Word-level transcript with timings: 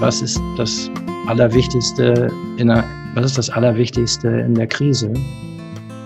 was 0.00 0.22
ist 0.22 0.40
das 0.56 0.90
Allerwichtigste 1.26 2.30
in 2.56 2.68
der, 2.68 2.82
was 3.14 3.26
ist 3.26 3.36
das 3.36 3.50
Allerwichtigste 3.50 4.28
in 4.28 4.54
der 4.54 4.66
Krise? 4.66 5.12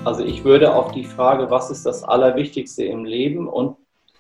Also 0.05 0.25
ich 0.25 0.43
würde 0.43 0.75
auf 0.75 0.91
die 0.91 1.05
Frage, 1.05 1.49
was 1.49 1.71
ist 1.71 1.87
das 1.87 2.03
Allerwichtigste 2.03 2.85
im 2.85 3.05
Leben 3.05 3.47
und 3.47 3.77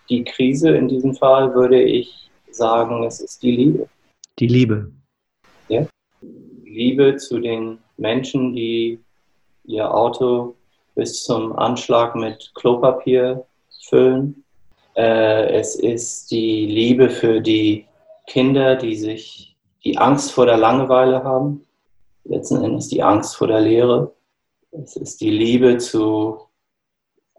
die 0.09 0.23
Krise 0.23 0.77
in 0.77 0.87
diesem 0.87 1.17
Fall, 1.17 1.53
würde 1.57 1.82
ich 1.82 2.31
sagen, 2.53 3.03
es 3.03 3.21
ist 3.21 3.43
die 3.43 3.57
Liebe. 3.57 3.89
Die 4.39 4.46
Liebe. 4.46 4.93
Ja. 5.68 5.85
Liebe 6.64 7.17
zu 7.17 7.41
den 7.41 7.79
Menschen, 7.96 8.54
die 8.54 9.00
ihr 9.64 9.93
Auto 9.93 10.54
bis 10.95 11.25
zum 11.25 11.53
Anschlag 11.59 12.14
mit 12.14 12.53
Klopapier 12.54 13.45
füllen. 13.89 14.45
Äh, 14.96 15.49
es 15.59 15.75
ist 15.75 16.31
die 16.31 16.67
Liebe 16.67 17.11
für 17.11 17.41
die 17.41 17.86
Kinder, 18.29 18.77
die 18.77 18.95
sich 18.95 19.54
die 19.85 19.99
Angst 19.99 20.33
vor 20.33 20.47
der 20.47 20.57
Langeweile 20.57 21.23
haben. 21.25 21.67
Letzten 22.25 22.63
Endes 22.65 22.89
die 22.89 23.03
Angst 23.03 23.37
vor 23.37 23.49
der 23.49 23.61
Lehre. 23.61 24.15
Es 24.71 24.97
ist 24.97 25.21
die 25.21 25.31
Liebe 25.31 25.79
zu 25.79 26.39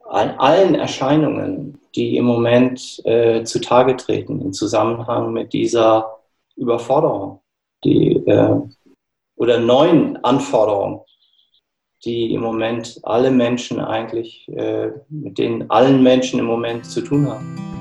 allen 0.06 0.76
Erscheinungen, 0.76 1.80
die 1.96 2.18
im 2.18 2.26
Moment 2.26 3.02
äh, 3.06 3.44
zutage 3.44 3.98
treten 3.98 4.42
im 4.42 4.54
Zusammenhang 4.54 5.34
mit 5.34 5.54
dieser 5.54 6.20
Überforderung 6.56 7.42
die, 7.84 8.16
äh, 8.28 8.62
oder 9.36 9.60
neuen 9.60 10.24
Anforderungen, 10.24 11.02
die 12.06 12.34
im 12.34 12.42
Moment 12.42 13.00
alle 13.04 13.32
Menschen 13.32 13.80
eigentlich, 13.80 14.48
äh, 14.50 14.92
mit 15.10 15.40
denen 15.40 15.70
allen 15.72 16.04
Menschen 16.04 16.40
im 16.40 16.46
Moment 16.46 16.86
zu 16.86 17.02
tun 17.02 17.28
haben. 17.28 17.75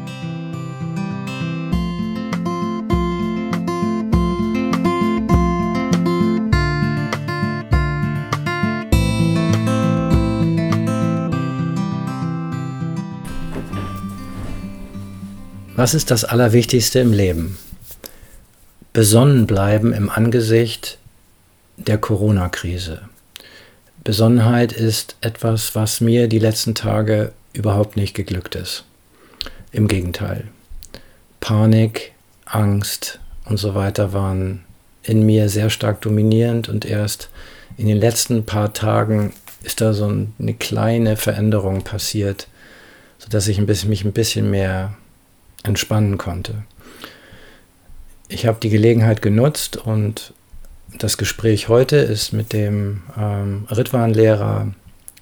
Was 15.85 15.93
ist 15.93 16.11
das 16.11 16.25
Allerwichtigste 16.25 17.01
im 17.01 17.13
Leben? 17.13 17.59
Besonnen 18.95 19.47
bleiben 19.47 19.93
im 19.93 20.09
Angesicht 20.09 20.97
der 21.77 21.99
Corona-Krise. 21.99 23.03
Besonnenheit 24.03 24.73
ist 24.73 25.17
etwas, 25.21 25.75
was 25.75 26.01
mir 26.01 26.27
die 26.27 26.39
letzten 26.39 26.75
Tage 26.75 27.33
überhaupt 27.53 27.99
nicht 27.99 28.15
geglückt 28.15 28.55
ist. 28.55 28.85
Im 29.73 29.87
Gegenteil. 29.87 30.49
Panik, 31.41 32.13
Angst 32.47 33.21
und 33.45 33.59
so 33.59 33.75
weiter 33.75 34.15
waren 34.15 34.65
in 35.03 35.27
mir 35.27 35.51
sehr 35.51 35.69
stark 35.69 36.01
dominierend 36.01 36.71
und 36.71 36.87
erst 36.87 37.29
in 37.77 37.89
den 37.89 37.99
letzten 37.99 38.47
paar 38.47 38.73
Tagen 38.73 39.35
ist 39.63 39.83
da 39.83 39.93
so 39.93 40.07
eine 40.07 40.55
kleine 40.55 41.19
Veränderung 41.19 41.83
passiert, 41.85 42.49
sodass 43.19 43.49
ich 43.49 43.61
mich 43.61 44.03
ein 44.03 44.13
bisschen 44.13 44.51
mehr 44.51 44.97
entspannen 45.65 46.19
konnte. 46.19 46.63
Ich 48.29 48.47
habe 48.47 48.59
die 48.61 48.71
Gelegenheit 48.71 49.21
genutzt 49.23 49.77
und 49.77 50.33
das 50.99 51.19
Gespräch 51.19 51.69
heute 51.69 51.97
ist 51.97 52.33
mit 52.33 52.53
dem 52.53 53.03
ähm, 53.19 53.67
Ritwan-Lehrer 53.71 54.73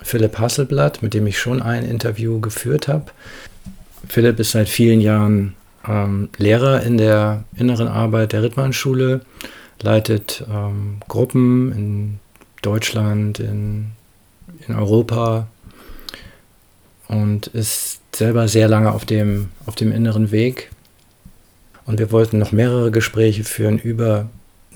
Philipp 0.02 0.38
Hasselblatt, 0.38 1.02
mit 1.02 1.14
dem 1.14 1.26
ich 1.26 1.38
schon 1.38 1.62
ein 1.62 1.84
Interview 1.84 2.40
geführt 2.40 2.88
habe. 2.88 3.06
Philipp 4.06 4.38
ist 4.38 4.50
seit 4.50 4.68
vielen 4.68 5.00
Jahren 5.00 5.54
ähm, 5.88 6.28
Lehrer 6.36 6.82
in 6.82 6.98
der 6.98 7.44
inneren 7.56 7.88
Arbeit 7.88 8.32
der 8.32 8.42
Ritwan-Schule, 8.42 9.22
leitet 9.80 10.44
ähm, 10.50 10.98
Gruppen 11.08 11.72
in 11.72 12.18
Deutschland, 12.62 13.40
in, 13.40 13.92
in 14.66 14.74
Europa 14.74 15.48
und 17.08 17.48
ist 17.48 18.01
selber 18.14 18.48
sehr 18.48 18.68
lange 18.68 18.92
auf 18.92 19.04
dem, 19.04 19.48
auf 19.66 19.74
dem 19.74 19.92
inneren 19.92 20.30
Weg. 20.30 20.70
Und 21.84 21.98
wir 21.98 22.12
wollten 22.12 22.38
noch 22.38 22.52
mehrere 22.52 22.90
Gespräche 22.90 23.44
führen 23.44 23.78
über 23.78 24.28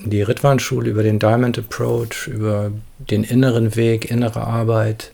die 0.03 0.21
Ritwan-Schule, 0.21 0.89
über 0.89 1.03
den 1.03 1.19
Diamond 1.19 1.57
Approach, 1.57 2.27
über 2.27 2.71
den 2.99 3.23
inneren 3.23 3.75
Weg, 3.75 4.11
innere 4.11 4.41
Arbeit 4.41 5.11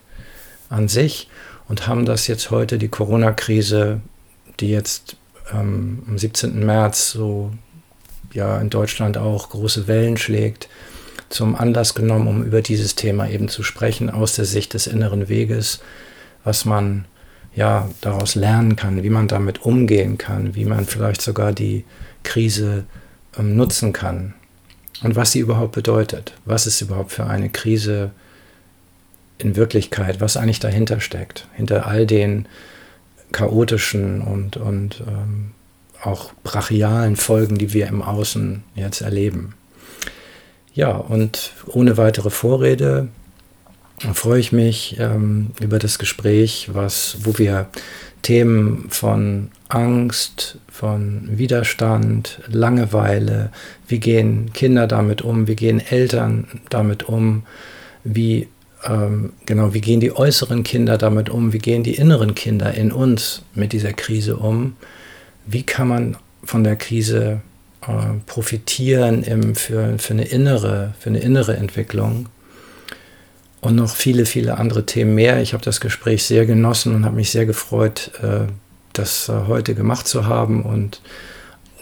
an 0.68 0.88
sich 0.88 1.28
und 1.68 1.86
haben 1.86 2.04
das 2.04 2.26
jetzt 2.26 2.50
heute, 2.50 2.78
die 2.78 2.88
Corona-Krise, 2.88 4.00
die 4.60 4.70
jetzt 4.70 5.16
ähm, 5.52 6.02
am 6.08 6.18
17. 6.18 6.64
März 6.64 7.10
so 7.12 7.52
ja 8.32 8.58
in 8.60 8.70
Deutschland 8.70 9.16
auch 9.16 9.50
große 9.50 9.86
Wellen 9.86 10.16
schlägt, 10.16 10.68
zum 11.28 11.56
Anlass 11.56 11.94
genommen, 11.94 12.26
um 12.26 12.42
über 12.42 12.60
dieses 12.60 12.94
Thema 12.94 13.28
eben 13.28 13.48
zu 13.48 13.62
sprechen, 13.62 14.10
aus 14.10 14.34
der 14.34 14.44
Sicht 14.44 14.74
des 14.74 14.86
inneren 14.86 15.28
Weges, 15.28 15.80
was 16.42 16.64
man 16.64 17.06
ja 17.54 17.88
daraus 18.00 18.34
lernen 18.34 18.76
kann, 18.76 19.02
wie 19.02 19.10
man 19.10 19.28
damit 19.28 19.62
umgehen 19.62 20.18
kann, 20.18 20.54
wie 20.54 20.64
man 20.64 20.84
vielleicht 20.84 21.22
sogar 21.22 21.52
die 21.52 21.84
Krise 22.22 22.84
ähm, 23.38 23.56
nutzen 23.56 23.92
kann 23.92 24.34
und 25.02 25.16
was 25.16 25.32
sie 25.32 25.40
überhaupt 25.40 25.72
bedeutet. 25.72 26.34
Was 26.44 26.66
ist 26.66 26.80
überhaupt 26.80 27.12
für 27.12 27.26
eine 27.26 27.50
Krise 27.50 28.10
in 29.38 29.56
Wirklichkeit, 29.56 30.20
was 30.20 30.36
eigentlich 30.36 30.60
dahinter 30.60 31.00
steckt, 31.00 31.48
hinter 31.54 31.86
all 31.86 32.06
den 32.06 32.46
chaotischen 33.32 34.20
und, 34.20 34.56
und 34.56 35.02
ähm, 35.06 35.52
auch 36.02 36.32
brachialen 36.44 37.16
Folgen, 37.16 37.58
die 37.58 37.72
wir 37.72 37.86
im 37.88 38.02
Außen 38.02 38.62
jetzt 38.74 39.00
erleben. 39.00 39.54
Ja, 40.72 40.92
und 40.92 41.52
ohne 41.66 41.96
weitere 41.96 42.30
Vorrede 42.30 43.08
freue 44.12 44.40
ich 44.40 44.52
mich 44.52 44.96
ähm, 44.98 45.50
über 45.60 45.78
das 45.78 45.98
Gespräch, 45.98 46.70
was, 46.72 47.18
wo 47.22 47.38
wir 47.38 47.68
Themen 48.22 48.86
von 48.90 49.50
Angst, 49.68 50.58
von 50.70 51.28
Widerstand, 51.30 52.40
Langeweile, 52.48 53.50
wie 53.86 54.00
gehen 54.00 54.52
Kinder 54.52 54.86
damit 54.86 55.22
um, 55.22 55.46
wie 55.46 55.56
gehen 55.56 55.80
Eltern 55.80 56.46
damit 56.70 57.08
um, 57.08 57.44
wie 58.02 58.48
ähm, 58.84 59.32
genau, 59.46 59.74
wie 59.74 59.80
gehen 59.80 60.00
die 60.00 60.14
äußeren 60.14 60.62
Kinder 60.62 60.98
damit 60.98 61.30
um, 61.30 61.52
wie 61.52 61.58
gehen 61.58 61.82
die 61.82 61.94
inneren 61.94 62.34
Kinder 62.34 62.74
in 62.74 62.92
uns 62.92 63.42
mit 63.54 63.72
dieser 63.72 63.92
Krise 63.92 64.36
um, 64.36 64.76
wie 65.46 65.62
kann 65.62 65.88
man 65.88 66.16
von 66.42 66.64
der 66.64 66.76
Krise 66.76 67.40
äh, 67.82 68.18
profitieren 68.26 69.22
im, 69.22 69.54
für, 69.54 69.98
für, 69.98 70.14
eine 70.14 70.24
innere, 70.24 70.94
für 70.98 71.10
eine 71.10 71.20
innere 71.20 71.56
Entwicklung 71.56 72.26
und 73.64 73.76
noch 73.76 73.88
viele, 73.88 74.26
viele 74.26 74.58
andere 74.58 74.84
Themen 74.84 75.14
mehr. 75.14 75.40
Ich 75.40 75.54
habe 75.54 75.64
das 75.64 75.80
Gespräch 75.80 76.24
sehr 76.24 76.44
genossen 76.44 76.94
und 76.94 77.04
habe 77.04 77.16
mich 77.16 77.30
sehr 77.30 77.46
gefreut, 77.46 78.10
äh, 78.22 78.46
das 78.92 79.28
äh, 79.28 79.46
heute 79.48 79.74
gemacht 79.74 80.06
zu 80.06 80.26
haben. 80.26 80.62
Und 80.62 81.00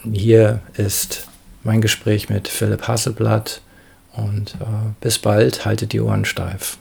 hier 0.04 0.60
ist 0.76 1.28
mein 1.64 1.80
Gespräch 1.80 2.28
mit 2.28 2.46
Philipp 2.46 2.86
Hasselblatt. 2.86 3.62
Und 4.14 4.54
äh, 4.60 4.92
bis 5.00 5.18
bald, 5.18 5.64
haltet 5.64 5.92
die 5.92 6.00
Ohren 6.00 6.24
steif. 6.24 6.78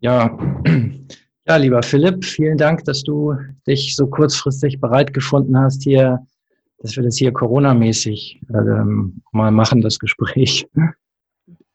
Ja, 0.00 0.38
ja, 1.48 1.56
lieber 1.56 1.82
Philipp, 1.82 2.24
vielen 2.24 2.58
Dank, 2.58 2.84
dass 2.84 3.02
du 3.02 3.34
dich 3.66 3.96
so 3.96 4.06
kurzfristig 4.06 4.80
bereit 4.80 5.12
gefunden 5.12 5.58
hast, 5.58 5.82
hier, 5.82 6.20
dass 6.78 6.96
wir 6.96 7.02
das 7.02 7.16
hier 7.16 7.32
Corona-mäßig 7.32 8.42
ähm, 8.50 9.22
mal 9.32 9.50
machen, 9.50 9.80
das 9.80 9.98
Gespräch. 9.98 10.68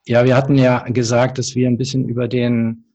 Ja, 0.06 0.26
wir 0.26 0.36
hatten 0.36 0.56
ja 0.56 0.80
gesagt, 0.90 1.38
dass 1.38 1.56
wir 1.56 1.68
ein 1.68 1.78
bisschen 1.78 2.08
über 2.08 2.28
den, 2.28 2.86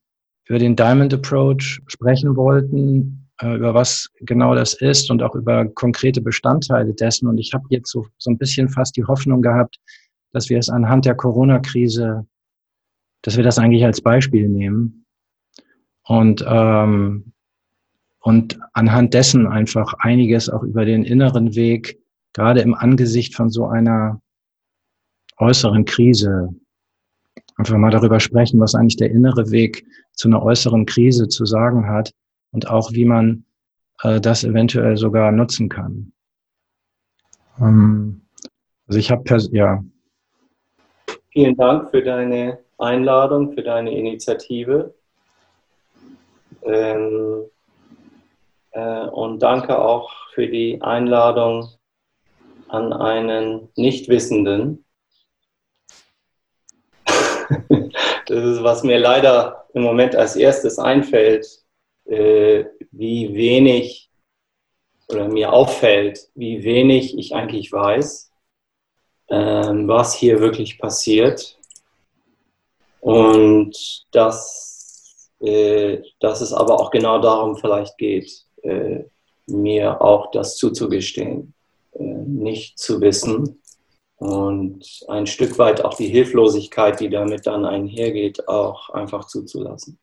über 0.46 0.58
den 0.58 0.76
Diamond 0.76 1.14
Approach 1.14 1.80
sprechen 1.86 2.36
wollten, 2.36 3.28
äh, 3.40 3.54
über 3.56 3.74
was 3.74 4.10
genau 4.20 4.54
das 4.54 4.74
ist 4.74 5.10
und 5.10 5.22
auch 5.22 5.34
über 5.34 5.66
konkrete 5.66 6.20
Bestandteile 6.20 6.92
dessen. 6.94 7.28
Und 7.28 7.38
ich 7.38 7.52
habe 7.54 7.64
jetzt 7.70 7.90
so, 7.90 8.06
so 8.18 8.30
ein 8.30 8.38
bisschen 8.38 8.68
fast 8.68 8.96
die 8.96 9.04
Hoffnung 9.04 9.42
gehabt, 9.42 9.78
dass 10.32 10.48
wir 10.48 10.58
es 10.58 10.68
anhand 10.68 11.04
der 11.04 11.14
Corona-Krise, 11.14 12.26
dass 13.22 13.36
wir 13.36 13.44
das 13.44 13.58
eigentlich 13.58 13.84
als 13.84 14.00
Beispiel 14.00 14.48
nehmen 14.48 15.06
und, 16.04 16.44
ähm, 16.46 17.32
und 18.20 18.58
anhand 18.72 19.14
dessen 19.14 19.46
einfach 19.46 19.94
einiges 19.98 20.48
auch 20.48 20.62
über 20.62 20.84
den 20.84 21.04
inneren 21.04 21.54
Weg, 21.54 21.98
gerade 22.32 22.60
im 22.60 22.74
Angesicht 22.74 23.34
von 23.34 23.50
so 23.50 23.66
einer 23.66 24.20
äußeren 25.38 25.84
Krise 25.84 26.54
einfach 27.56 27.76
mal 27.76 27.90
darüber 27.90 28.20
sprechen, 28.20 28.60
was 28.60 28.74
eigentlich 28.74 28.96
der 28.96 29.10
innere 29.10 29.50
Weg 29.50 29.86
zu 30.12 30.28
einer 30.28 30.42
äußeren 30.42 30.86
Krise 30.86 31.28
zu 31.28 31.44
sagen 31.44 31.88
hat 31.88 32.12
und 32.52 32.68
auch 32.68 32.92
wie 32.92 33.04
man 33.04 33.44
äh, 34.02 34.20
das 34.20 34.44
eventuell 34.44 34.96
sogar 34.96 35.32
nutzen 35.32 35.68
kann. 35.68 36.12
Ähm, 37.60 38.22
also 38.86 38.98
ich 38.98 39.10
habe 39.10 39.24
ja. 39.52 39.84
Vielen 41.30 41.56
Dank 41.56 41.90
für 41.90 42.02
deine 42.02 42.58
Einladung, 42.78 43.52
für 43.52 43.62
deine 43.62 43.96
Initiative. 43.96 44.94
Ähm, 46.62 47.44
äh, 48.72 49.06
und 49.06 49.40
danke 49.40 49.78
auch 49.78 50.10
für 50.32 50.46
die 50.46 50.80
Einladung 50.82 51.68
an 52.68 52.92
einen 52.92 53.68
Nichtwissenden, 53.76 54.83
Das 58.26 58.42
ist, 58.42 58.62
was 58.62 58.82
mir 58.82 58.98
leider 58.98 59.66
im 59.74 59.82
Moment 59.82 60.16
als 60.16 60.36
erstes 60.36 60.78
einfällt, 60.78 61.46
äh, 62.06 62.64
wie 62.90 63.34
wenig 63.34 64.10
oder 65.08 65.28
mir 65.28 65.52
auffällt, 65.52 66.30
wie 66.34 66.64
wenig 66.64 67.18
ich 67.18 67.34
eigentlich 67.34 67.70
weiß, 67.70 68.30
ähm, 69.28 69.88
was 69.88 70.14
hier 70.14 70.40
wirklich 70.40 70.78
passiert. 70.78 71.58
Und 73.00 74.06
dass, 74.12 75.30
äh, 75.40 75.98
dass 76.20 76.40
es 76.40 76.54
aber 76.54 76.80
auch 76.80 76.90
genau 76.90 77.18
darum 77.18 77.56
vielleicht 77.56 77.98
geht, 77.98 78.30
äh, 78.62 79.04
mir 79.46 80.00
auch 80.00 80.30
das 80.30 80.56
zuzugestehen, 80.56 81.52
äh, 81.92 82.02
nicht 82.02 82.78
zu 82.78 83.02
wissen 83.02 83.60
und 84.24 85.04
ein 85.08 85.26
Stück 85.26 85.58
weit 85.58 85.84
auch 85.84 85.94
die 85.94 86.08
Hilflosigkeit, 86.08 86.98
die 86.98 87.10
damit 87.10 87.46
dann 87.46 87.66
einhergeht, 87.66 88.48
auch 88.48 88.88
einfach 88.88 89.26
zuzulassen. 89.26 89.98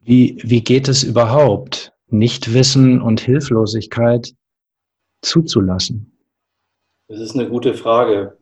Wie, 0.00 0.38
wie 0.44 0.62
geht 0.62 0.86
es 0.86 1.02
überhaupt, 1.02 1.92
Nichtwissen 2.06 3.02
und 3.02 3.18
Hilflosigkeit 3.18 4.34
zuzulassen? 5.20 6.16
Das 7.08 7.18
ist 7.18 7.34
eine 7.34 7.48
gute 7.48 7.74
Frage. 7.74 8.38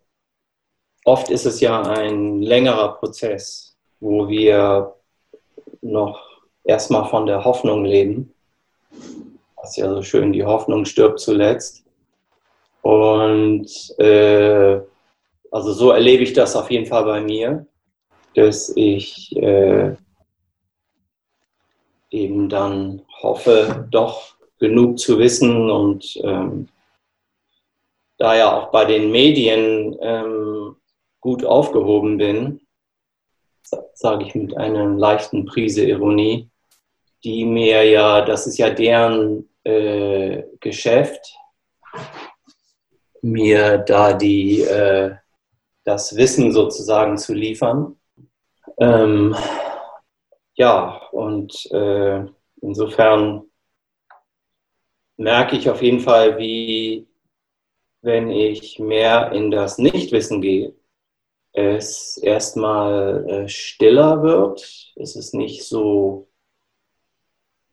Oft 1.06 1.30
ist 1.30 1.46
es 1.46 1.60
ja 1.60 1.80
ein 1.80 2.42
längerer 2.42 2.96
Prozess, 2.98 3.78
wo 4.00 4.28
wir 4.28 4.94
noch 5.80 6.20
erstmal 6.64 7.08
von 7.08 7.24
der 7.24 7.44
Hoffnung 7.44 7.86
leben. 7.86 8.34
Das 9.56 9.70
ist 9.70 9.76
ja 9.78 9.88
so 9.88 10.02
schön, 10.02 10.34
die 10.34 10.44
Hoffnung 10.44 10.84
stirbt 10.84 11.18
zuletzt. 11.18 11.85
Und 12.86 13.68
äh, 13.98 14.80
also 15.50 15.72
so 15.72 15.90
erlebe 15.90 16.22
ich 16.22 16.32
das 16.34 16.54
auf 16.54 16.70
jeden 16.70 16.86
Fall 16.86 17.04
bei 17.04 17.20
mir, 17.20 17.66
dass 18.36 18.72
ich 18.76 19.34
äh, 19.36 19.96
eben 22.10 22.48
dann 22.48 23.02
hoffe, 23.20 23.88
doch 23.90 24.36
genug 24.60 25.00
zu 25.00 25.18
wissen 25.18 25.68
und 25.68 26.16
ähm, 26.22 26.68
da 28.18 28.36
ja 28.36 28.56
auch 28.56 28.70
bei 28.70 28.84
den 28.84 29.10
Medien 29.10 29.96
ähm, 30.00 30.76
gut 31.20 31.44
aufgehoben 31.44 32.18
bin, 32.18 32.60
sage 33.94 34.26
ich 34.26 34.36
mit 34.36 34.56
einer 34.56 34.86
leichten 34.90 35.44
Prise 35.44 35.84
Ironie, 35.84 36.48
die 37.24 37.44
mir 37.44 37.82
ja, 37.82 38.20
das 38.20 38.46
ist 38.46 38.58
ja 38.58 38.70
deren 38.70 39.48
äh, 39.64 40.44
Geschäft, 40.60 41.36
mir 43.26 43.78
da 43.78 44.12
die, 44.12 44.62
äh, 44.62 45.16
das 45.84 46.16
Wissen 46.16 46.52
sozusagen 46.52 47.18
zu 47.18 47.34
liefern. 47.34 47.96
Ähm, 48.78 49.36
ja, 50.54 51.02
und 51.12 51.70
äh, 51.72 52.24
insofern 52.62 53.44
merke 55.16 55.56
ich 55.56 55.68
auf 55.70 55.82
jeden 55.82 56.00
Fall, 56.00 56.38
wie, 56.38 57.06
wenn 58.02 58.30
ich 58.30 58.78
mehr 58.78 59.32
in 59.32 59.50
das 59.50 59.78
Nichtwissen 59.78 60.40
gehe, 60.40 60.74
es 61.52 62.18
erstmal 62.18 63.28
äh, 63.28 63.48
stiller 63.48 64.22
wird. 64.22 64.92
Es 64.96 65.16
ist 65.16 65.34
nicht 65.34 65.64
so, 65.64 66.28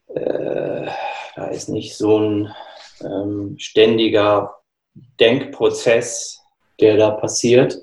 äh, 0.08 0.88
da 1.36 1.46
ist 1.48 1.68
nicht 1.70 1.96
so 1.98 2.18
ein 2.20 2.56
ähm, 3.02 3.56
ständiger 3.60 4.63
Denkprozess, 4.96 6.42
der 6.80 6.98
da 6.98 7.12
passiert. 7.12 7.78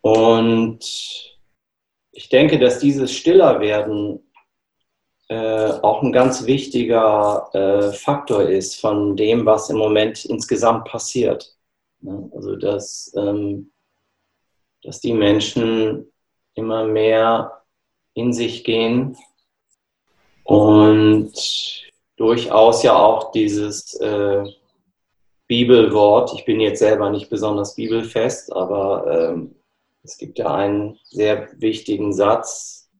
Und 0.00 0.80
ich 2.12 2.28
denke, 2.28 2.58
dass 2.58 2.78
dieses 2.78 3.12
Stillerwerden 3.12 4.20
äh, 5.28 5.72
auch 5.82 6.02
ein 6.02 6.12
ganz 6.12 6.46
wichtiger 6.46 7.48
äh, 7.52 7.92
Faktor 7.92 8.42
ist 8.42 8.80
von 8.80 9.16
dem, 9.16 9.46
was 9.46 9.70
im 9.70 9.78
Moment 9.78 10.24
insgesamt 10.24 10.84
passiert. 10.84 11.56
Also, 12.32 12.56
dass, 12.56 13.12
ähm, 13.16 13.72
dass 14.82 15.00
die 15.00 15.14
Menschen 15.14 16.12
immer 16.54 16.84
mehr 16.84 17.62
in 18.12 18.32
sich 18.32 18.62
gehen 18.64 19.16
und 20.44 21.32
durchaus 22.16 22.82
ja 22.82 22.94
auch 22.94 23.32
dieses 23.32 23.94
äh, 23.94 24.44
Bibelwort. 25.46 26.32
Ich 26.34 26.44
bin 26.44 26.60
jetzt 26.60 26.78
selber 26.78 27.10
nicht 27.10 27.28
besonders 27.30 27.74
bibelfest, 27.74 28.52
aber 28.52 29.32
ähm, 29.32 29.54
es 30.02 30.18
gibt 30.18 30.38
ja 30.38 30.54
einen 30.54 30.98
sehr 31.04 31.48
wichtigen 31.60 32.12
Satz. 32.12 32.90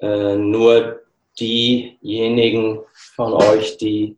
Äh, 0.00 0.36
nur 0.36 1.00
diejenigen 1.38 2.80
von 3.14 3.32
euch, 3.32 3.76
die 3.78 4.16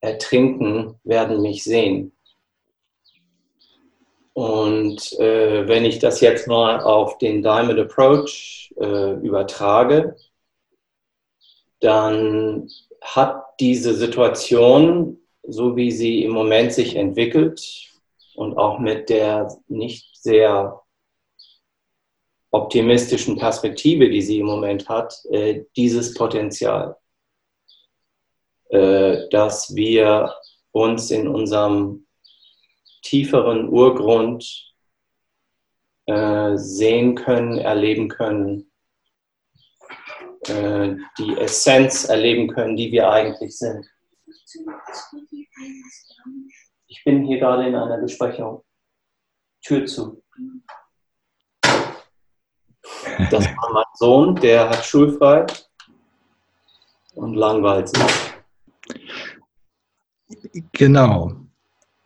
ertrinken, 0.00 0.98
werden 1.04 1.42
mich 1.42 1.64
sehen. 1.64 2.12
Und 4.32 5.12
äh, 5.18 5.68
wenn 5.68 5.84
ich 5.84 5.98
das 5.98 6.20
jetzt 6.20 6.46
mal 6.46 6.80
auf 6.80 7.18
den 7.18 7.42
Diamond 7.42 7.78
Approach 7.78 8.72
äh, 8.80 9.14
übertrage, 9.14 10.16
dann 11.80 12.70
hat 13.02 13.42
diese 13.58 13.94
Situation 13.94 15.19
so 15.50 15.76
wie 15.76 15.90
sie 15.90 16.24
im 16.24 16.32
Moment 16.32 16.72
sich 16.72 16.96
entwickelt 16.96 17.90
und 18.34 18.56
auch 18.56 18.78
mit 18.78 19.10
der 19.10 19.54
nicht 19.68 20.16
sehr 20.16 20.80
optimistischen 22.50 23.36
Perspektive, 23.36 24.08
die 24.08 24.22
sie 24.22 24.40
im 24.40 24.46
Moment 24.46 24.88
hat, 24.88 25.14
äh, 25.30 25.64
dieses 25.76 26.14
Potenzial, 26.14 26.96
äh, 28.70 29.28
dass 29.30 29.74
wir 29.74 30.34
uns 30.72 31.10
in 31.10 31.28
unserem 31.28 32.06
tieferen 33.02 33.68
Urgrund 33.68 34.74
äh, 36.06 36.56
sehen 36.56 37.14
können, 37.14 37.58
erleben 37.58 38.08
können, 38.08 38.66
die 40.46 41.36
Essenz 41.36 42.06
erleben 42.06 42.48
können, 42.48 42.74
die 42.74 42.90
wir 42.92 43.10
eigentlich 43.10 43.58
sind. 43.58 43.86
Ich 46.86 47.04
bin 47.04 47.24
hier 47.24 47.38
gerade 47.38 47.68
in 47.68 47.74
einer 47.74 47.98
Besprechung. 47.98 48.64
Tür 49.62 49.86
zu. 49.86 50.22
Das 53.30 53.44
war 53.44 53.72
mein 53.72 53.84
Sohn, 53.94 54.34
der 54.36 54.70
hat 54.70 54.84
schulfrei 54.84 55.46
und 57.14 57.34
langweilt 57.34 57.88
sich. 57.88 58.34
Genau. 60.72 61.32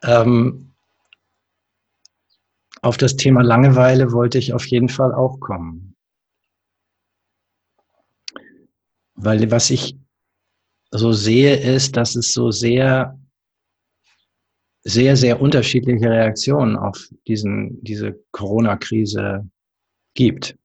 Ähm, 0.02 0.74
auf 2.82 2.96
das 2.96 3.16
Thema 3.16 3.42
Langeweile 3.42 4.12
wollte 4.12 4.38
ich 4.38 4.52
auf 4.52 4.66
jeden 4.66 4.88
Fall 4.88 5.14
auch 5.14 5.40
kommen. 5.40 5.96
Weil 9.14 9.50
was 9.50 9.70
ich 9.70 9.96
so 10.96 11.12
sehe, 11.12 11.56
ist, 11.56 11.96
dass 11.96 12.14
es 12.14 12.32
so 12.32 12.52
sehr, 12.52 13.18
sehr, 14.84 15.16
sehr 15.16 15.40
unterschiedliche 15.40 16.08
Reaktionen 16.08 16.76
auf 16.76 17.08
diesen, 17.26 17.82
diese 17.82 18.24
Corona-Krise 18.30 19.48
gibt. 20.14 20.56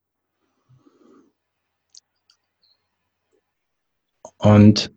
Und 4.38 4.94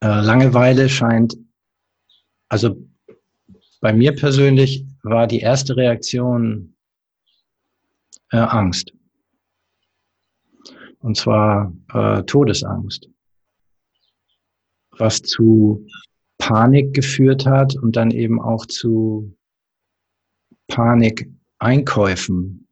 äh, 0.00 0.06
Langeweile 0.06 0.88
scheint, 0.88 1.36
also 2.48 2.76
bei 3.80 3.92
mir 3.92 4.14
persönlich 4.14 4.86
war 5.02 5.26
die 5.26 5.40
erste 5.40 5.76
Reaktion 5.76 6.76
äh, 8.30 8.36
Angst. 8.36 8.92
Und 11.00 11.16
zwar 11.16 11.74
äh, 11.92 12.22
Todesangst 12.22 13.10
was 14.98 15.22
zu 15.22 15.86
Panik 16.38 16.94
geführt 16.94 17.46
hat 17.46 17.76
und 17.76 17.96
dann 17.96 18.10
eben 18.10 18.40
auch 18.40 18.66
zu 18.66 19.34
Panikeinkäufen. 20.68 22.66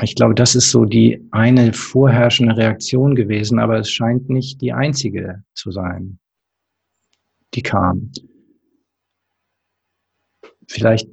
Ich 0.00 0.14
glaube, 0.14 0.34
das 0.34 0.54
ist 0.54 0.70
so 0.70 0.84
die 0.84 1.26
eine 1.32 1.72
vorherrschende 1.72 2.56
Reaktion 2.56 3.14
gewesen, 3.14 3.58
aber 3.58 3.78
es 3.78 3.90
scheint 3.90 4.28
nicht 4.28 4.60
die 4.60 4.72
einzige 4.72 5.42
zu 5.54 5.72
sein, 5.72 6.18
die 7.54 7.62
kam. 7.62 8.12
Vielleicht, 10.68 11.08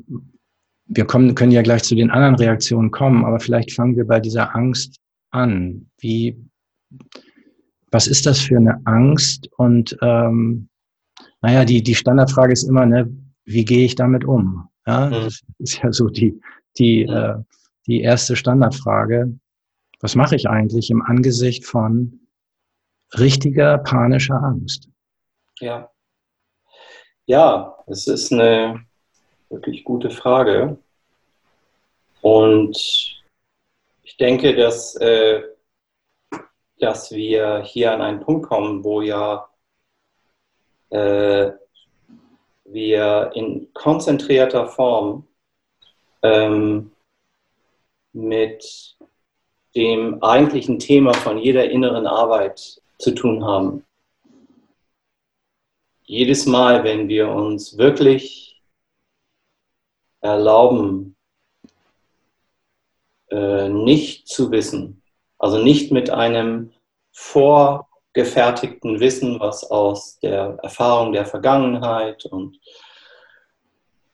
wir 0.85 1.05
kommen, 1.05 1.33
können 1.33 1.51
ja 1.51 1.63
gleich 1.63 1.83
zu 1.83 1.95
den 1.95 2.11
anderen 2.11 2.35
Reaktionen 2.35 2.91
kommen, 2.91 3.25
aber 3.25 3.39
vielleicht 3.39 3.71
fangen 3.71 3.95
wir 3.95 4.05
bei 4.05 4.19
dieser 4.19 4.55
Angst 4.55 4.97
an. 5.31 5.89
Wie, 5.97 6.37
was 7.95 8.07
ist 8.07 8.25
das 8.25 8.41
für 8.41 8.57
eine 8.57 8.81
Angst? 8.83 9.49
Und 9.55 9.97
ähm, 10.01 10.67
naja, 11.41 11.63
die, 11.63 11.81
die 11.81 11.95
Standardfrage 11.95 12.51
ist 12.51 12.63
immer, 12.63 12.85
ne, 12.85 13.09
wie 13.45 13.63
gehe 13.63 13.85
ich 13.85 13.95
damit 13.95 14.25
um? 14.25 14.67
Ja, 14.85 15.07
mhm. 15.07 15.11
das 15.11 15.41
ist 15.59 15.81
ja 15.81 15.93
so 15.93 16.09
die, 16.09 16.37
die, 16.77 17.05
mhm. 17.07 17.13
äh, 17.13 17.35
die 17.87 18.01
erste 18.01 18.35
Standardfrage. 18.35 19.39
Was 20.01 20.13
mache 20.13 20.35
ich 20.35 20.49
eigentlich 20.49 20.91
im 20.91 21.01
Angesicht 21.03 21.63
von 21.65 22.19
richtiger 23.17 23.77
panischer 23.77 24.43
Angst? 24.43 24.89
Ja. 25.61 25.89
Ja, 27.27 27.77
es 27.87 28.07
ist 28.07 28.33
eine 28.33 28.85
wirklich 29.49 29.85
gute 29.85 30.09
Frage. 30.09 30.77
Und 32.19 32.75
ich 34.03 34.17
denke, 34.17 34.53
dass, 34.53 34.95
äh, 34.97 35.43
dass 36.79 37.11
wir 37.11 37.63
hier 37.63 37.93
an 37.93 38.01
einen 38.01 38.19
Punkt 38.19 38.47
kommen, 38.47 38.83
wo 38.83 39.01
ja 39.01 39.47
äh, 40.89 41.51
wir 42.65 43.31
in 43.35 43.73
konzentrierter 43.73 44.67
Form 44.67 45.27
ähm, 46.21 46.91
mit 48.13 48.97
dem 49.75 50.23
eigentlichen 50.23 50.79
Thema 50.79 51.13
von 51.13 51.37
jeder 51.37 51.69
inneren 51.69 52.07
Arbeit 52.07 52.81
zu 52.97 53.11
tun 53.11 53.43
haben. 53.43 53.85
Jedes 56.03 56.45
Mal, 56.45 56.83
wenn 56.83 57.07
wir 57.07 57.29
uns 57.29 57.77
wirklich 57.77 58.61
erlauben, 60.21 61.15
äh, 63.29 63.69
nicht 63.69 64.27
zu 64.27 64.51
wissen, 64.51 64.94
also 65.45 65.59
nicht 65.59 65.91
mit 65.91 66.09
einem 66.09 66.71
vorgefertigten 67.11 68.99
Wissen, 68.99 69.39
was 69.39 69.63
aus 69.69 70.17
der 70.19 70.57
Erfahrung 70.63 71.13
der 71.13 71.27
Vergangenheit 71.27 72.25
und 72.25 72.57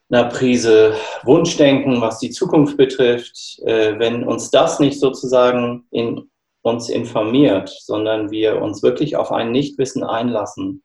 einer 0.10 0.26
Prise 0.26 0.94
Wunschdenken, 1.24 2.02
was 2.02 2.20
die 2.20 2.32
Zukunft 2.32 2.76
betrifft, 2.76 3.60
äh, 3.60 3.98
wenn 3.98 4.26
uns 4.26 4.52
das 4.52 4.82
nicht 4.82 5.00
sozusagen 5.00 5.86
in 5.92 6.30
uns 6.64 6.90
informiert, 6.90 7.70
sondern 7.70 8.30
wir 8.30 8.62
uns 8.62 8.84
wirklich 8.84 9.16
auf 9.16 9.32
ein 9.32 9.54
Nichtwissen 9.54 10.04
einlassen. 10.04 10.84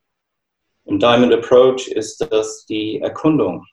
Im 0.85 1.01
Diamond 1.01 1.35
Approach 1.35 1.89
ist 1.89 2.25
das 2.31 2.67
die 2.67 3.01
Erkundung, 3.01 3.67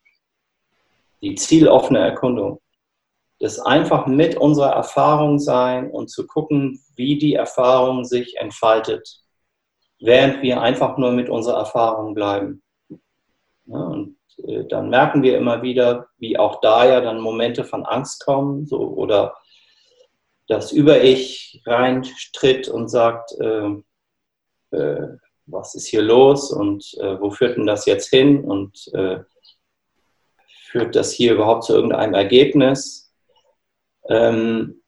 die 1.21 1.35
zieloffene 1.35 1.99
Erkundung. 1.99 2.62
Das 3.43 3.59
einfach 3.59 4.07
mit 4.07 4.37
unserer 4.37 4.71
Erfahrung 4.71 5.37
sein 5.37 5.91
und 5.91 6.09
zu 6.09 6.25
gucken, 6.25 6.81
wie 6.95 7.17
die 7.17 7.33
Erfahrung 7.33 8.05
sich 8.05 8.37
entfaltet, 8.37 9.19
während 9.99 10.41
wir 10.41 10.61
einfach 10.61 10.97
nur 10.97 11.11
mit 11.11 11.27
unserer 11.27 11.57
Erfahrung 11.57 12.13
bleiben. 12.13 12.63
Ja, 13.65 13.79
und 13.79 14.15
äh, 14.47 14.63
dann 14.69 14.89
merken 14.89 15.23
wir 15.23 15.37
immer 15.37 15.61
wieder, 15.61 16.07
wie 16.19 16.39
auch 16.39 16.61
da 16.61 16.87
ja 16.87 17.01
dann 17.01 17.19
Momente 17.19 17.65
von 17.65 17.85
Angst 17.85 18.23
kommen 18.23 18.65
so, 18.65 18.79
oder 18.79 19.35
das 20.47 20.71
Über-Ich 20.71 21.63
reintritt 21.65 22.69
und 22.69 22.87
sagt, 22.87 23.33
äh, 23.41 23.71
äh, 24.71 25.17
was 25.47 25.75
ist 25.75 25.87
hier 25.87 26.01
los 26.01 26.49
und 26.49 26.93
äh, 27.01 27.19
wo 27.19 27.29
führt 27.29 27.57
denn 27.57 27.65
das 27.65 27.85
jetzt 27.87 28.07
hin 28.07 28.45
und 28.45 28.89
äh, 28.93 29.19
führt 30.71 30.95
das 30.95 31.11
hier 31.11 31.33
überhaupt 31.33 31.65
zu 31.65 31.73
irgendeinem 31.73 32.13
Ergebnis? 32.13 33.02
Ähm, 34.09 34.83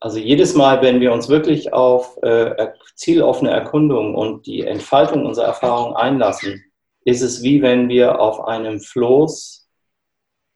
also 0.00 0.18
jedes 0.18 0.54
Mal, 0.54 0.82
wenn 0.82 1.00
wir 1.00 1.12
uns 1.12 1.28
wirklich 1.28 1.72
auf 1.72 2.20
äh, 2.22 2.72
zieloffene 2.96 3.52
Erkundung 3.52 4.16
und 4.16 4.46
die 4.46 4.62
Entfaltung 4.62 5.26
unserer 5.26 5.46
Erfahrung 5.46 5.94
einlassen, 5.94 6.72
ist 7.04 7.22
es 7.22 7.42
wie 7.42 7.62
wenn 7.62 7.88
wir 7.88 8.20
auf 8.20 8.40
einem 8.40 8.80
Floß 8.80 9.68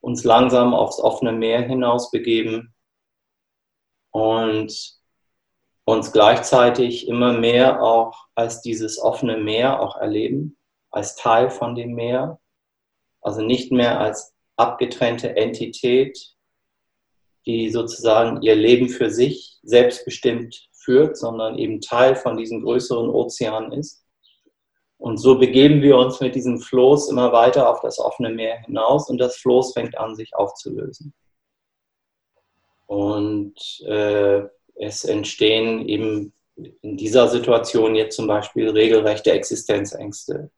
uns 0.00 0.24
langsam 0.24 0.74
aufs 0.74 1.00
offene 1.00 1.32
Meer 1.32 1.62
hinaus 1.62 2.10
begeben 2.10 2.74
und 4.12 4.96
uns 5.84 6.12
gleichzeitig 6.12 7.06
immer 7.06 7.32
mehr 7.32 7.82
auch 7.82 8.26
als 8.34 8.60
dieses 8.62 8.98
offene 8.98 9.36
Meer 9.36 9.80
auch 9.80 9.96
erleben, 9.96 10.56
als 10.90 11.14
Teil 11.14 11.50
von 11.50 11.74
dem 11.74 11.94
Meer, 11.94 12.40
also 13.20 13.42
nicht 13.42 13.70
mehr 13.70 14.00
als 14.00 14.34
abgetrennte 14.56 15.36
Entität, 15.36 16.35
die 17.46 17.70
sozusagen 17.70 18.42
ihr 18.42 18.54
Leben 18.54 18.88
für 18.88 19.10
sich 19.10 19.58
selbstbestimmt 19.62 20.68
führt, 20.72 21.16
sondern 21.16 21.58
eben 21.58 21.80
Teil 21.80 22.16
von 22.16 22.36
diesem 22.36 22.62
größeren 22.62 23.08
Ozean 23.08 23.72
ist. 23.72 24.04
Und 24.98 25.18
so 25.18 25.38
begeben 25.38 25.82
wir 25.82 25.96
uns 25.96 26.20
mit 26.20 26.34
diesem 26.34 26.58
Floß 26.58 27.10
immer 27.10 27.32
weiter 27.32 27.68
auf 27.68 27.80
das 27.80 27.98
offene 27.98 28.30
Meer 28.30 28.60
hinaus 28.60 29.10
und 29.10 29.18
das 29.18 29.36
Floß 29.36 29.74
fängt 29.74 29.96
an, 29.98 30.16
sich 30.16 30.34
aufzulösen. 30.34 31.12
Und 32.86 33.80
äh, 33.86 34.42
es 34.76 35.04
entstehen 35.04 35.86
eben 35.88 36.32
in 36.82 36.96
dieser 36.96 37.28
Situation 37.28 37.94
jetzt 37.94 38.16
zum 38.16 38.26
Beispiel 38.26 38.70
regelrechte 38.70 39.32
Existenzängste. 39.32 40.50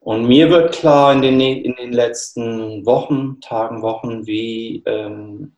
Und 0.00 0.26
mir 0.26 0.50
wird 0.50 0.72
klar 0.72 1.12
in 1.12 1.22
den, 1.22 1.40
in 1.40 1.76
den 1.76 1.92
letzten 1.92 2.84
Wochen, 2.86 3.40
Tagen, 3.40 3.82
Wochen, 3.82 4.26
wie 4.26 4.82
ähm, 4.86 5.56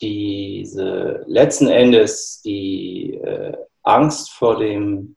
diese 0.00 1.24
letzten 1.26 1.68
Endes 1.68 2.42
die 2.42 3.14
äh, 3.14 3.56
Angst 3.82 4.30
vor 4.30 4.58
dem 4.58 5.16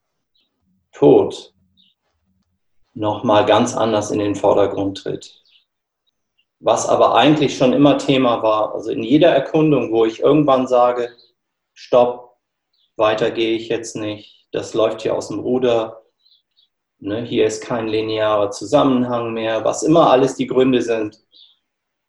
Tod 0.92 1.54
nochmal 2.94 3.46
ganz 3.46 3.76
anders 3.76 4.12
in 4.12 4.20
den 4.20 4.36
Vordergrund 4.36 5.00
tritt. 5.00 5.44
Was 6.60 6.88
aber 6.88 7.16
eigentlich 7.16 7.58
schon 7.58 7.74
immer 7.74 7.98
Thema 7.98 8.44
war. 8.44 8.74
Also 8.74 8.92
in 8.92 9.04
jeder 9.04 9.30
Erkundung, 9.30 9.92
wo 9.92 10.06
ich 10.06 10.20
irgendwann 10.20 10.68
sage, 10.68 11.10
stopp, 11.74 12.38
weiter 12.98 13.32
gehe 13.32 13.56
ich 13.56 13.70
jetzt 13.70 13.96
nicht, 13.96 14.48
das 14.52 14.74
läuft 14.74 15.02
hier 15.02 15.16
aus 15.16 15.30
dem 15.30 15.40
Ruder, 15.40 16.04
ne, 17.00 17.22
hier 17.24 17.46
ist 17.46 17.64
kein 17.64 17.88
linearer 17.88 18.52
Zusammenhang 18.52 19.34
mehr, 19.34 19.64
was 19.64 19.84
immer 19.84 20.10
alles 20.10 20.36
die 20.36 20.48
Gründe 20.48 20.82
sind, 20.82 21.18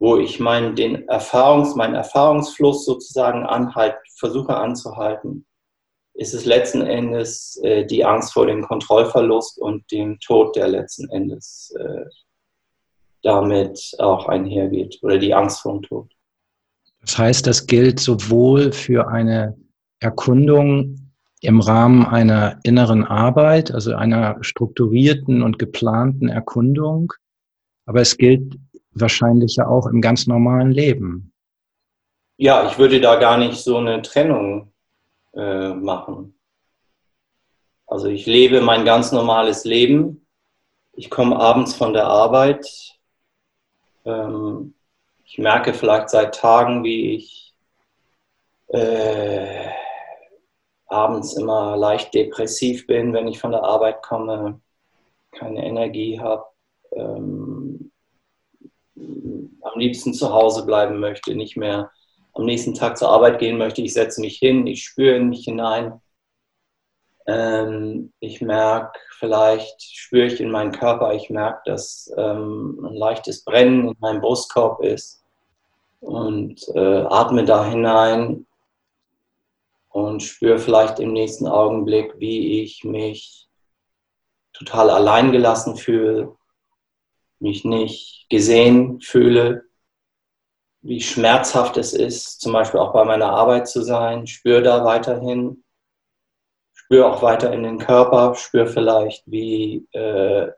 wo 0.01 0.17
ich 0.17 0.41
meinen, 0.41 0.75
den 0.75 1.07
Erfahrungs, 1.09 1.77
meinen 1.77 1.95
Erfahrungsfluss 1.95 2.85
sozusagen 2.85 3.45
anhalt, 3.47 3.95
versuche 4.17 4.57
anzuhalten 4.57 5.47
ist 6.21 6.35
es 6.35 6.45
letzten 6.45 6.83
Endes 6.83 7.59
äh, 7.63 7.87
die 7.87 8.05
Angst 8.05 8.35
vor 8.35 8.47
dem 8.47 8.63
Kontrollverlust 8.63 9.59
und 9.59 9.91
dem 9.91 10.19
Tod, 10.21 10.55
der 10.55 10.69
letzten 10.69 11.09
Endes 11.09 11.75
äh, 11.79 12.05
damit 13.23 13.93
auch 13.99 14.27
einhergeht 14.27 14.99
oder 15.03 15.19
die 15.19 15.35
Angst 15.35 15.63
vor 15.63 15.73
dem 15.73 15.83
Tod. 15.83 16.13
Das 17.01 17.17
heißt, 17.17 17.47
das 17.47 17.67
gilt 17.67 18.01
sowohl 18.01 18.73
für 18.73 19.09
eine 19.09 19.57
Erkundung 20.01 20.97
im 21.41 21.61
Rahmen 21.61 22.05
einer 22.05 22.61
inneren 22.65 23.05
Arbeit, 23.05 23.71
also 23.71 23.95
einer 23.95 24.37
strukturierten 24.43 25.43
und 25.43 25.59
geplanten 25.59 26.29
Erkundung, 26.29 27.15
aber 27.87 28.03
es 28.03 28.19
gilt 28.19 28.57
wahrscheinlich 28.93 29.57
ja 29.57 29.67
auch 29.67 29.87
im 29.87 30.01
ganz 30.01 30.27
normalen 30.27 30.71
Leben. 30.71 31.33
Ja, 32.37 32.67
ich 32.67 32.79
würde 32.79 33.01
da 33.01 33.17
gar 33.17 33.37
nicht 33.37 33.57
so 33.57 33.79
eine 33.79 34.03
Trennung 34.03 34.73
äh, 35.35 35.75
machen. 35.75 36.35
Also 37.87 38.09
ich 38.09 38.27
lebe 38.27 38.61
mein 38.61 38.85
ganz 38.85 39.13
normales 39.13 39.65
Leben. 39.65 40.27
Ich 40.93 41.11
komme 41.11 41.37
abends 41.39 41.75
von 41.75 41.93
der 41.93 42.07
Arbeit. 42.07 42.99
Ähm, 44.05 44.75
ich 45.25 45.39
merke 45.39 45.75
vielleicht 45.75 46.11
seit 46.11 46.35
Tagen, 46.35 46.83
wie 46.85 47.17
ich 47.17 47.55
äh, 48.69 49.69
abends 50.87 51.35
immer 51.35 51.77
leicht 51.77 52.15
depressiv 52.15 52.87
bin, 52.87 53.13
wenn 53.13 53.29
ich 53.29 53.39
von 53.39 53.53
der 53.53 53.65
Arbeit 53.65 54.03
komme, 54.03 54.61
keine 55.33 55.65
Energie 55.65 56.19
habe, 56.19 56.45
ähm, 56.93 57.50
am 59.63 59.79
liebsten 59.79 60.15
zu 60.15 60.33
Hause 60.33 60.65
bleiben 60.67 61.01
möchte, 61.01 61.35
nicht 61.35 61.57
mehr 61.57 61.91
am 62.33 62.45
nächsten 62.45 62.75
Tag 62.75 62.97
zur 62.97 63.11
Arbeit 63.11 63.39
gehen 63.39 63.59
möchte. 63.59 63.83
Ich 63.83 63.95
setze 63.95 64.21
mich 64.21 64.39
hin, 64.39 64.67
ich 64.67 64.85
spüre 64.85 65.17
in 65.17 65.29
mich 65.29 65.45
hinein. 65.45 66.01
Ähm, 67.27 68.13
ich 68.21 68.41
merke, 68.41 68.99
vielleicht 69.19 69.83
spüre 69.83 70.27
ich 70.27 70.41
in 70.41 70.51
meinen 70.51 70.73
Körper, 70.73 71.15
ich 71.15 71.31
merke, 71.31 71.61
dass 71.67 72.13
ähm, 72.17 72.81
ein 72.85 72.95
leichtes 72.95 73.45
Brennen 73.45 73.89
in 73.89 73.97
meinem 74.01 74.21
Brustkorb 74.21 74.83
ist 74.83 75.23
und 76.01 76.67
äh, 76.75 77.05
atme 77.09 77.45
da 77.45 77.65
hinein 77.65 78.47
und 79.91 80.23
spüre 80.23 80.59
vielleicht 80.59 80.99
im 80.99 81.13
nächsten 81.13 81.47
Augenblick, 81.47 82.15
wie 82.19 82.63
ich 82.63 82.85
mich 82.85 83.49
total 84.53 84.91
alleingelassen 84.91 85.77
fühle, 85.77 86.37
mich 87.41 87.65
nicht 87.65 88.27
gesehen 88.29 89.01
fühle 89.01 89.65
wie 90.83 91.01
schmerzhaft 91.01 91.77
es 91.77 91.93
ist, 91.93 92.41
zum 92.41 92.53
Beispiel 92.53 92.81
auch 92.81 92.93
bei 92.93 93.05
meiner 93.05 93.31
Arbeit 93.31 93.69
zu 93.69 93.83
sein. 93.83 94.27
Spür 94.27 94.63
da 94.63 94.85
weiterhin, 94.85 95.63
spür 96.73 97.07
auch 97.07 97.23
weiter 97.23 97.53
in 97.53 97.63
den 97.63 97.79
Körper, 97.79 98.35
spür 98.35 98.67
vielleicht, 98.67 99.25
wie 99.27 99.87
äh, 99.93 100.49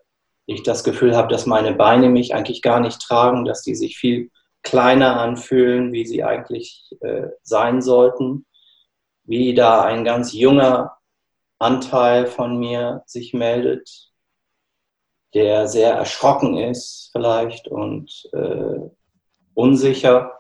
ich 0.47 0.63
das 0.63 0.85
Gefühl 0.85 1.17
habe, 1.17 1.29
dass 1.29 1.47
meine 1.47 1.75
Beine 1.75 2.09
mich 2.09 2.35
eigentlich 2.35 2.63
gar 2.63 2.81
nicht 2.81 3.01
tragen, 3.01 3.45
dass 3.45 3.63
die 3.63 3.75
sich 3.75 3.97
viel 3.97 4.31
kleiner 4.63 5.21
anfühlen, 5.21 5.93
wie 5.93 6.07
sie 6.07 6.23
eigentlich 6.23 6.91
äh, 7.01 7.29
sein 7.43 7.83
sollten. 7.83 8.47
wie 9.25 9.55
da 9.55 9.83
ein 9.85 10.05
ganz 10.05 10.33
junger 10.33 10.99
Anteil 11.59 12.27
von 12.27 12.59
mir 12.59 13.03
sich 13.07 13.35
meldet, 13.35 14.12
der 15.35 15.67
sehr 15.69 15.95
erschrocken 15.95 16.57
ist 16.57 17.11
vielleicht 17.13 17.69
und 17.69 18.29
äh, 18.33 18.81
unsicher. 19.55 20.39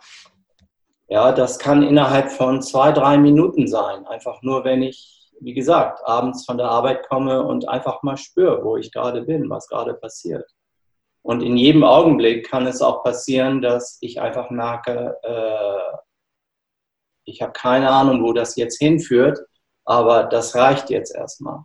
Ja, 1.08 1.32
das 1.32 1.58
kann 1.58 1.82
innerhalb 1.82 2.30
von 2.30 2.62
zwei, 2.62 2.92
drei 2.92 3.18
Minuten 3.18 3.68
sein. 3.68 4.06
Einfach 4.06 4.42
nur, 4.42 4.64
wenn 4.64 4.82
ich, 4.82 5.30
wie 5.40 5.54
gesagt, 5.54 6.00
abends 6.06 6.44
von 6.44 6.58
der 6.58 6.68
Arbeit 6.68 7.08
komme 7.08 7.42
und 7.42 7.68
einfach 7.68 8.02
mal 8.02 8.16
spüre, 8.16 8.64
wo 8.64 8.76
ich 8.76 8.92
gerade 8.92 9.22
bin, 9.22 9.50
was 9.50 9.68
gerade 9.68 9.94
passiert. 9.94 10.50
Und 11.22 11.42
in 11.42 11.56
jedem 11.56 11.84
Augenblick 11.84 12.48
kann 12.50 12.66
es 12.66 12.82
auch 12.82 13.04
passieren, 13.04 13.62
dass 13.62 13.98
ich 14.00 14.20
einfach 14.20 14.50
merke, 14.50 15.16
äh, 15.22 15.96
ich 17.24 17.40
habe 17.42 17.52
keine 17.52 17.90
Ahnung, 17.90 18.22
wo 18.24 18.32
das 18.32 18.56
jetzt 18.56 18.78
hinführt, 18.78 19.38
aber 19.84 20.24
das 20.24 20.54
reicht 20.56 20.90
jetzt 20.90 21.14
erstmal. 21.14 21.64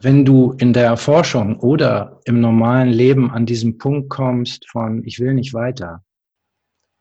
Wenn 0.00 0.24
du 0.24 0.52
in 0.58 0.72
der 0.72 0.96
Forschung 0.96 1.58
oder 1.58 2.20
im 2.24 2.40
normalen 2.40 2.90
Leben 2.90 3.30
an 3.30 3.46
diesen 3.46 3.78
Punkt 3.78 4.10
kommst 4.10 4.68
von, 4.70 5.02
ich 5.04 5.18
will 5.20 5.34
nicht 5.34 5.54
weiter, 5.54 6.04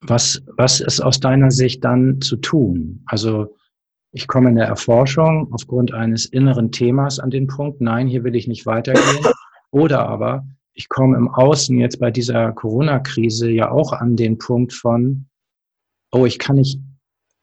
was, 0.02 0.42
was 0.56 0.80
ist 0.80 1.02
aus 1.02 1.20
deiner 1.20 1.52
Sicht 1.52 1.84
dann 1.84 2.22
zu 2.22 2.38
tun? 2.38 3.04
Also 3.06 3.56
ich 4.12 4.28
komme 4.28 4.50
in 4.50 4.56
der 4.56 4.68
Erforschung 4.68 5.52
aufgrund 5.52 5.94
eines 5.94 6.26
inneren 6.26 6.72
Themas 6.72 7.20
an 7.20 7.32
den 7.32 7.48
Punkt, 7.48 7.82
nein, 7.82 8.08
hier 8.08 8.24
will 8.24 8.36
ich 8.36 8.48
nicht 8.48 8.66
weitergehen. 8.66 9.26
Oder 9.72 10.08
aber 10.08 10.46
ich 10.74 10.88
komme 10.90 11.18
im 11.18 11.30
Außen 11.30 11.78
jetzt 11.78 12.00
bei 12.00 12.12
dieser 12.12 12.54
Corona-Krise 12.54 13.50
ja 13.50 13.72
auch 13.72 13.92
an 13.94 14.16
den 14.16 14.38
Punkt 14.38 14.74
von, 14.74 15.26
oh, 16.12 16.26
ich 16.26 16.40
kann 16.40 16.58
nicht, 16.58 16.80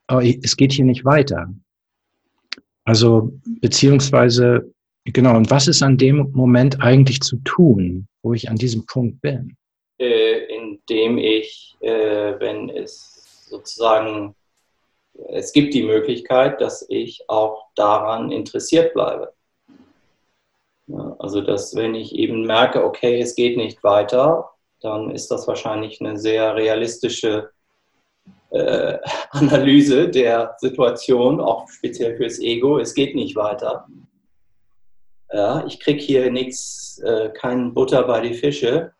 oh, 0.09 0.21
es 0.21 0.57
geht 0.57 0.73
hier 0.73 0.85
nicht 0.85 1.05
weiter. 1.05 1.53
Also, 2.85 3.39
beziehungsweise, 3.61 4.73
genau, 5.05 5.37
und 5.37 5.51
was 5.51 5.69
ist 5.69 5.83
an 5.83 5.97
dem 5.97 6.31
Moment 6.33 6.81
eigentlich 6.81 7.21
zu 7.21 7.37
tun, 7.45 8.07
wo 8.23 8.33
ich 8.35 8.49
an 8.49 8.57
diesem 8.57 8.87
Punkt 8.87 9.21
bin? 9.21 9.57
Äh, 9.99 10.45
indem 10.57 11.19
ich, 11.19 11.77
äh, 11.81 12.39
wenn 12.39 12.69
es 12.71 13.47
sozusagen, 13.49 14.35
es 15.29 15.53
gibt 15.53 15.75
die 15.75 15.83
Möglichkeit, 15.83 16.61
dass 16.61 16.87
ich 16.89 17.25
auch 17.29 17.67
daran 17.75 18.33
interessiert 18.33 18.95
bleibe. 18.95 19.33
Ja, 20.89 21.17
also, 21.19 21.41
dass 21.41 21.75
wenn 21.77 21.95
ich 21.95 22.15
eben 22.15 22.47
merke, 22.47 22.85
okay, 22.85 23.21
es 23.21 23.35
geht 23.35 23.57
nicht 23.57 23.83
weiter, 23.85 24.51
dann 24.81 25.11
ist 25.11 25.31
das 25.31 25.47
wahrscheinlich 25.47 26.01
eine 26.01 26.19
sehr 26.19 26.57
realistische 26.57 27.51
äh, 28.51 28.99
Analyse 29.31 30.09
der 30.09 30.57
Situation, 30.59 31.41
auch 31.41 31.69
speziell 31.69 32.17
fürs 32.17 32.39
Ego. 32.41 32.79
Es 32.79 32.95
geht 32.95 33.15
nicht 33.15 33.37
weiter. 33.37 33.87
Ja, 35.33 35.65
ich 35.67 35.81
kriege 35.81 36.01
hier 36.01 36.31
nichts, 36.31 36.99
äh, 36.99 37.31
kein 37.31 37.73
Butter 37.73 38.03
bei 38.05 38.21
die 38.21 38.35
Fische, 38.35 38.93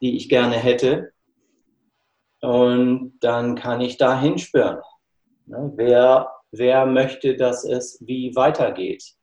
die 0.00 0.16
ich 0.16 0.28
gerne 0.28 0.56
hätte. 0.56 1.12
Und 2.40 3.18
dann 3.20 3.54
kann 3.54 3.80
ich 3.80 3.96
da 3.96 4.20
hinspüren. 4.20 4.78
Ne? 5.46 5.72
Wer, 5.76 6.30
wer 6.50 6.86
möchte, 6.86 7.36
dass 7.36 7.64
es 7.64 7.98
wie 8.04 8.34
weitergeht? 8.34 9.14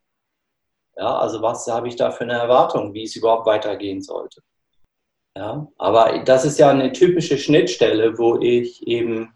Ja, 0.96 1.18
also 1.18 1.42
was 1.42 1.68
habe 1.68 1.88
ich 1.88 1.96
da 1.96 2.12
für 2.12 2.24
eine 2.24 2.34
Erwartung, 2.34 2.94
wie 2.94 3.04
es 3.04 3.16
überhaupt 3.16 3.46
weitergehen 3.46 4.02
sollte? 4.02 4.42
Ja, 5.36 5.68
aber 5.78 6.24
das 6.26 6.46
ist 6.46 6.60
ja 6.60 6.70
eine 6.70 6.92
typische 6.92 7.38
Schnittstelle, 7.38 8.18
wo 8.18 8.40
ich 8.40 8.86
eben 8.86 9.34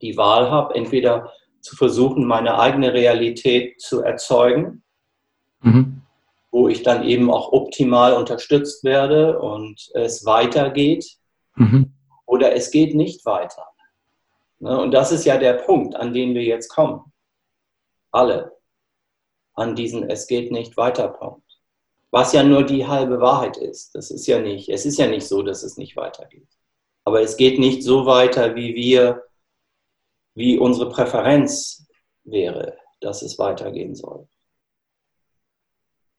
die 0.00 0.16
Wahl 0.16 0.50
habe, 0.50 0.74
entweder 0.74 1.32
zu 1.60 1.76
versuchen, 1.76 2.24
meine 2.24 2.58
eigene 2.58 2.92
Realität 2.92 3.80
zu 3.80 4.02
erzeugen, 4.02 4.82
mhm. 5.60 6.01
Wo 6.52 6.68
ich 6.68 6.82
dann 6.82 7.02
eben 7.02 7.30
auch 7.30 7.50
optimal 7.50 8.12
unterstützt 8.12 8.84
werde 8.84 9.40
und 9.40 9.90
es 9.94 10.24
weitergeht, 10.24 11.16
mhm. 11.56 11.92
oder 12.26 12.54
es 12.54 12.70
geht 12.70 12.94
nicht 12.94 13.26
weiter. 13.26 13.66
Ne, 14.60 14.78
und 14.78 14.92
das 14.92 15.10
ist 15.10 15.24
ja 15.24 15.38
der 15.38 15.54
Punkt, 15.54 15.96
an 15.96 16.12
den 16.12 16.34
wir 16.34 16.44
jetzt 16.44 16.68
kommen. 16.68 17.12
Alle 18.12 18.52
an 19.54 19.74
diesen 19.74 20.08
Es 20.08 20.26
geht 20.26 20.52
nicht 20.52 20.76
weiter 20.76 21.08
Punkt. 21.08 21.42
Was 22.10 22.32
ja 22.32 22.42
nur 22.42 22.62
die 22.62 22.86
halbe 22.86 23.20
Wahrheit 23.20 23.56
ist. 23.56 23.94
Das 23.94 24.10
ist 24.10 24.26
ja 24.26 24.40
nicht, 24.40 24.68
es 24.68 24.86
ist 24.86 24.98
ja 24.98 25.08
nicht 25.08 25.26
so, 25.26 25.42
dass 25.42 25.62
es 25.62 25.76
nicht 25.78 25.96
weitergeht. 25.96 26.48
Aber 27.04 27.20
es 27.22 27.36
geht 27.36 27.58
nicht 27.58 27.82
so 27.82 28.06
weiter, 28.06 28.54
wie 28.54 28.74
wir 28.74 29.24
wie 30.34 30.58
unsere 30.58 30.88
Präferenz 30.88 31.86
wäre, 32.24 32.78
dass 33.00 33.22
es 33.22 33.38
weitergehen 33.38 33.94
soll. 33.94 34.28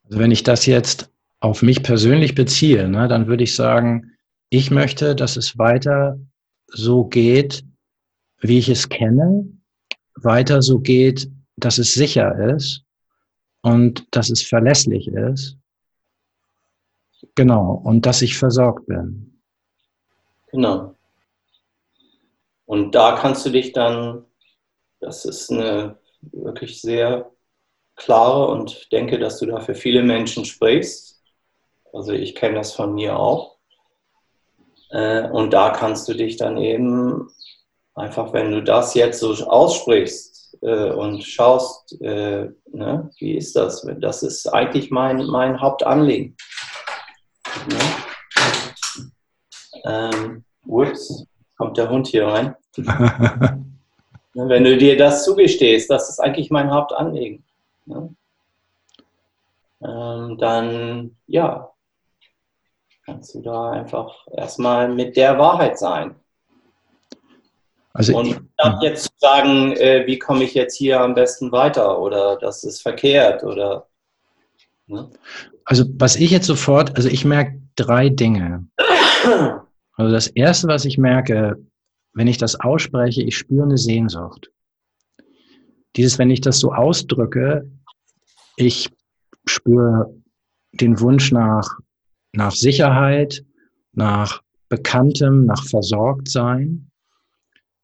Also 0.03 0.19
wenn 0.19 0.31
ich 0.31 0.43
das 0.43 0.65
jetzt 0.65 1.11
auf 1.39 1.61
mich 1.61 1.83
persönlich 1.83 2.35
beziehe, 2.35 2.87
ne, 2.87 3.07
dann 3.07 3.27
würde 3.27 3.43
ich 3.43 3.55
sagen, 3.55 4.11
ich 4.49 4.71
möchte, 4.71 5.15
dass 5.15 5.35
es 5.35 5.57
weiter 5.57 6.19
so 6.67 7.05
geht, 7.05 7.63
wie 8.39 8.59
ich 8.59 8.69
es 8.69 8.89
kenne, 8.89 9.47
weiter 10.15 10.61
so 10.61 10.79
geht, 10.79 11.29
dass 11.55 11.77
es 11.77 11.93
sicher 11.93 12.55
ist 12.55 12.83
und 13.61 14.05
dass 14.11 14.29
es 14.29 14.43
verlässlich 14.43 15.07
ist. 15.07 15.57
Genau, 17.35 17.81
und 17.83 18.05
dass 18.05 18.21
ich 18.21 18.37
versorgt 18.37 18.85
bin. 18.85 19.39
Genau. 20.51 20.95
Und 22.65 22.93
da 22.95 23.17
kannst 23.17 23.45
du 23.45 23.49
dich 23.49 23.71
dann, 23.73 24.25
das 24.99 25.25
ist 25.25 25.51
eine 25.51 25.97
wirklich 26.21 26.81
sehr 26.81 27.31
klare 27.95 28.47
und 28.47 28.91
denke, 28.91 29.19
dass 29.19 29.39
du 29.39 29.45
da 29.45 29.59
für 29.59 29.75
viele 29.75 30.03
Menschen 30.03 30.45
sprichst. 30.45 31.21
Also 31.91 32.11
ich 32.11 32.35
kenne 32.35 32.55
das 32.55 32.73
von 32.73 32.93
mir 32.93 33.17
auch. 33.17 33.57
Äh, 34.89 35.27
und 35.29 35.51
da 35.53 35.71
kannst 35.71 36.07
du 36.07 36.13
dich 36.13 36.37
dann 36.37 36.57
eben 36.57 37.29
einfach, 37.95 38.33
wenn 38.33 38.51
du 38.51 38.63
das 38.63 38.93
jetzt 38.93 39.19
so 39.19 39.33
aussprichst 39.45 40.57
äh, 40.61 40.91
und 40.91 41.23
schaust, 41.23 41.99
äh, 42.01 42.49
ne, 42.71 43.09
wie 43.19 43.35
ist 43.35 43.55
das? 43.55 43.87
Das 43.99 44.23
ist 44.23 44.47
eigentlich 44.47 44.91
mein, 44.91 45.25
mein 45.25 45.59
Hauptanliegen. 45.59 46.35
Ne? 47.69 47.79
Ähm, 49.85 50.43
ups, 50.65 51.25
kommt 51.57 51.77
der 51.77 51.89
Hund 51.89 52.07
hier 52.07 52.27
rein. 52.27 52.55
Wenn 54.35 54.63
du 54.63 54.77
dir 54.77 54.97
das 54.97 55.23
zugestehst, 55.25 55.89
das 55.89 56.09
ist 56.09 56.19
eigentlich 56.19 56.49
mein 56.49 56.71
Hauptanliegen, 56.71 57.43
ne? 57.85 58.15
ähm, 59.81 60.37
dann 60.37 61.17
ja, 61.27 61.71
kannst 63.05 63.35
du 63.35 63.41
da 63.41 63.71
einfach 63.71 64.25
erstmal 64.35 64.89
mit 64.89 65.17
der 65.17 65.37
Wahrheit 65.37 65.77
sein. 65.77 66.15
Also 67.93 68.17
und 68.17 68.41
statt 68.59 68.79
jetzt 68.81 69.03
zu 69.03 69.11
sagen, 69.17 69.73
äh, 69.73 70.05
wie 70.07 70.17
komme 70.17 70.43
ich 70.43 70.55
jetzt 70.55 70.75
hier 70.75 70.99
am 70.99 71.13
besten 71.13 71.51
weiter 71.51 71.99
oder 71.99 72.37
das 72.37 72.63
ist 72.63 72.81
verkehrt 72.81 73.43
oder. 73.43 73.87
Ne? 74.87 75.11
Also 75.65 75.85
was 75.97 76.15
ich 76.15 76.31
jetzt 76.31 76.47
sofort, 76.47 76.95
also 76.95 77.07
ich 77.07 77.23
merke 77.23 77.61
drei 77.75 78.09
Dinge. 78.09 78.67
Also 79.95 80.11
das 80.11 80.25
erste, 80.25 80.67
was 80.67 80.85
ich 80.85 80.97
merke, 80.97 81.63
wenn 82.13 82.25
ich 82.25 82.39
das 82.39 82.59
ausspreche, 82.59 83.21
ich 83.21 83.37
spüre 83.37 83.65
eine 83.65 83.77
Sehnsucht. 83.77 84.49
Dieses, 85.95 86.17
wenn 86.17 86.29
ich 86.29 86.41
das 86.41 86.59
so 86.59 86.73
ausdrücke, 86.73 87.69
ich 88.57 88.89
spüre 89.45 90.13
den 90.71 90.99
Wunsch 90.99 91.31
nach, 91.31 91.69
nach 92.33 92.51
Sicherheit, 92.51 93.43
nach 93.93 94.41
Bekanntem, 94.69 95.45
nach 95.45 95.63
Versorgtsein, 95.65 96.89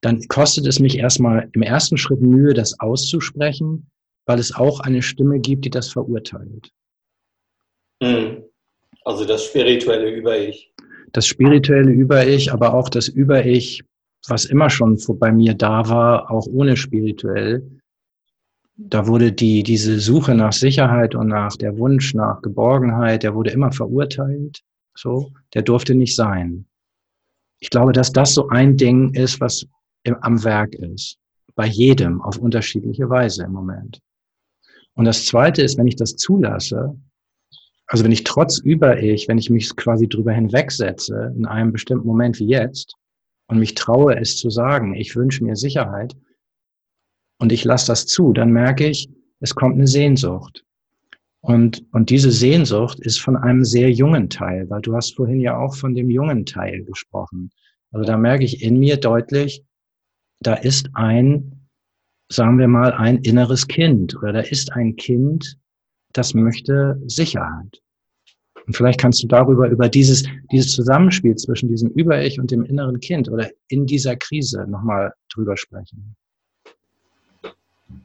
dann 0.02 0.22
kostet 0.28 0.66
es 0.66 0.80
mich 0.80 0.98
erstmal 0.98 1.50
im 1.54 1.62
ersten 1.62 1.98
Schritt 1.98 2.22
Mühe, 2.22 2.54
das 2.54 2.80
auszusprechen, 2.80 3.90
weil 4.26 4.40
es 4.40 4.56
auch 4.56 4.80
eine 4.80 5.02
Stimme 5.02 5.40
gibt, 5.40 5.66
die 5.66 5.70
das 5.70 5.90
verurteilt. 5.90 6.72
Hm. 8.02 8.44
Also 9.04 9.26
das 9.26 9.46
spirituelle 9.46 10.10
Über-Ich. 10.12 10.74
Das 11.12 11.26
spirituelle 11.26 11.92
Über-Ich, 11.92 12.54
aber 12.54 12.74
auch 12.74 12.90
das 12.90 13.08
Über-Ich, 13.08 13.84
was 14.28 14.46
immer 14.46 14.70
schon 14.70 14.98
bei 15.20 15.32
mir 15.32 15.54
da 15.54 15.90
war, 15.90 16.32
auch 16.32 16.48
ohne 16.48 16.78
spirituell, 16.78 17.79
da 18.82 19.08
wurde 19.08 19.34
die, 19.34 19.64
diese 19.64 20.00
Suche 20.00 20.34
nach 20.36 20.54
Sicherheit 20.54 21.14
und 21.14 21.28
nach 21.28 21.56
der 21.58 21.78
Wunsch 21.78 22.14
nach 22.14 22.42
Geborgenheit, 22.42 23.24
der 23.24 23.36
wurde 23.36 23.52
immer 23.52 23.74
verurteilt. 23.74 24.62
So, 24.96 25.34
der 25.54 25.64
durfte 25.64 25.96
nicht 25.96 26.16
sein. 26.16 26.66
Ich 27.60 27.70
glaube, 27.70 27.92
dass 27.92 28.14
das 28.14 28.34
so 28.34 28.48
ein 28.48 28.78
Ding 28.78 29.14
ist, 29.14 29.42
was 29.42 29.66
im, 30.04 30.16
am 30.22 30.44
Werk 30.46 30.76
ist. 30.76 31.18
Bei 31.56 31.66
jedem 31.66 32.22
auf 32.22 32.38
unterschiedliche 32.38 33.10
Weise 33.10 33.44
im 33.44 33.52
Moment. 33.52 34.00
Und 34.94 35.06
das 35.06 35.26
zweite 35.26 35.62
ist, 35.62 35.78
wenn 35.78 35.88
ich 35.88 35.98
das 35.98 36.16
zulasse, 36.16 36.96
also 37.88 38.06
wenn 38.06 38.14
ich 38.14 38.24
trotz 38.24 38.60
Über-Ich, 38.60 39.28
wenn 39.28 39.38
ich 39.38 39.50
mich 39.50 39.76
quasi 39.76 40.08
drüber 40.08 40.32
hinwegsetze, 40.32 41.34
in 41.36 41.46
einem 41.46 41.74
bestimmten 41.74 42.08
Moment 42.08 42.40
wie 42.40 42.48
jetzt, 42.48 42.96
und 43.48 43.60
mich 43.60 43.74
traue, 43.74 44.16
es 44.16 44.38
zu 44.38 44.50
sagen, 44.50 44.94
ich 44.96 45.16
wünsche 45.16 45.44
mir 45.44 45.56
Sicherheit, 45.56 46.16
und 47.40 47.52
ich 47.52 47.64
lasse 47.64 47.88
das 47.88 48.06
zu, 48.06 48.34
dann 48.34 48.52
merke 48.52 48.88
ich, 48.88 49.10
es 49.40 49.56
kommt 49.56 49.76
eine 49.76 49.88
Sehnsucht. 49.88 50.64
Und, 51.42 51.86
und 51.94 52.10
diese 52.10 52.32
Sehnsucht 52.32 53.00
ist 53.00 53.22
von 53.22 53.38
einem 53.38 53.64
sehr 53.64 53.92
jungen 53.92 54.30
Teil, 54.30 54.70
weil 54.70 54.82
du 54.82 54.94
hast 54.94 55.16
vorhin 55.16 55.40
ja 55.40 55.58
auch 55.58 55.76
von 55.76 55.96
dem 55.96 56.10
jungen 56.10 56.46
Teil 56.46 56.84
gesprochen. 56.84 57.50
Also 57.92 58.06
da 58.06 58.18
merke 58.18 58.44
ich 58.44 58.62
in 58.62 58.78
mir 58.78 58.98
deutlich, 58.98 59.64
da 60.42 60.56
ist 60.56 60.90
ein, 60.94 61.68
sagen 62.30 62.60
wir 62.60 62.68
mal, 62.68 62.92
ein 62.92 63.20
inneres 63.20 63.68
Kind 63.68 64.16
oder 64.18 64.34
da 64.34 64.40
ist 64.42 64.74
ein 64.74 64.98
Kind, 64.98 65.58
das 66.12 66.34
möchte 66.34 67.02
Sicherheit. 67.08 67.82
Und 68.68 68.76
vielleicht 68.76 69.00
kannst 69.00 69.24
du 69.24 69.28
darüber, 69.28 69.70
über 69.70 69.88
dieses, 69.88 70.26
dieses 70.52 70.74
Zusammenspiel 70.74 71.36
zwischen 71.36 71.70
diesem 71.70 71.90
Über-Ich 71.92 72.40
und 72.40 72.52
dem 72.52 72.66
inneren 72.66 73.00
Kind 73.00 73.30
oder 73.30 73.50
in 73.70 73.86
dieser 73.86 74.16
Krise 74.16 74.66
nochmal 74.68 75.14
drüber 75.34 75.58
sprechen. 75.58 76.16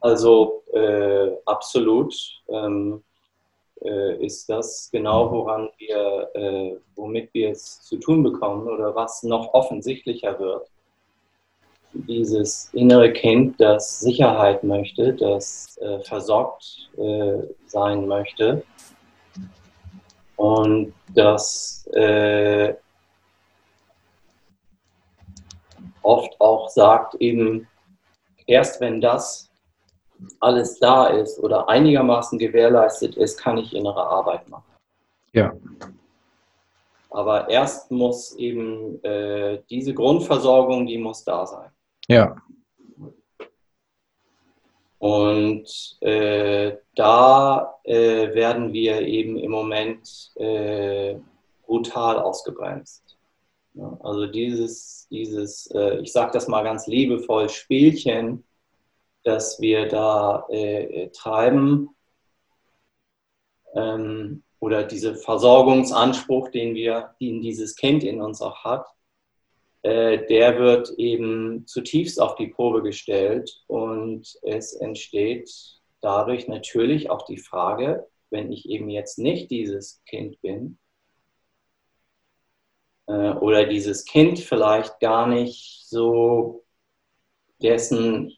Also 0.01 0.63
äh, 0.73 1.31
absolut 1.47 2.15
ähm, 2.49 3.03
äh, 3.83 4.25
ist 4.25 4.49
das 4.49 4.89
genau, 4.91 5.31
woran 5.31 5.69
wir, 5.79 6.31
äh, 6.35 6.77
womit 6.97 7.33
wir 7.35 7.51
es 7.51 7.83
zu 7.83 7.97
tun 7.99 8.23
bekommen 8.23 8.69
oder 8.69 8.95
was 8.95 9.23
noch 9.23 9.53
offensichtlicher 9.53 10.39
wird. 10.39 10.69
Dieses 11.93 12.71
innere 12.73 13.13
Kind, 13.13 13.61
das 13.61 14.01
Sicherheit 14.01 14.65
möchte, 14.65 15.15
das 15.15 15.79
äh, 15.79 16.01
versorgt 16.01 16.91
äh, 16.97 17.43
sein 17.67 18.09
möchte 18.09 18.65
und 20.37 20.93
das 21.15 21.87
äh, 21.93 22.75
oft 26.03 26.41
auch 26.41 26.69
sagt, 26.69 27.15
eben 27.17 27.69
erst 28.47 28.81
wenn 28.81 29.01
das 29.01 29.51
alles 30.41 30.79
da 30.79 31.07
ist 31.09 31.39
oder 31.39 31.69
einigermaßen 31.69 32.39
gewährleistet 32.39 33.17
ist, 33.17 33.39
kann 33.39 33.59
ich 33.59 33.75
innere 33.75 34.07
Arbeit 34.07 34.49
machen. 34.49 34.65
Ja. 35.33 35.53
Aber 37.11 37.49
erst 37.49 37.91
muss 37.91 38.35
eben 38.37 39.03
äh, 39.05 39.63
diese 39.71 39.95
Grundversorgung, 39.95 40.87
die 40.87 40.99
muss 40.99 41.25
da 41.25 41.47
sein. 41.47 41.71
Ja. 42.09 42.37
Und 44.99 45.99
äh, 46.01 46.77
da 46.95 47.75
äh, 47.85 48.35
werden 48.35 48.73
wir 48.73 49.03
eben 49.03 49.37
im 49.37 49.51
Moment 49.51 50.33
äh, 50.37 51.17
brutal 51.67 52.19
ausgebremst. 52.19 53.17
Ja, 53.75 53.99
also 54.03 54.27
dieses, 54.27 55.07
dieses 55.11 55.67
äh, 55.73 55.99
ich 55.99 56.13
sage 56.13 56.33
das 56.33 56.49
mal 56.49 56.63
ganz 56.63 56.87
liebevoll, 56.87 57.49
Spielchen, 57.49 58.45
das 59.25 59.61
wir 59.61 59.89
da 59.89 60.47
äh, 60.51 61.09
treiben, 61.11 61.91
ähm, 63.75 64.43
oder 64.61 64.85
dieser 64.85 65.15
Versorgungsanspruch, 65.15 66.49
den 66.49 66.75
wir, 66.75 67.15
den 67.21 67.43
dieses 67.43 67.77
Kind 67.77 68.03
in 68.03 68.23
uns 68.23 68.41
auch 68.41 68.65
hat, 68.65 68.87
äh, 69.83 70.25
der 70.27 70.59
wird 70.59 70.91
eben 70.97 71.67
zutiefst 71.67 72.19
auf 72.21 72.37
die 72.37 72.47
Probe 72.47 72.83
gestellt 72.83 73.63
und 73.67 74.39
es 74.43 74.73
entsteht 74.73 75.51
dadurch 76.01 76.49
natürlich 76.49 77.11
auch 77.11 77.27
die 77.27 77.37
Frage, 77.37 78.09
wenn 78.31 78.51
ich 78.51 78.69
eben 78.69 78.89
jetzt 78.89 79.19
nicht 79.19 79.51
dieses 79.51 80.03
Kind 80.07 80.41
bin 80.41 80.79
äh, 83.07 83.33
oder 83.33 83.67
dieses 83.67 84.07
Kind 84.07 84.39
vielleicht 84.39 84.99
gar 85.01 85.27
nicht 85.27 85.85
so 85.87 86.65
dessen 87.61 88.35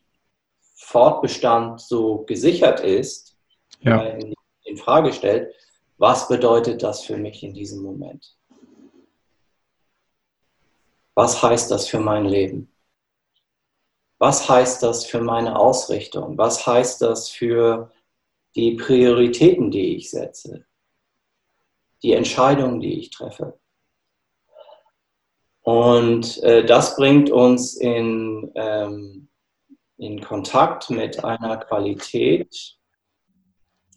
Fortbestand 0.77 1.81
so 1.81 2.25
gesichert 2.27 2.81
ist, 2.81 3.37
ja. 3.81 4.01
in, 4.01 4.35
in 4.65 4.77
Frage 4.77 5.13
stellt, 5.13 5.55
was 5.99 6.29
bedeutet 6.29 6.83
das 6.83 7.03
für 7.03 7.17
mich 7.17 7.43
in 7.43 7.55
diesem 7.55 7.83
Moment? 7.83 8.37
Was 11.15 11.43
heißt 11.43 11.71
das 11.71 11.89
für 11.89 11.99
mein 11.99 12.27
Leben? 12.27 12.71
Was 14.19 14.49
heißt 14.49 14.83
das 14.83 15.07
für 15.07 15.21
meine 15.21 15.59
Ausrichtung? 15.59 16.37
Was 16.37 16.67
heißt 16.67 17.01
das 17.01 17.31
für 17.31 17.91
die 18.55 18.73
Prioritäten, 18.73 19.71
die 19.71 19.97
ich 19.97 20.11
setze? 20.11 20.67
Die 22.03 22.13
Entscheidungen, 22.13 22.81
die 22.81 22.99
ich 22.99 23.11
treffe? 23.11 23.59
Und 25.63 26.43
äh, 26.43 26.65
das 26.65 26.97
bringt 26.97 27.31
uns 27.31 27.75
in, 27.75 28.53
ähm, 28.55 29.29
in 29.99 30.21
Kontakt 30.21 30.91
mit 30.91 31.25
einer 31.25 31.57
Qualität. 31.57 32.77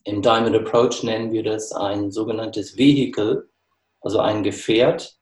Im 0.04 0.22
Diamond 0.22 0.56
Approach 0.56 1.04
nennen 1.04 1.32
wir 1.32 1.44
das 1.44 1.72
ein 1.72 2.12
sogenanntes 2.12 2.78
Vehicle, 2.78 3.50
also 4.02 4.20
ein 4.20 4.44
Gefährt, 4.44 5.18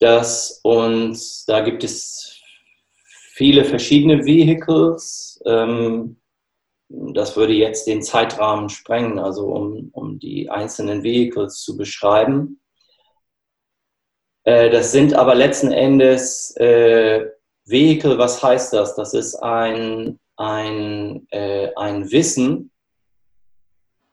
dass 0.00 0.60
uns, 0.62 1.44
da 1.46 1.60
gibt 1.60 1.84
es 1.84 2.40
viele 3.32 3.64
verschiedene 3.64 4.24
Vehicles. 4.24 5.40
Ähm, 5.46 6.20
das 6.88 7.36
würde 7.36 7.52
jetzt 7.52 7.86
den 7.86 8.02
Zeitrahmen 8.02 8.68
sprengen, 8.68 9.18
also 9.18 9.46
um, 9.46 9.90
um 9.92 10.18
die 10.18 10.50
einzelnen 10.50 11.02
Vehicles 11.02 11.60
zu 11.60 11.76
beschreiben. 11.76 12.60
Äh, 14.44 14.70
das 14.70 14.92
sind 14.92 15.14
aber 15.14 15.34
letzten 15.34 15.72
Endes 15.72 16.56
äh, 16.56 17.26
Vehicle, 17.66 18.18
was 18.18 18.42
heißt 18.42 18.72
das? 18.72 18.94
Das 18.94 19.12
ist 19.12 19.34
ein, 19.36 20.18
ein, 20.36 21.26
äh, 21.30 21.70
ein 21.76 22.10
Wissen, 22.10 22.70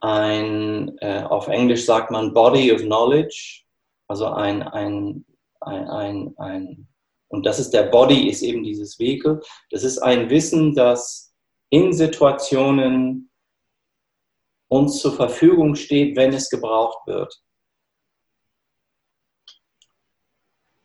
ein, 0.00 0.98
äh, 0.98 1.22
auf 1.22 1.48
Englisch 1.48 1.86
sagt 1.86 2.10
man 2.10 2.34
Body 2.34 2.72
of 2.72 2.82
Knowledge, 2.82 3.62
also 4.08 4.26
ein, 4.26 4.62
ein 4.62 5.24
ein, 5.66 5.88
ein, 5.88 6.34
ein, 6.38 6.88
und 7.28 7.46
das 7.46 7.58
ist 7.58 7.70
der 7.70 7.84
Body, 7.84 8.28
ist 8.28 8.42
eben 8.42 8.62
dieses 8.62 8.98
Vehikel. 8.98 9.40
Das 9.70 9.82
ist 9.82 9.98
ein 9.98 10.30
Wissen, 10.30 10.74
das 10.74 11.34
in 11.70 11.92
Situationen 11.92 13.30
uns 14.68 15.00
zur 15.00 15.14
Verfügung 15.14 15.74
steht, 15.74 16.16
wenn 16.16 16.32
es 16.32 16.48
gebraucht 16.48 17.06
wird. 17.06 17.42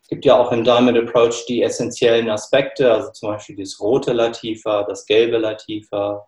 Gibt 0.09 0.25
ja 0.25 0.37
auch 0.37 0.51
im 0.51 0.63
Diamond 0.63 0.97
Approach 0.97 1.45
die 1.47 1.61
essentiellen 1.61 2.29
Aspekte, 2.29 2.91
also 2.91 3.11
zum 3.11 3.29
Beispiel 3.29 3.55
das 3.55 3.79
rote 3.79 4.11
Latifa, 4.11 4.83
das 4.83 5.05
gelbe 5.05 5.37
Latifa. 5.37 6.27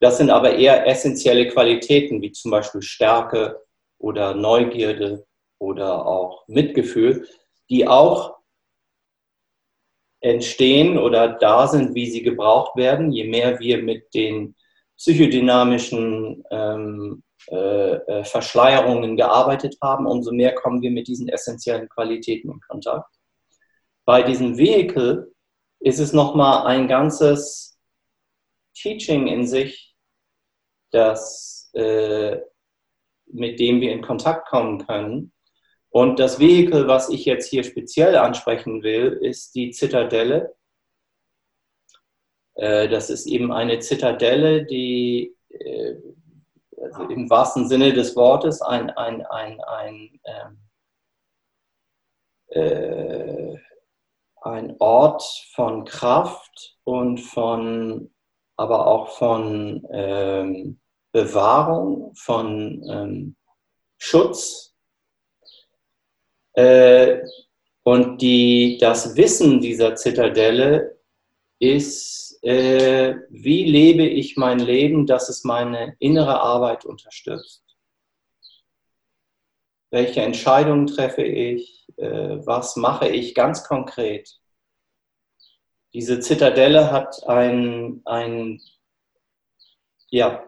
Das 0.00 0.18
sind 0.18 0.30
aber 0.30 0.54
eher 0.54 0.86
essentielle 0.86 1.48
Qualitäten, 1.48 2.22
wie 2.22 2.30
zum 2.30 2.52
Beispiel 2.52 2.82
Stärke 2.82 3.60
oder 3.98 4.34
Neugierde 4.34 5.26
oder 5.58 6.06
auch 6.06 6.46
Mitgefühl, 6.46 7.26
die 7.68 7.88
auch 7.88 8.38
entstehen 10.20 10.98
oder 10.98 11.28
da 11.28 11.66
sind, 11.66 11.94
wie 11.94 12.10
sie 12.10 12.22
gebraucht 12.22 12.76
werden, 12.76 13.12
je 13.12 13.24
mehr 13.24 13.58
wir 13.58 13.82
mit 13.82 14.14
den 14.14 14.54
psychodynamischen 14.96 16.44
ähm, 16.50 17.22
äh, 17.50 17.94
äh, 17.94 18.24
Verschleierungen 18.24 19.16
gearbeitet 19.16 19.76
haben, 19.82 20.06
umso 20.06 20.32
mehr 20.32 20.54
kommen 20.54 20.82
wir 20.82 20.90
mit 20.90 21.08
diesen 21.08 21.28
essentiellen 21.28 21.88
Qualitäten 21.88 22.50
in 22.50 22.60
Kontakt. 22.60 23.14
Bei 24.04 24.22
diesem 24.22 24.56
Vehikel 24.56 25.34
ist 25.80 25.98
es 25.98 26.12
nochmal 26.12 26.66
ein 26.66 26.88
ganzes 26.88 27.78
Teaching 28.74 29.26
in 29.26 29.46
sich, 29.46 29.94
das, 30.90 31.70
äh, 31.74 32.38
mit 33.26 33.60
dem 33.60 33.80
wir 33.80 33.92
in 33.92 34.02
Kontakt 34.02 34.48
kommen 34.48 34.86
können, 34.86 35.32
und 35.90 36.18
das 36.18 36.38
Vehikel, 36.38 36.86
was 36.86 37.08
ich 37.08 37.24
jetzt 37.24 37.48
hier 37.48 37.64
speziell 37.64 38.16
ansprechen 38.16 38.82
will, 38.82 39.18
ist 39.22 39.54
die 39.54 39.70
Zitadelle. 39.70 40.54
Äh, 42.54 42.88
das 42.88 43.10
ist 43.10 43.26
eben 43.26 43.52
eine 43.52 43.78
Zitadelle, 43.78 44.66
die 44.66 45.34
äh, 45.48 45.94
also 46.82 47.02
im 47.04 47.28
wahrsten 47.30 47.68
Sinne 47.68 47.92
des 47.92 48.16
Wortes 48.16 48.62
ein, 48.62 48.90
ein, 48.90 49.24
ein, 49.26 49.60
ein, 49.60 50.20
ähm, 50.24 50.58
äh, 52.48 53.56
ein 54.42 54.76
Ort 54.78 55.22
von 55.54 55.84
Kraft 55.84 56.76
und 56.84 57.18
von, 57.18 58.10
aber 58.56 58.86
auch 58.86 59.08
von 59.08 59.86
ähm, 59.90 60.80
Bewahrung, 61.12 62.14
von 62.14 62.82
ähm, 62.88 63.36
Schutz. 63.98 64.74
Äh, 66.52 67.22
und 67.82 68.20
die, 68.20 68.78
das 68.80 69.16
Wissen 69.16 69.60
dieser 69.60 69.94
Zitadelle 69.94 70.98
ist, 71.58 72.17
äh, 72.42 73.16
wie 73.30 73.64
lebe 73.64 74.04
ich 74.04 74.36
mein 74.36 74.58
Leben, 74.58 75.06
dass 75.06 75.28
es 75.28 75.44
meine 75.44 75.96
innere 75.98 76.40
Arbeit 76.40 76.84
unterstützt. 76.84 77.64
Welche 79.90 80.20
Entscheidungen 80.20 80.86
treffe 80.86 81.22
ich? 81.22 81.86
Äh, 81.96 82.46
was 82.46 82.76
mache 82.76 83.08
ich 83.08 83.34
ganz 83.34 83.64
konkret? 83.64 84.38
diese 85.94 86.20
Zitadelle 86.20 86.90
hat 86.92 87.26
ein, 87.26 88.02
ein 88.04 88.60
ja. 90.10 90.42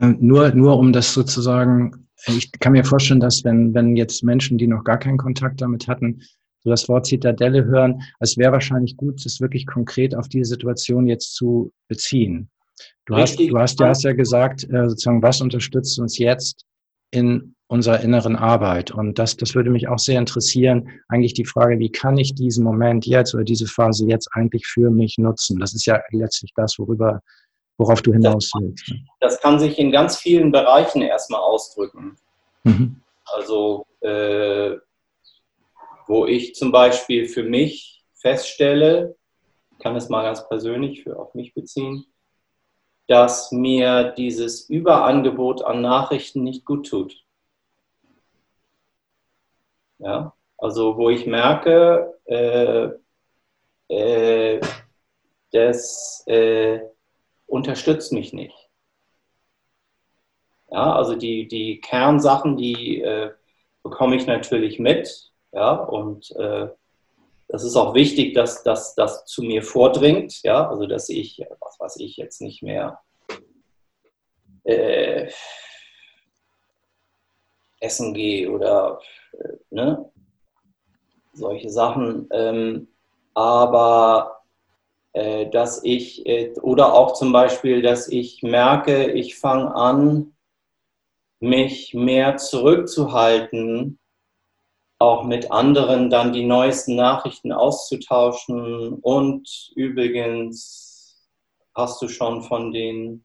Ähm, 0.00 0.18
nur, 0.20 0.50
nur 0.50 0.78
um 0.78 0.92
das 0.92 1.12
sozusagen, 1.12 2.08
ich 2.26 2.52
kann 2.52 2.72
mir 2.72 2.84
vorstellen, 2.84 3.20
dass 3.20 3.44
wenn, 3.44 3.74
wenn 3.74 3.96
jetzt 3.96 4.22
Menschen, 4.22 4.58
die 4.58 4.66
noch 4.66 4.84
gar 4.84 4.98
keinen 4.98 5.18
Kontakt 5.18 5.60
damit 5.60 5.88
hatten, 5.88 6.22
so 6.66 6.70
das 6.70 6.88
Wort 6.88 7.06
Zitadelle 7.06 7.64
hören, 7.64 8.02
es 8.18 8.36
wäre 8.36 8.50
wahrscheinlich 8.50 8.96
gut, 8.96 9.24
das 9.24 9.40
wirklich 9.40 9.66
konkret 9.66 10.16
auf 10.16 10.28
diese 10.28 10.50
Situation 10.50 11.06
jetzt 11.06 11.36
zu 11.36 11.72
beziehen. 11.86 12.50
Du 13.06 13.16
hast, 13.16 13.38
du 13.38 13.56
hast, 13.56 13.78
du 13.78 13.84
hast 13.84 14.02
ja 14.02 14.12
gesagt, 14.12 14.64
äh, 14.64 14.88
sozusagen, 14.88 15.22
was 15.22 15.40
unterstützt 15.40 15.98
uns 16.00 16.18
jetzt 16.18 16.64
in 17.12 17.54
unserer 17.68 18.00
inneren 18.00 18.34
Arbeit? 18.34 18.90
Und 18.90 19.16
das, 19.16 19.36
das 19.36 19.54
würde 19.54 19.70
mich 19.70 19.86
auch 19.86 20.00
sehr 20.00 20.18
interessieren. 20.18 20.88
Eigentlich 21.08 21.34
die 21.34 21.44
Frage, 21.44 21.78
wie 21.78 21.90
kann 21.90 22.18
ich 22.18 22.34
diesen 22.34 22.64
Moment 22.64 23.06
jetzt 23.06 23.32
oder 23.32 23.44
diese 23.44 23.66
Phase 23.66 24.04
jetzt 24.08 24.28
eigentlich 24.32 24.66
für 24.66 24.90
mich 24.90 25.18
nutzen? 25.18 25.60
Das 25.60 25.72
ist 25.72 25.86
ja 25.86 26.00
letztlich 26.10 26.50
das, 26.56 26.80
worüber, 26.80 27.20
worauf 27.78 28.02
du 28.02 28.12
hinaus 28.12 28.50
willst. 28.58 28.90
Ne? 28.90 29.04
Das 29.20 29.40
kann 29.40 29.60
sich 29.60 29.78
in 29.78 29.92
ganz 29.92 30.16
vielen 30.16 30.50
Bereichen 30.50 31.00
erstmal 31.00 31.40
ausdrücken. 31.40 32.16
Mhm. 32.64 33.00
Also, 33.26 33.86
äh, 34.00 34.74
wo 36.06 36.26
ich 36.26 36.54
zum 36.54 36.72
Beispiel 36.72 37.28
für 37.28 37.42
mich 37.42 38.04
feststelle, 38.14 39.16
kann 39.80 39.96
es 39.96 40.08
mal 40.08 40.22
ganz 40.22 40.48
persönlich 40.48 41.02
für 41.02 41.18
auf 41.18 41.34
mich 41.34 41.54
beziehen, 41.54 42.06
dass 43.08 43.52
mir 43.52 44.12
dieses 44.16 44.68
Überangebot 44.68 45.62
an 45.62 45.80
Nachrichten 45.80 46.42
nicht 46.42 46.64
gut 46.64 46.88
tut. 46.88 47.24
Ja, 49.98 50.34
also 50.58 50.96
wo 50.96 51.10
ich 51.10 51.26
merke, 51.26 52.18
äh, 52.26 52.88
äh, 53.88 54.60
das 55.52 56.22
äh, 56.26 56.80
unterstützt 57.46 58.12
mich 58.12 58.32
nicht. 58.32 58.68
Ja, 60.70 60.94
also 60.96 61.14
die, 61.14 61.46
die 61.48 61.80
Kernsachen, 61.80 62.56
die 62.56 63.00
äh, 63.00 63.30
bekomme 63.82 64.16
ich 64.16 64.26
natürlich 64.26 64.78
mit. 64.78 65.32
Ja, 65.52 65.72
und 65.72 66.30
äh, 66.36 66.68
das 67.48 67.62
ist 67.64 67.76
auch 67.76 67.94
wichtig, 67.94 68.34
dass 68.34 68.64
das 68.64 69.24
zu 69.24 69.42
mir 69.42 69.62
vordringt. 69.62 70.42
Ja, 70.42 70.68
also 70.68 70.86
dass 70.86 71.08
ich, 71.08 71.44
was 71.60 71.78
weiß 71.78 71.96
ich, 71.96 72.16
jetzt 72.16 72.40
nicht 72.40 72.62
mehr 72.62 73.00
äh, 74.64 75.30
essen 77.80 78.14
gehe 78.14 78.50
oder 78.50 79.00
äh, 79.32 79.52
ne, 79.70 80.10
solche 81.32 81.70
Sachen. 81.70 82.28
Ähm, 82.32 82.88
aber 83.34 84.40
äh, 85.12 85.48
dass 85.50 85.84
ich, 85.84 86.26
äh, 86.26 86.52
oder 86.60 86.94
auch 86.94 87.12
zum 87.14 87.32
Beispiel, 87.32 87.82
dass 87.82 88.08
ich 88.08 88.42
merke, 88.42 89.12
ich 89.12 89.38
fange 89.38 89.74
an, 89.74 90.32
mich 91.38 91.94
mehr 91.94 92.38
zurückzuhalten, 92.38 93.98
auch 94.98 95.24
mit 95.24 95.50
anderen 95.50 96.10
dann 96.10 96.32
die 96.32 96.44
neuesten 96.44 96.96
Nachrichten 96.96 97.52
auszutauschen. 97.52 98.94
Und 98.94 99.72
übrigens 99.74 101.28
hast 101.74 102.00
du 102.00 102.08
schon 102.08 102.42
von 102.42 102.72
den 102.72 103.24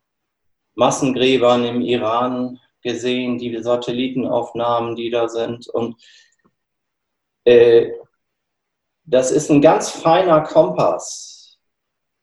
Massengräbern 0.75 1.65
im 1.65 1.81
Iran 1.81 2.59
gesehen, 2.81 3.37
die 3.37 3.61
Satellitenaufnahmen, 3.61 4.95
die 4.95 5.09
da 5.09 5.29
sind. 5.29 5.67
Und 5.67 5.95
äh, 7.45 7.91
das 9.03 9.31
ist 9.31 9.49
ein 9.49 9.61
ganz 9.61 9.89
feiner 9.89 10.41
Kompass, 10.41 11.59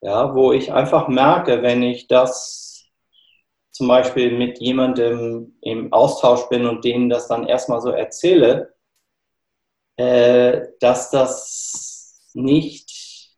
ja, 0.00 0.34
wo 0.34 0.52
ich 0.52 0.72
einfach 0.72 1.08
merke, 1.08 1.62
wenn 1.62 1.82
ich 1.82 2.06
das 2.06 2.86
zum 3.70 3.88
Beispiel 3.88 4.36
mit 4.36 4.58
jemandem 4.58 5.56
im 5.60 5.92
Austausch 5.92 6.48
bin 6.48 6.66
und 6.66 6.84
denen 6.84 7.08
das 7.08 7.28
dann 7.28 7.46
erstmal 7.46 7.80
so 7.80 7.90
erzähle, 7.90 8.74
äh, 9.98 10.68
dass 10.78 11.10
das 11.10 12.30
nicht, 12.32 13.36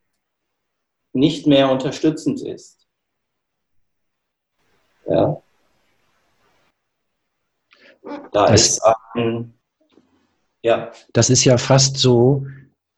nicht 1.12 1.46
mehr 1.46 1.70
unterstützend 1.70 2.42
ist. 2.42 2.86
Ja. 5.06 5.42
Da 8.32 8.46
das, 8.46 8.60
ist 8.60 8.82
ein, 9.14 9.54
ja. 10.62 10.92
Das 11.14 11.30
ist 11.30 11.44
ja 11.44 11.56
fast 11.56 11.96
so, 11.96 12.46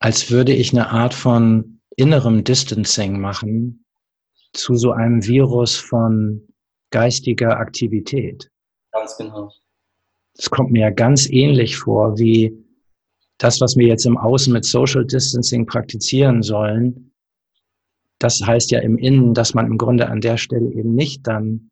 als 0.01 0.31
würde 0.31 0.53
ich 0.53 0.73
eine 0.73 0.91
Art 0.91 1.15
von 1.15 1.81
innerem 1.97 2.43
Distancing 2.43 3.21
machen 3.21 3.85
zu 4.53 4.75
so 4.75 4.91
einem 4.91 5.25
Virus 5.25 5.77
von 5.77 6.49
geistiger 6.91 7.59
Aktivität. 7.59 8.51
Ganz 8.91 9.17
genau. 9.17 9.53
Es 10.37 10.51
kommt 10.51 10.73
mir 10.73 10.81
ja 10.81 10.91
ganz 10.91 11.29
ähnlich 11.31 11.77
vor 11.77 12.19
wie 12.19 12.63
das, 13.43 13.61
was 13.61 13.77
wir 13.77 13.89
jetzt 13.89 14.07
im 14.07 14.17
Außen 14.17 14.53
mit 14.53 14.65
Social 14.65 15.05
Distancing 15.05 15.67
praktizieren 15.67 16.43
sollen. 16.43 17.13
Das 18.19 18.41
heißt 18.41 18.71
ja 18.71 18.81
im 18.81 18.97
Innen, 18.99 19.35
dass 19.35 19.53
man 19.53 19.67
im 19.67 19.79
Grunde 19.79 20.09
an 20.09 20.21
der 20.21 20.37
Stelle 20.37 20.71
eben 20.73 20.95
nicht 20.95 21.27
dann 21.27 21.71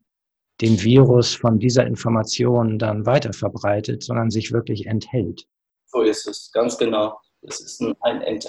den 0.59 0.83
Virus 0.83 1.33
von 1.33 1.59
dieser 1.59 1.87
Information 1.87 2.77
dann 2.77 3.05
weiter 3.05 3.31
verbreitet, 3.31 4.03
sondern 4.03 4.29
sich 4.29 4.51
wirklich 4.51 4.85
enthält. 4.85 5.47
So 5.85 6.01
ist 6.01 6.27
es, 6.27 6.51
ganz 6.51 6.77
genau. 6.77 7.17
Es 7.41 7.61
ist 7.61 7.81
ein, 7.81 7.95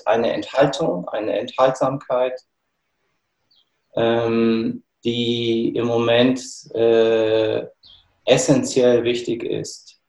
eine 0.04 0.32
Enthaltung, 0.32 1.08
eine 1.08 1.38
Enthaltsamkeit, 1.38 2.38
ähm, 3.94 4.82
die 5.04 5.68
im 5.76 5.86
Moment 5.86 6.40
äh, 6.74 7.66
essentiell 8.24 9.04
wichtig 9.04 9.44
ist, 9.44 10.00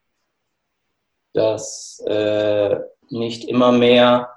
dass 1.32 2.02
äh, 2.06 2.76
nicht 3.14 3.44
immer 3.44 3.72
mehr 3.72 4.30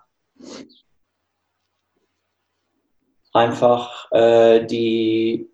einfach 3.33 4.11
äh, 4.11 4.65
die 4.65 5.49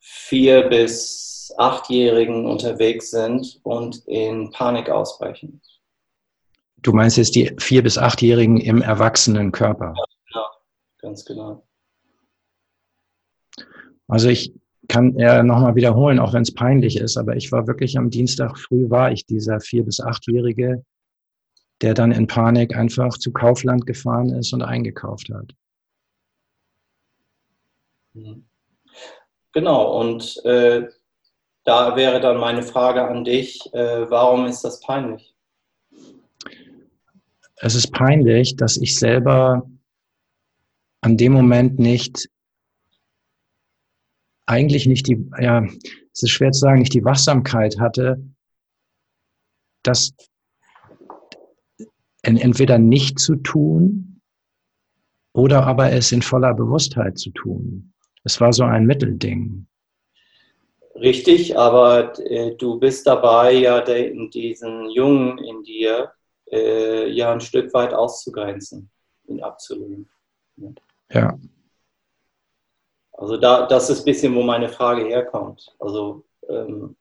vier- 0.00 0.68
bis 0.68 1.52
achtjährigen 1.58 2.46
unterwegs 2.46 3.10
sind 3.10 3.60
und 3.62 4.06
in 4.06 4.50
Panik 4.50 4.88
ausbrechen. 4.90 5.60
Du 6.78 6.92
meinst 6.92 7.16
jetzt 7.16 7.34
die 7.34 7.54
vier- 7.58 7.82
bis 7.82 7.98
achtjährigen 7.98 8.58
im 8.58 8.82
erwachsenen 8.82 9.50
Körper? 9.52 9.94
Ja, 9.96 10.04
genau, 10.28 10.46
ganz 10.98 11.24
genau. 11.24 11.66
Also 14.08 14.28
ich 14.28 14.52
kann 14.88 15.18
ja 15.18 15.42
nochmal 15.42 15.74
wiederholen, 15.74 16.20
auch 16.20 16.32
wenn 16.32 16.42
es 16.42 16.54
peinlich 16.54 16.96
ist, 16.96 17.16
aber 17.16 17.36
ich 17.36 17.50
war 17.50 17.66
wirklich 17.66 17.98
am 17.98 18.10
Dienstag 18.10 18.56
früh, 18.56 18.88
war 18.88 19.10
ich 19.10 19.26
dieser 19.26 19.58
vier- 19.60 19.84
bis 19.84 20.00
achtjährige, 20.00 20.84
der 21.82 21.94
dann 21.94 22.12
in 22.12 22.26
Panik 22.26 22.76
einfach 22.76 23.18
zu 23.18 23.32
Kaufland 23.32 23.86
gefahren 23.86 24.30
ist 24.30 24.52
und 24.52 24.62
eingekauft 24.62 25.30
hat. 25.32 25.52
Genau, 29.52 30.00
und 30.00 30.44
äh, 30.44 30.88
da 31.64 31.96
wäre 31.96 32.20
dann 32.20 32.38
meine 32.38 32.62
Frage 32.62 33.06
an 33.06 33.24
dich, 33.24 33.60
äh, 33.74 34.10
warum 34.10 34.46
ist 34.46 34.62
das 34.62 34.80
peinlich? 34.80 35.34
Es 37.56 37.74
ist 37.74 37.92
peinlich, 37.92 38.56
dass 38.56 38.76
ich 38.76 38.98
selber 38.98 39.68
an 41.00 41.16
dem 41.16 41.32
Moment 41.32 41.78
nicht, 41.78 42.28
eigentlich 44.46 44.86
nicht 44.86 45.08
die, 45.08 45.28
ja, 45.40 45.64
es 46.12 46.22
ist 46.22 46.30
schwer 46.30 46.52
zu 46.52 46.60
sagen, 46.60 46.78
nicht 46.78 46.94
die 46.94 47.04
Wachsamkeit 47.04 47.78
hatte, 47.78 48.22
das 49.82 50.12
entweder 52.26 52.78
nicht 52.78 53.18
zu 53.18 53.36
tun 53.36 54.20
oder 55.32 55.66
aber 55.66 55.92
es 55.92 56.12
in 56.12 56.22
voller 56.22 56.54
Bewusstheit 56.54 57.18
zu 57.18 57.30
tun. 57.30 57.92
Es 58.24 58.40
war 58.40 58.52
so 58.52 58.64
ein 58.64 58.86
Mittelding. 58.86 59.66
Richtig, 60.96 61.56
aber 61.56 62.18
äh, 62.18 62.56
du 62.56 62.78
bist 62.78 63.06
dabei, 63.06 63.52
ja 63.52 63.80
den, 63.82 64.30
diesen 64.30 64.90
Jungen 64.90 65.38
in 65.38 65.62
dir 65.62 66.10
äh, 66.50 67.08
ja 67.10 67.32
ein 67.32 67.40
Stück 67.40 67.72
weit 67.74 67.92
auszugrenzen, 67.92 68.90
ihn 69.28 69.42
abzulehnen. 69.42 70.08
Ja. 71.12 71.38
Also 73.12 73.36
da, 73.36 73.66
das 73.66 73.90
ist 73.90 74.00
ein 74.00 74.04
bisschen, 74.06 74.34
wo 74.34 74.42
meine 74.42 74.68
Frage 74.68 75.04
herkommt. 75.04 75.74
Also 75.78 76.24
ähm, 76.48 76.96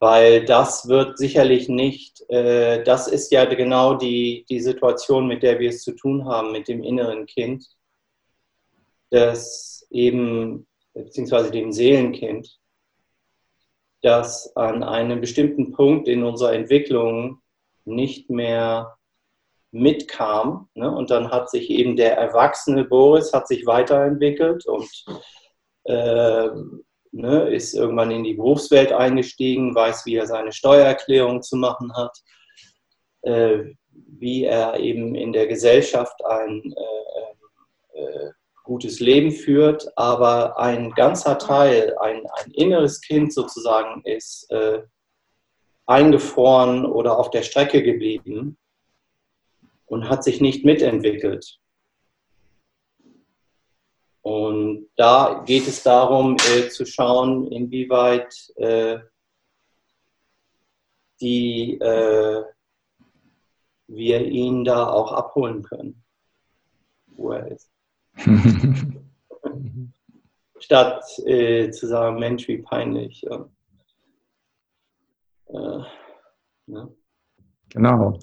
weil 0.00 0.44
das 0.44 0.88
wird 0.88 1.18
sicherlich 1.18 1.68
nicht, 1.68 2.22
äh, 2.30 2.82
das 2.84 3.08
ist 3.08 3.32
ja 3.32 3.44
genau 3.44 3.94
die, 3.94 4.44
die 4.48 4.60
Situation, 4.60 5.26
mit 5.26 5.42
der 5.42 5.58
wir 5.58 5.70
es 5.70 5.82
zu 5.82 5.92
tun 5.92 6.24
haben, 6.24 6.52
mit 6.52 6.68
dem 6.68 6.82
inneren 6.82 7.26
Kind, 7.26 7.66
das 9.10 9.86
eben, 9.90 10.66
beziehungsweise 10.94 11.50
dem 11.50 11.72
Seelenkind, 11.72 12.58
das 14.02 14.54
an 14.56 14.82
einem 14.82 15.20
bestimmten 15.20 15.72
Punkt 15.72 16.06
in 16.06 16.22
unserer 16.22 16.52
Entwicklung 16.52 17.40
nicht 17.84 18.30
mehr 18.30 18.96
mitkam. 19.70 20.68
Ne? 20.74 20.90
Und 20.90 21.10
dann 21.10 21.30
hat 21.30 21.50
sich 21.50 21.70
eben 21.70 21.96
der 21.96 22.16
erwachsene 22.16 22.84
Boris 22.84 23.32
hat 23.32 23.48
sich 23.48 23.66
weiterentwickelt 23.66 24.66
und 24.66 24.88
äh, 25.84 26.48
ne, 27.12 27.48
ist 27.50 27.74
irgendwann 27.74 28.10
in 28.10 28.24
die 28.24 28.34
Berufswelt 28.34 28.92
eingestiegen, 28.92 29.74
weiß, 29.74 30.06
wie 30.06 30.16
er 30.16 30.26
seine 30.26 30.52
Steuererklärung 30.52 31.42
zu 31.42 31.56
machen 31.56 31.96
hat, 31.96 32.16
äh, 33.22 33.74
wie 33.90 34.44
er 34.44 34.78
eben 34.78 35.14
in 35.14 35.32
der 35.32 35.46
Gesellschaft 35.46 36.24
ein 36.24 36.74
äh, 37.94 38.00
äh 38.00 38.30
gutes 38.68 39.00
Leben 39.00 39.32
führt, 39.32 39.88
aber 39.96 40.58
ein 40.58 40.90
ganzer 40.90 41.38
Teil, 41.38 41.96
ein, 42.00 42.26
ein 42.34 42.50
inneres 42.50 43.00
Kind 43.00 43.32
sozusagen 43.32 44.02
ist 44.04 44.46
äh, 44.50 44.82
eingefroren 45.86 46.84
oder 46.84 47.18
auf 47.18 47.30
der 47.30 47.42
Strecke 47.42 47.82
geblieben 47.82 48.58
und 49.86 50.10
hat 50.10 50.22
sich 50.22 50.42
nicht 50.42 50.66
mitentwickelt. 50.66 51.58
Und 54.28 54.90
da 54.96 55.42
geht 55.46 55.66
es 55.66 55.82
darum 55.82 56.36
äh, 56.52 56.68
zu 56.68 56.84
schauen, 56.84 57.50
inwieweit 57.50 58.52
äh, 58.56 58.98
die, 61.18 61.78
äh, 61.80 62.44
wir 63.86 64.26
ihn 64.26 64.64
da 64.64 64.86
auch 64.86 65.12
abholen 65.12 65.62
können, 65.62 66.04
wo 67.06 67.32
er 67.32 67.52
ist. 67.52 67.72
Statt 70.58 71.04
äh, 71.24 71.70
zu 71.70 71.86
sagen, 71.86 72.18
Mensch, 72.18 72.48
wie 72.48 72.58
peinlich. 72.58 73.22
Ja. 73.22 73.48
Äh, 75.46 75.84
ja. 76.66 76.88
Genau. 77.70 78.18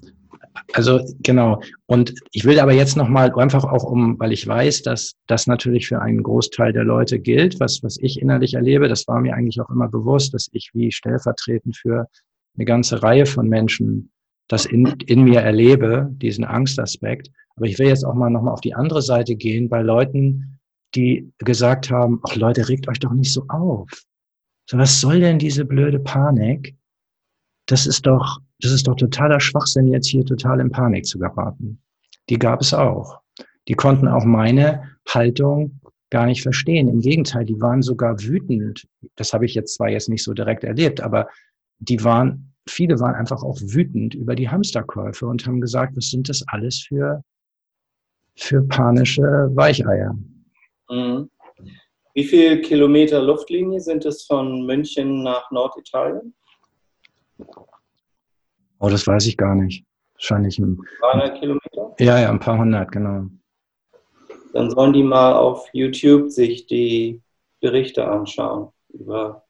Also 0.74 1.00
genau. 1.20 1.62
Und 1.86 2.14
ich 2.32 2.46
will 2.46 2.60
aber 2.60 2.74
jetzt 2.74 2.98
nochmal 2.98 3.34
einfach 3.36 3.64
auch 3.64 3.84
um, 3.84 4.20
weil 4.20 4.32
ich 4.32 4.48
weiß, 4.48 4.82
dass 4.84 5.16
das 5.28 5.48
natürlich 5.48 5.88
für 5.88 6.02
einen 6.02 6.24
Großteil 6.24 6.74
der 6.74 6.84
Leute 6.84 7.20
gilt, 7.20 7.60
was, 7.60 7.82
was 7.84 7.98
ich 7.98 8.22
innerlich 8.22 8.54
erlebe. 8.54 8.88
Das 8.88 9.08
war 9.08 9.20
mir 9.20 9.36
eigentlich 9.36 9.60
auch 9.62 9.70
immer 9.70 9.88
bewusst, 9.88 10.34
dass 10.34 10.50
ich 10.52 10.72
wie 10.74 10.92
stellvertretend 10.92 11.76
für 11.78 12.08
eine 12.56 12.66
ganze 12.66 13.04
Reihe 13.04 13.26
von 13.26 13.48
Menschen 13.48 14.12
das 14.48 14.66
in, 14.66 14.86
in 15.08 15.24
mir 15.24 15.42
erlebe, 15.42 16.08
diesen 16.12 16.44
Angstaspekt. 16.46 17.30
Aber 17.56 17.66
ich 17.66 17.80
will 17.80 17.88
jetzt 17.88 18.06
auch 18.06 18.14
mal 18.14 18.30
nochmal 18.30 18.54
auf 18.54 18.62
die 18.62 18.76
andere 18.76 19.02
Seite 19.02 19.36
gehen 19.36 19.70
bei 19.70 19.82
Leuten, 19.82 20.60
die 20.94 21.32
gesagt 21.40 21.90
haben, 21.90 22.22
ach 22.24 22.36
Leute, 22.36 22.68
regt 22.70 22.88
euch 22.88 23.00
doch 23.00 23.12
nicht 23.12 23.34
so 23.34 23.46
auf. 23.50 23.90
So, 24.70 24.78
was 24.78 25.00
soll 25.00 25.20
denn 25.20 25.40
diese 25.40 25.66
blöde 25.66 26.00
Panik? 26.00 26.76
Das 27.68 27.86
ist 27.86 28.06
doch, 28.06 28.40
das 28.60 28.72
ist 28.72 28.88
doch 28.88 28.96
totaler 28.96 29.40
Schwachsinn, 29.40 29.88
jetzt 29.88 30.08
hier 30.08 30.26
total 30.26 30.60
in 30.60 30.72
Panik 30.72 31.06
zu 31.06 31.20
geraten. 31.20 31.82
Die 32.30 32.40
gab 32.40 32.62
es 32.62 32.74
auch. 32.74 33.20
Die 33.68 33.74
konnten 33.74 34.08
auch 34.08 34.26
meine 34.26 34.98
Haltung 35.08 35.80
gar 36.10 36.26
nicht 36.26 36.42
verstehen. 36.42 36.88
Im 36.88 37.02
Gegenteil, 37.02 37.46
die 37.46 37.60
waren 37.60 37.82
sogar 37.82 38.22
wütend. 38.22 38.88
Das 39.16 39.34
habe 39.34 39.46
ich 39.46 39.54
jetzt 39.54 39.76
zwar 39.76 39.90
jetzt 39.90 40.10
nicht 40.10 40.24
so 40.24 40.34
direkt 40.34 40.64
erlebt, 40.64 41.02
aber 41.02 41.28
die 41.80 42.04
waren, 42.04 42.54
viele 42.68 43.00
waren 43.00 43.16
einfach 43.16 43.44
auch 43.44 43.60
wütend 43.62 44.16
über 44.16 44.36
die 44.36 44.50
Hamsterkäufe 44.50 45.26
und 45.26 45.46
haben 45.46 45.62
gesagt, 45.62 45.98
was 45.98 46.10
sind 46.10 46.30
das 46.30 46.44
alles 46.48 46.86
für, 46.88 47.24
für 48.36 48.62
panische 48.62 49.22
Weicheier? 49.54 50.16
Mhm. 50.90 51.30
Wie 52.14 52.24
viele 52.24 52.62
Kilometer 52.62 53.22
Luftlinie 53.22 53.82
sind 53.82 54.06
es 54.06 54.24
von 54.24 54.66
München 54.66 55.24
nach 55.24 55.52
Norditalien? 55.52 56.34
Oh, 58.86 58.90
das 58.90 59.08
weiß 59.08 59.26
ich 59.26 59.36
gar 59.36 59.56
nicht. 59.56 59.84
Wahrscheinlich 60.14 60.60
ein 60.60 60.80
200 61.00 61.40
Kilometer? 61.40 61.96
Ja, 61.98 62.20
ja, 62.20 62.30
ein 62.30 62.40
paar 62.40 62.60
hundert, 62.60 62.92
genau. 62.92 63.26
Dann 64.54 64.70
sollen 64.70 64.94
die 64.94 65.02
mal 65.02 65.34
auf 65.34 65.68
YouTube 65.74 66.30
sich 66.30 66.68
die 66.68 67.20
Berichte 67.62 68.08
anschauen 68.08 68.72
über 68.90 69.44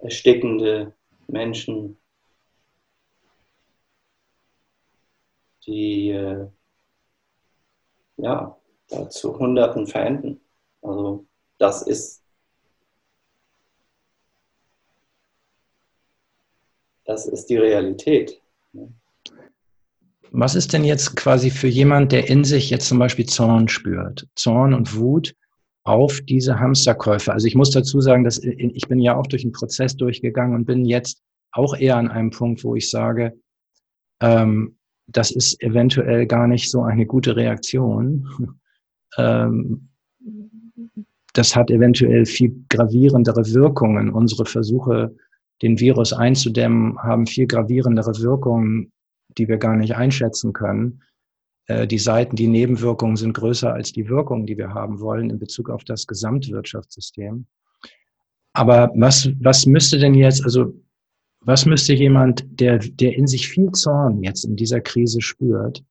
erstickende 0.00 0.94
Menschen, 1.28 1.96
die 5.64 6.10
äh, 6.10 6.48
ja, 8.16 8.56
zu 9.10 9.38
Hunderten 9.38 9.86
verenden. 9.86 10.40
Also 10.82 11.24
das 11.58 11.82
ist 11.82 12.17
Das 17.08 17.26
ist 17.26 17.46
die 17.46 17.56
Realität. 17.56 18.38
Was 20.30 20.54
ist 20.54 20.74
denn 20.74 20.84
jetzt 20.84 21.16
quasi 21.16 21.50
für 21.50 21.66
jemand, 21.66 22.12
der 22.12 22.28
in 22.28 22.44
sich 22.44 22.68
jetzt 22.68 22.86
zum 22.86 22.98
Beispiel 22.98 23.24
Zorn 23.24 23.66
spürt, 23.68 24.28
Zorn 24.34 24.74
und 24.74 24.94
Wut 24.94 25.34
auf 25.84 26.20
diese 26.20 26.60
Hamsterkäufe? 26.60 27.32
Also 27.32 27.46
ich 27.46 27.54
muss 27.54 27.70
dazu 27.70 28.02
sagen, 28.02 28.24
dass 28.24 28.36
ich 28.38 28.88
bin 28.88 29.00
ja 29.00 29.16
auch 29.16 29.26
durch 29.26 29.42
einen 29.42 29.52
Prozess 29.52 29.96
durchgegangen 29.96 30.54
und 30.54 30.66
bin 30.66 30.84
jetzt 30.84 31.22
auch 31.52 31.74
eher 31.74 31.96
an 31.96 32.10
einem 32.10 32.28
Punkt, 32.28 32.62
wo 32.62 32.74
ich 32.74 32.90
sage, 32.90 33.32
ähm, 34.20 34.76
das 35.06 35.30
ist 35.30 35.62
eventuell 35.62 36.26
gar 36.26 36.46
nicht 36.46 36.70
so 36.70 36.82
eine 36.82 37.06
gute 37.06 37.34
Reaktion. 37.36 38.28
Ähm, 39.16 39.88
das 41.32 41.56
hat 41.56 41.70
eventuell 41.70 42.26
viel 42.26 42.62
gravierendere 42.68 43.42
Wirkungen, 43.54 44.12
unsere 44.12 44.44
Versuche, 44.44 45.16
den 45.62 45.78
Virus 45.80 46.12
einzudämmen, 46.12 46.98
haben 46.98 47.26
viel 47.26 47.46
gravierendere 47.46 48.18
Wirkungen, 48.18 48.92
die 49.36 49.48
wir 49.48 49.58
gar 49.58 49.76
nicht 49.76 49.96
einschätzen 49.96 50.52
können. 50.52 51.02
Äh, 51.66 51.86
die 51.86 51.98
Seiten, 51.98 52.36
die 52.36 52.46
Nebenwirkungen 52.46 53.16
sind 53.16 53.34
größer 53.34 53.72
als 53.72 53.92
die 53.92 54.08
Wirkungen, 54.08 54.46
die 54.46 54.56
wir 54.56 54.74
haben 54.74 55.00
wollen 55.00 55.30
in 55.30 55.38
Bezug 55.38 55.70
auf 55.70 55.84
das 55.84 56.06
Gesamtwirtschaftssystem. 56.06 57.46
Aber 58.52 58.90
was, 58.96 59.30
was 59.40 59.66
müsste 59.66 59.98
denn 59.98 60.14
jetzt, 60.14 60.42
also 60.44 60.74
was 61.40 61.66
müsste 61.66 61.94
jemand, 61.94 62.44
der, 62.48 62.78
der 62.78 63.16
in 63.16 63.26
sich 63.26 63.48
viel 63.48 63.70
Zorn 63.72 64.22
jetzt 64.22 64.44
in 64.44 64.56
dieser 64.56 64.80
Krise 64.80 65.20
spürt, 65.20 65.84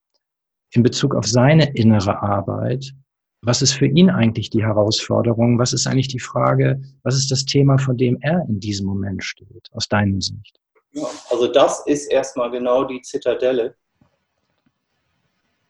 in 0.72 0.82
Bezug 0.82 1.14
auf 1.14 1.26
seine 1.26 1.72
innere 1.74 2.22
Arbeit, 2.22 2.92
was 3.40 3.62
ist 3.62 3.72
für 3.72 3.86
ihn 3.86 4.10
eigentlich 4.10 4.50
die 4.50 4.64
Herausforderung? 4.64 5.58
Was 5.58 5.72
ist 5.72 5.86
eigentlich 5.86 6.08
die 6.08 6.18
Frage? 6.18 6.80
Was 7.02 7.14
ist 7.14 7.30
das 7.30 7.44
Thema, 7.44 7.78
vor 7.78 7.94
dem 7.94 8.18
er 8.20 8.44
in 8.48 8.58
diesem 8.60 8.86
Moment 8.86 9.22
steht, 9.22 9.70
aus 9.72 9.88
deinem 9.88 10.20
Sicht? 10.20 10.58
Ja, 10.92 11.06
also 11.30 11.46
das 11.46 11.86
ist 11.86 12.10
erstmal 12.10 12.50
genau 12.50 12.84
die 12.84 13.00
Zitadelle. 13.02 13.74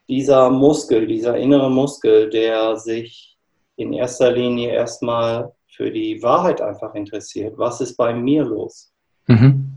Dieser 0.09 0.49
Muskel, 0.49 1.07
dieser 1.07 1.37
innere 1.37 1.71
Muskel, 1.71 2.31
der 2.31 2.77
sich 2.77 3.37
in 3.77 3.93
erster 3.93 4.33
Linie 4.33 4.73
erstmal 4.73 5.53
für 5.67 5.91
die 5.91 6.23
Wahrheit 6.23 6.63
einfach 6.63 6.95
interessiert. 6.95 7.59
Was 7.59 7.81
ist 7.81 7.97
bei 7.97 8.15
mir 8.15 8.45
los? 8.45 8.93
Mhm. 9.27 9.75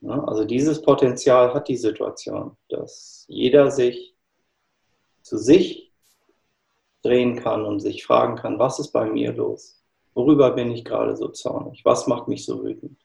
Ja, 0.00 0.24
also 0.24 0.44
dieses 0.44 0.82
Potenzial 0.82 1.54
hat 1.54 1.68
die 1.68 1.76
Situation, 1.76 2.56
dass 2.68 3.24
jeder 3.28 3.70
sich 3.70 4.16
zu 5.22 5.38
sich 5.38 5.89
drehen 7.02 7.36
kann 7.36 7.64
und 7.64 7.80
sich 7.80 8.04
fragen 8.04 8.36
kann, 8.36 8.58
was 8.58 8.78
ist 8.78 8.92
bei 8.92 9.06
mir 9.06 9.32
los? 9.32 9.82
Worüber 10.14 10.52
bin 10.52 10.70
ich 10.70 10.84
gerade 10.84 11.16
so 11.16 11.28
zornig? 11.28 11.84
Was 11.84 12.06
macht 12.06 12.28
mich 12.28 12.44
so 12.44 12.62
wütend? 12.62 12.98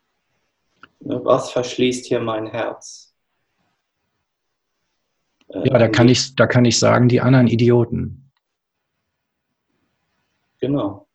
Ne, 1.00 1.24
was 1.24 1.52
verschließt 1.52 2.06
hier 2.06 2.20
mein 2.20 2.48
Herz? 2.48 3.14
Ja, 5.50 5.78
da 5.78 5.88
kann 5.88 6.10
ich, 6.10 6.36
da 6.36 6.48
kann 6.48 6.66
ich 6.66 6.80
sagen, 6.80 7.08
die 7.08 7.22
anderen 7.22 7.48
Idioten. 7.48 8.32
Genau. 10.60 11.08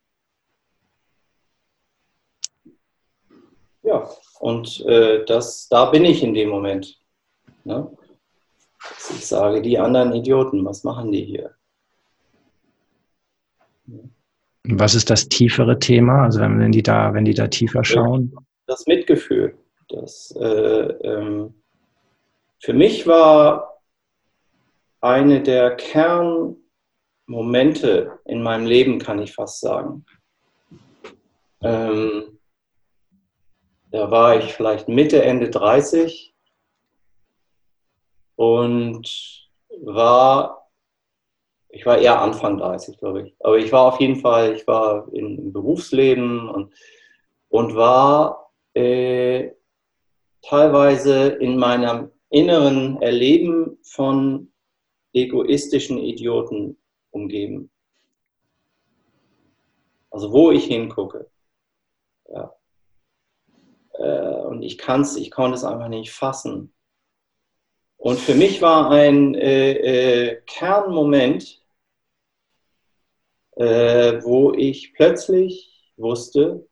Ja, 3.83 4.09
und 4.39 4.81
äh, 4.87 5.25
das, 5.25 5.69
da 5.69 5.87
bin 5.87 6.05
ich 6.05 6.23
in 6.23 6.35
dem 6.35 6.51
Moment. 6.51 7.01
Ne? 7.65 7.91
Ich 9.11 9.27
sage, 9.27 9.61
die 9.61 9.79
anderen 9.79 10.15
Idioten, 10.15 10.65
was 10.65 10.85
machen 10.85 11.11
die 11.11 11.25
hier? 11.25 11.57
Was 14.65 14.95
ist 14.95 15.11
das 15.11 15.29
tiefere 15.29 15.79
Thema? 15.79 16.25
Also 16.25 16.41
wenn 16.41 16.73
die 16.73 16.83
da, 16.83 17.15
wenn 17.15 17.25
die 17.25 17.35
da 17.35 17.49
tiefer 17.49 17.85
schauen? 17.85 18.35
Das 18.67 18.87
Mitgefühl. 18.87 19.57
Das, 19.89 20.35
äh, 20.39 20.45
ähm, 20.45 21.55
für 22.61 22.75
mich 22.75 23.07
war 23.07 23.81
eine 25.01 25.43
der 25.43 25.77
Kernmomente 25.77 26.59
in 28.27 28.43
meinem 28.43 28.67
Leben, 28.67 28.99
kann 28.99 29.21
ich 29.21 29.33
fast 29.35 29.61
sagen. 29.61 30.05
Ähm, 31.63 32.39
da 33.91 34.11
war 34.11 34.39
ich 34.39 34.53
vielleicht 34.53 34.89
Mitte, 34.89 35.23
Ende 35.23 35.51
30 35.51 36.35
und 38.37 39.49
war 39.83 40.60
ich 41.73 41.87
war 41.87 41.99
eher 41.99 42.21
Anfang 42.21 42.59
30, 42.59 42.99
glaube 42.99 43.23
ich. 43.23 43.35
Aber 43.41 43.59
ich 43.59 43.73
war 43.73 43.87
auf 43.87 44.01
jeden 44.01 44.17
Fall, 44.17 44.55
ich 44.55 44.67
war 44.67 45.09
im 45.13 45.53
Berufsleben 45.53 46.49
und, 46.49 46.73
und 47.49 47.75
war 47.75 48.51
äh, 48.75 49.51
teilweise 50.43 51.29
in 51.29 51.57
meiner 51.57 52.11
inneren 52.31 53.01
Erleben 53.03 53.79
von 53.83 54.53
egoistischen 55.13 55.99
Idioten 55.99 56.77
umgeben. 57.11 57.71
Also 60.11 60.33
wo 60.33 60.51
ich 60.51 60.65
hingucke. 60.65 61.31
Ja. 62.33 62.53
Äh, 63.95 64.43
und 64.47 64.63
ich 64.63 64.79
kann's, 64.79 65.17
ich 65.17 65.31
konnte 65.31 65.57
es 65.57 65.65
einfach 65.65 65.89
nicht 65.89 66.13
fassen. 66.13 66.73
Und 67.97 68.19
für 68.19 68.35
mich 68.35 68.63
war 68.63 68.91
ein 68.91 69.35
äh, 69.35 69.73
äh, 69.73 70.43
Kernmoment, 70.47 71.60
äh, 73.61 74.25
wo 74.25 74.55
ich 74.55 74.95
plötzlich 74.95 75.93
wusste, 75.99 76.67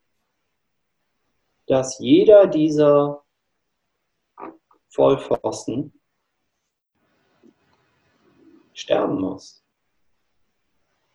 dass 1.66 1.98
jeder 1.98 2.46
dieser 2.46 3.22
Vollpfosten 4.88 5.92
sterben 8.72 9.20
muss 9.20 9.62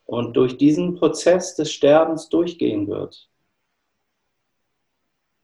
und 0.05 0.34
durch 0.38 0.57
diesen 0.57 0.93
Prozess 0.93 1.55
des 1.55 1.74
Sterbens 1.74 2.30
durchgehen 2.30 2.88
wird. 2.88 3.28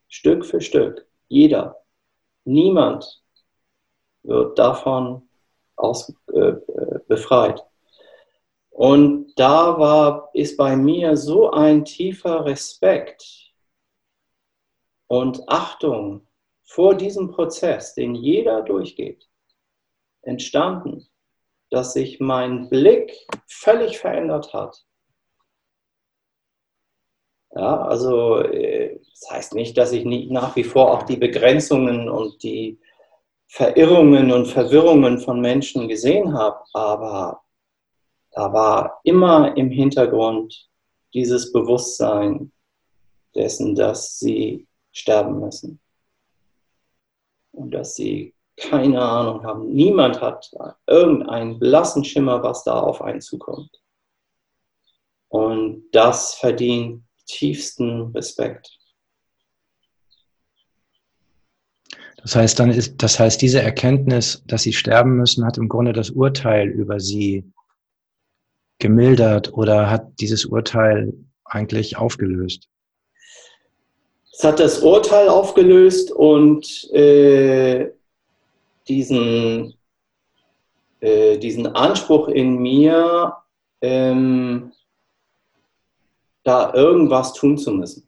Stück 0.09 0.45
für 0.45 0.61
Stück. 0.61 1.07
Jeder. 1.27 1.83
Niemand 2.43 3.23
wird 4.21 4.59
davon 4.59 5.27
aus, 5.75 6.13
äh, 6.27 6.53
befreit. 7.07 7.65
Und 8.79 9.33
da 9.35 9.77
war, 9.77 10.29
ist 10.33 10.55
bei 10.55 10.77
mir 10.77 11.17
so 11.17 11.51
ein 11.51 11.83
tiefer 11.83 12.45
Respekt 12.45 13.51
und 15.07 15.43
Achtung 15.49 16.25
vor 16.63 16.95
diesem 16.95 17.29
Prozess, 17.29 17.93
den 17.93 18.15
jeder 18.15 18.61
durchgeht, 18.61 19.27
entstanden, 20.21 21.09
dass 21.69 21.91
sich 21.91 22.21
mein 22.21 22.69
Blick 22.69 23.27
völlig 23.47 23.99
verändert 23.99 24.53
hat. 24.53 24.85
Ja, 27.51 27.81
also 27.81 28.37
äh, 28.37 28.97
das 29.11 29.29
heißt 29.29 29.55
nicht, 29.55 29.77
dass 29.77 29.91
ich 29.91 30.05
nicht 30.05 30.31
nach 30.31 30.55
wie 30.55 30.63
vor 30.63 30.89
auch 30.93 31.03
die 31.03 31.17
Begrenzungen 31.17 32.07
und 32.07 32.41
die 32.43 32.79
Verirrungen 33.47 34.31
und 34.31 34.45
Verwirrungen 34.45 35.19
von 35.19 35.41
Menschen 35.41 35.89
gesehen 35.89 36.33
habe, 36.33 36.63
aber 36.71 37.41
da 38.39 38.53
war 38.53 39.01
immer 39.03 39.57
im 39.57 39.69
Hintergrund 39.69 40.69
dieses 41.13 41.51
Bewusstsein 41.51 42.53
dessen, 43.35 43.75
dass 43.75 44.17
sie 44.17 44.65
sterben 44.93 45.41
müssen 45.41 45.81
und 47.51 47.71
dass 47.71 47.95
sie 47.95 48.33
keine 48.55 49.01
Ahnung 49.01 49.43
haben. 49.43 49.73
Niemand 49.73 50.21
hat 50.21 50.49
irgendeinen 50.87 51.59
blassen 51.59 52.05
Schimmer, 52.05 52.41
was 52.41 52.63
da 52.63 52.79
auf 52.79 53.01
einen 53.01 53.19
zukommt. 53.19 53.71
Und 55.27 55.89
das 55.91 56.35
verdient 56.35 57.03
tiefsten 57.25 58.13
Respekt. 58.13 58.79
Das 62.21 62.37
heißt, 62.37 62.57
dann 62.57 62.69
ist, 62.69 63.03
das 63.03 63.19
heißt, 63.19 63.41
diese 63.41 63.61
Erkenntnis, 63.61 64.43
dass 64.47 64.63
sie 64.63 64.73
sterben 64.73 65.17
müssen, 65.17 65.45
hat 65.45 65.57
im 65.57 65.67
Grunde 65.67 65.91
das 65.91 66.09
Urteil 66.09 66.69
über 66.69 67.01
sie 67.01 67.43
gemildert 68.79 69.53
oder 69.53 69.89
hat 69.89 70.07
dieses 70.19 70.45
Urteil 70.45 71.13
eigentlich 71.45 71.97
aufgelöst? 71.97 72.69
Es 74.31 74.43
hat 74.43 74.59
das 74.59 74.79
Urteil 74.79 75.27
aufgelöst 75.27 76.11
und 76.11 76.89
äh, 76.93 77.89
diesen, 78.87 79.73
äh, 81.01 81.37
diesen 81.37 81.67
Anspruch 81.67 82.29
in 82.29 82.57
mir, 82.57 83.35
ähm, 83.81 84.71
da 86.43 86.73
irgendwas 86.73 87.33
tun 87.33 87.57
zu 87.57 87.71
müssen. 87.71 88.07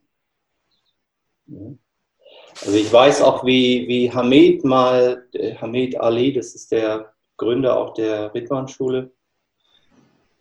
Also 2.61 2.77
ich 2.77 2.91
weiß 2.91 3.21
auch, 3.21 3.45
wie, 3.45 3.87
wie 3.87 4.11
Hamid 4.11 4.63
mal, 4.63 5.27
äh, 5.33 5.55
Hamid 5.55 5.99
Ali, 5.99 6.33
das 6.33 6.55
ist 6.55 6.71
der 6.71 7.13
Gründer 7.37 7.77
auch 7.77 7.93
der 7.93 8.33
Ridwan-Schule, 8.33 9.11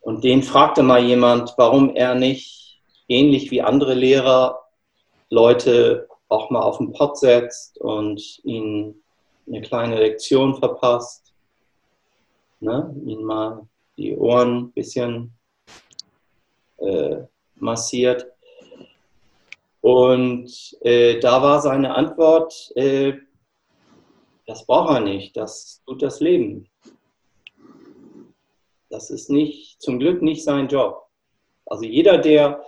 und 0.01 0.25
den 0.25 0.43
fragte 0.43 0.83
mal 0.83 1.03
jemand, 1.03 1.55
warum 1.57 1.95
er 1.95 2.15
nicht 2.15 2.81
ähnlich 3.09 3.51
wie 3.51 3.63
andere 3.63 3.95
Lehrer 3.95 4.61
Leute 5.29 6.09
auch 6.29 6.51
mal 6.51 6.63
auf 6.63 6.79
den 6.79 6.93
Pott 6.93 7.19
setzt 7.19 7.79
und 7.79 8.41
ihnen 8.45 9.03
eine 9.47 9.61
kleine 9.63 9.97
Lektion 9.97 10.55
verpasst, 10.55 11.35
ne? 12.61 12.95
ihnen 13.05 13.25
mal 13.25 13.67
die 13.97 14.17
Ohren 14.17 14.57
ein 14.57 14.73
bisschen 14.73 15.33
äh, 16.79 17.23
massiert. 17.57 18.27
Und 19.81 20.77
äh, 20.83 21.19
da 21.21 21.43
war 21.43 21.61
seine 21.61 21.95
Antwort, 21.95 22.71
äh, 22.77 23.15
das 24.47 24.67
braucht 24.67 24.95
er 24.95 25.01
nicht, 25.01 25.37
das 25.37 25.83
tut 25.87 26.03
das 26.03 26.21
Leben. 26.21 26.69
Das 28.91 29.09
ist 29.11 29.31
nicht, 29.31 29.81
zum 29.81 30.01
Glück 30.01 30.21
nicht 30.21 30.43
sein 30.43 30.67
Job. 30.67 31.07
Also 31.65 31.85
jeder, 31.85 32.19
der 32.19 32.63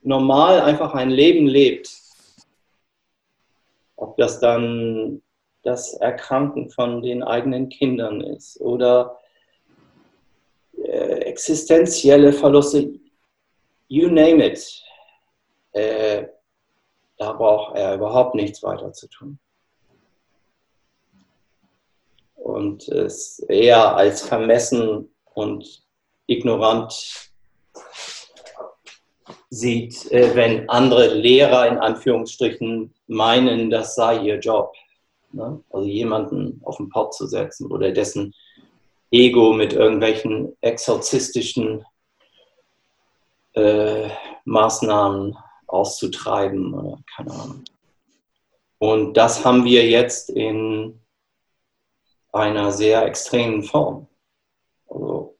normal 0.00 0.60
einfach 0.60 0.94
ein 0.94 1.10
Leben 1.10 1.46
lebt, 1.46 1.94
ob 3.96 4.16
das 4.16 4.40
dann 4.40 5.22
das 5.62 5.92
Erkranken 5.94 6.70
von 6.70 7.02
den 7.02 7.22
eigenen 7.22 7.68
Kindern 7.68 8.22
ist 8.22 8.58
oder 8.60 9.18
äh, 10.78 11.20
existenzielle 11.26 12.32
Verluste, 12.32 12.98
you 13.88 14.08
name 14.08 14.46
it. 14.46 14.82
Äh, 15.72 16.28
da 17.18 17.32
braucht 17.32 17.76
er 17.76 17.96
überhaupt 17.96 18.34
nichts 18.34 18.62
weiter 18.62 18.92
zu 18.92 19.08
tun. 19.08 19.38
Und 22.36 22.88
es 22.88 23.40
eher 23.40 23.94
als 23.96 24.22
vermessen 24.22 25.10
und 25.38 25.82
ignorant 26.26 27.30
sieht, 29.50 30.10
äh, 30.10 30.34
wenn 30.34 30.68
andere 30.68 31.14
Lehrer 31.14 31.68
in 31.68 31.78
Anführungsstrichen 31.78 32.92
meinen, 33.06 33.70
das 33.70 33.94
sei 33.94 34.18
ihr 34.20 34.38
Job. 34.40 34.74
Ne? 35.32 35.62
Also 35.70 35.86
jemanden 35.86 36.60
auf 36.64 36.78
den 36.78 36.88
Pott 36.88 37.14
zu 37.14 37.26
setzen 37.26 37.70
oder 37.70 37.92
dessen 37.92 38.34
Ego 39.10 39.52
mit 39.52 39.72
irgendwelchen 39.72 40.56
exorzistischen 40.60 41.84
äh, 43.52 44.10
Maßnahmen 44.44 45.36
auszutreiben 45.66 46.74
oder 46.74 46.98
keine 47.14 47.30
Ahnung. 47.30 47.64
Und 48.78 49.14
das 49.14 49.44
haben 49.44 49.64
wir 49.64 49.88
jetzt 49.88 50.30
in 50.30 51.00
einer 52.32 52.72
sehr 52.72 53.06
extremen 53.06 53.62
Form. 53.62 54.08
Also, 54.88 55.36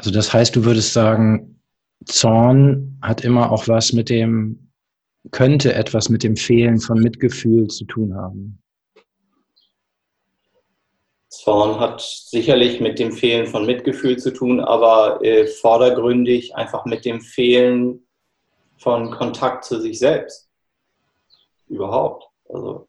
also 0.00 0.12
das 0.12 0.32
heißt, 0.32 0.56
du 0.56 0.64
würdest 0.64 0.94
sagen, 0.94 1.60
Zorn 2.06 2.98
hat 3.02 3.22
immer 3.22 3.52
auch 3.52 3.68
was 3.68 3.92
mit 3.92 4.08
dem 4.08 4.72
könnte 5.30 5.74
etwas 5.74 6.08
mit 6.08 6.22
dem 6.22 6.36
Fehlen 6.36 6.80
von 6.80 6.98
Mitgefühl 6.98 7.68
zu 7.68 7.84
tun 7.84 8.14
haben. 8.14 8.62
Zorn 11.28 11.78
hat 11.78 12.00
sicherlich 12.00 12.80
mit 12.80 12.98
dem 12.98 13.12
Fehlen 13.12 13.46
von 13.46 13.66
Mitgefühl 13.66 14.16
zu 14.16 14.30
tun, 14.32 14.60
aber 14.60 15.22
äh, 15.22 15.46
vordergründig 15.46 16.56
einfach 16.56 16.86
mit 16.86 17.04
dem 17.04 17.20
Fehlen 17.20 18.06
von 18.78 19.10
Kontakt 19.10 19.66
zu 19.66 19.82
sich 19.82 19.98
selbst. 19.98 20.48
Überhaupt. 21.68 22.24
Also 22.48 22.88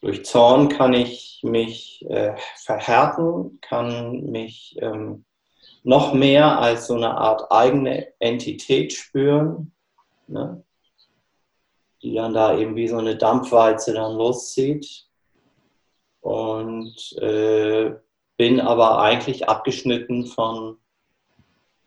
durch 0.00 0.24
Zorn 0.24 0.70
kann 0.70 0.94
ich 0.94 1.40
mich 1.42 2.02
äh, 2.08 2.34
verhärten, 2.56 3.58
kann 3.60 4.30
mich 4.30 4.74
ähm, 4.80 5.26
noch 5.88 6.12
mehr 6.12 6.58
als 6.58 6.86
so 6.86 6.94
eine 6.94 7.16
Art 7.16 7.50
eigene 7.50 8.08
Entität 8.18 8.92
spüren. 8.92 9.72
Ne? 10.26 10.62
die 12.02 12.14
dann 12.14 12.34
da 12.34 12.56
eben 12.56 12.76
wie 12.76 12.88
so 12.88 12.96
eine 12.96 13.16
Dampfwalze 13.16 13.92
dann 13.92 14.16
loszieht. 14.16 15.06
Und 16.20 17.12
äh, 17.20 17.92
bin 18.36 18.60
aber 18.60 19.00
eigentlich 19.00 19.48
abgeschnitten 19.48 20.26
von 20.26 20.78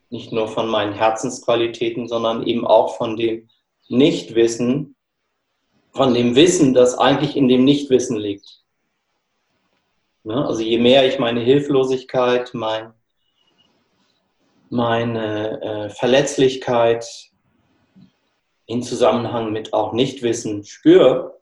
nicht 0.09 0.33
nur 0.33 0.47
von 0.49 0.67
meinen 0.67 0.93
Herzensqualitäten, 0.93 2.07
sondern 2.07 2.45
eben 2.45 2.67
auch 2.67 2.97
von 2.97 3.15
dem 3.15 3.49
Nichtwissen, 3.87 4.95
von 5.93 6.13
dem 6.13 6.35
Wissen, 6.35 6.73
das 6.73 6.97
eigentlich 6.97 7.37
in 7.37 7.47
dem 7.47 7.63
Nichtwissen 7.63 8.17
liegt. 8.17 8.61
Ja, 10.23 10.45
also 10.45 10.61
je 10.61 10.77
mehr 10.77 11.07
ich 11.07 11.17
meine 11.19 11.39
Hilflosigkeit, 11.39 12.53
mein, 12.53 12.93
meine 14.72 15.61
äh, 15.61 15.89
Verletzlichkeit 15.89 17.05
in 18.67 18.82
Zusammenhang 18.82 19.51
mit 19.51 19.74
auch 19.74 19.91
Nichtwissen 19.91 20.63
spüre, 20.63 21.41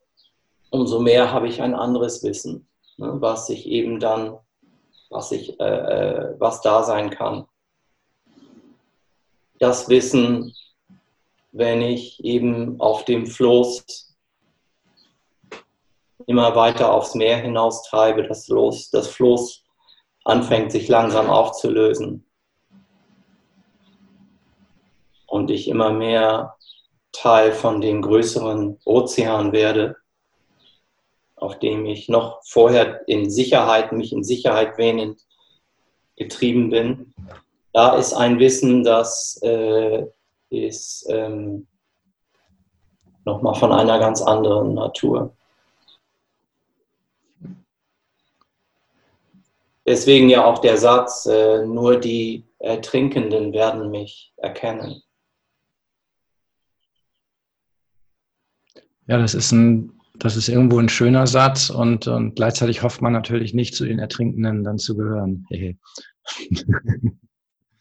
umso 0.71 0.99
mehr 0.99 1.31
habe 1.31 1.47
ich 1.47 1.61
ein 1.61 1.75
anderes 1.75 2.23
Wissen, 2.23 2.67
ne, 2.97 3.17
was 3.19 3.49
ich 3.49 3.67
eben 3.67 3.99
dann, 3.99 4.39
was 5.11 5.31
ich, 5.31 5.59
äh, 5.59 5.63
äh, 5.63 6.35
was 6.39 6.61
da 6.61 6.81
sein 6.81 7.11
kann. 7.11 7.45
Das 9.59 9.89
Wissen, 9.89 10.55
wenn 11.51 11.83
ich 11.83 12.23
eben 12.23 12.79
auf 12.81 13.05
dem 13.05 13.27
Floß 13.27 14.15
immer 16.25 16.55
weiter 16.55 16.91
aufs 16.91 17.13
Meer 17.13 17.37
hinaus 17.37 17.83
treibe, 17.83 18.23
das 18.23 18.47
Floß, 18.47 18.89
das 18.89 19.07
Floß 19.07 19.63
anfängt 20.23 20.71
sich 20.71 20.87
langsam 20.87 21.29
aufzulösen 21.29 22.25
und 25.29 25.49
ich 25.49 25.67
immer 25.67 25.91
mehr 25.91 26.55
Teil 27.11 27.51
von 27.51 27.81
dem 27.81 28.01
größeren 28.01 28.79
Ozean 28.85 29.51
werde, 29.51 29.95
auf 31.35 31.59
dem 31.59 31.85
ich 31.85 32.09
noch 32.09 32.41
vorher 32.43 33.07
in 33.07 33.29
Sicherheit, 33.29 33.91
mich 33.91 34.11
in 34.11 34.23
Sicherheit 34.23 34.77
wähnend 34.77 35.21
getrieben 36.15 36.69
bin. 36.69 37.13
Da 37.73 37.95
ist 37.95 38.13
ein 38.13 38.39
Wissen, 38.39 38.83
das 38.83 39.39
äh, 39.41 40.05
ist 40.49 41.07
ähm, 41.09 41.67
nochmal 43.25 43.55
von 43.55 43.71
einer 43.71 43.99
ganz 43.99 44.21
anderen 44.21 44.73
Natur. 44.73 45.33
Deswegen 49.85 50.29
ja 50.29 50.45
auch 50.45 50.59
der 50.59 50.77
Satz, 50.77 51.25
äh, 51.25 51.65
nur 51.65 51.99
die 51.99 52.45
Ertrinkenden 52.59 53.53
werden 53.53 53.89
mich 53.89 54.33
erkennen. 54.37 55.01
Ja, 59.09 59.17
das 59.17 59.33
ist 59.33 59.51
ein, 59.51 59.99
das 60.19 60.35
ist 60.35 60.49
irgendwo 60.49 60.77
ein 60.77 60.87
schöner 60.87 61.25
Satz 61.25 61.71
und, 61.71 62.07
und 62.07 62.35
gleichzeitig 62.35 62.83
hofft 62.83 63.01
man 63.01 63.11
natürlich 63.11 63.55
nicht 63.55 63.73
zu 63.73 63.85
den 63.85 63.97
Ertrinkenden 63.97 64.63
dann 64.63 64.77
zu 64.77 64.95
gehören. 64.95 65.47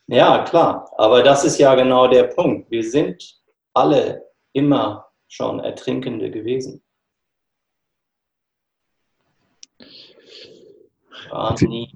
ja, 0.07 0.43
klar. 0.45 0.91
Aber 0.97 1.23
das 1.23 1.45
ist 1.45 1.59
ja 1.59 1.75
genau 1.75 2.09
der 2.09 2.25
Punkt. 2.25 2.71
Wir 2.71 2.83
sind 2.83 3.43
alle 3.75 4.23
immer 4.55 5.07
schon 5.29 5.61
Ertrinkende 5.61 6.31
gewesen. 6.31 6.83
War 11.29 11.55
nie, 11.61 11.93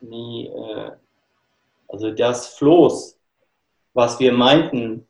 nie, 0.00 0.48
äh, 0.48 0.90
also 1.88 2.10
das 2.10 2.48
Floß, 2.58 3.18
was 3.94 4.20
wir 4.20 4.34
meinten, 4.34 5.08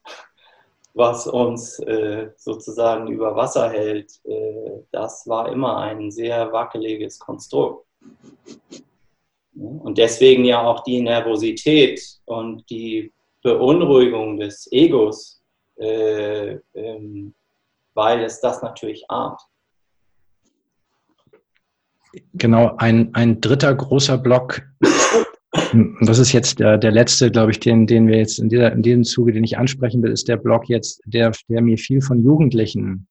was 0.97 1.26
uns 1.26 1.78
äh, 1.80 2.30
sozusagen 2.36 3.09
über 3.09 3.36
Wasser 3.36 3.68
hält, 3.70 4.18
äh, 4.24 4.82
das 4.92 5.28
war 5.28 5.53
immer 5.53 5.76
ein 5.76 6.11
sehr 6.11 6.51
wackeliges 6.53 7.18
Konstrukt. 7.18 7.86
Und 9.55 9.99
deswegen 9.99 10.47
ja 10.47 10.62
auch 10.62 10.82
die 10.84 11.03
Nervosität 11.03 12.01
und 12.24 12.68
die 12.70 13.12
Beunruhigung 13.42 14.38
des 14.38 14.68
Egos, 14.72 15.42
äh, 15.78 16.59
ähm, 16.72 17.34
weil 17.92 18.24
es 18.24 18.40
das 18.40 18.62
natürlich 18.62 19.05
ahnt. 19.11 19.40
Genau, 22.32 22.74
ein, 22.78 23.14
ein 23.14 23.42
dritter 23.42 23.74
großer 23.74 24.16
Block 24.16 24.62
das 26.00 26.18
ist 26.18 26.32
jetzt 26.32 26.59
der, 26.61 26.78
der 26.78 26.90
letzte, 26.90 27.30
glaube 27.30 27.50
ich, 27.50 27.61
den, 27.61 27.86
den 27.86 28.07
wir 28.09 28.18
jetzt 28.18 28.38
in, 28.38 28.48
dieser, 28.48 28.72
in 28.72 28.82
diesem 28.82 29.04
Zuge, 29.04 29.32
den 29.32 29.44
ich 29.44 29.59
ansprechen 29.59 30.02
will, 30.02 30.12
ist 30.12 30.28
der 30.28 30.36
Blog 30.36 30.68
jetzt, 30.68 31.00
der, 31.07 31.32
der 31.48 31.62
mir 31.62 31.78
viel 31.78 32.00
von 32.00 32.18
Jugendlichen 32.18 33.09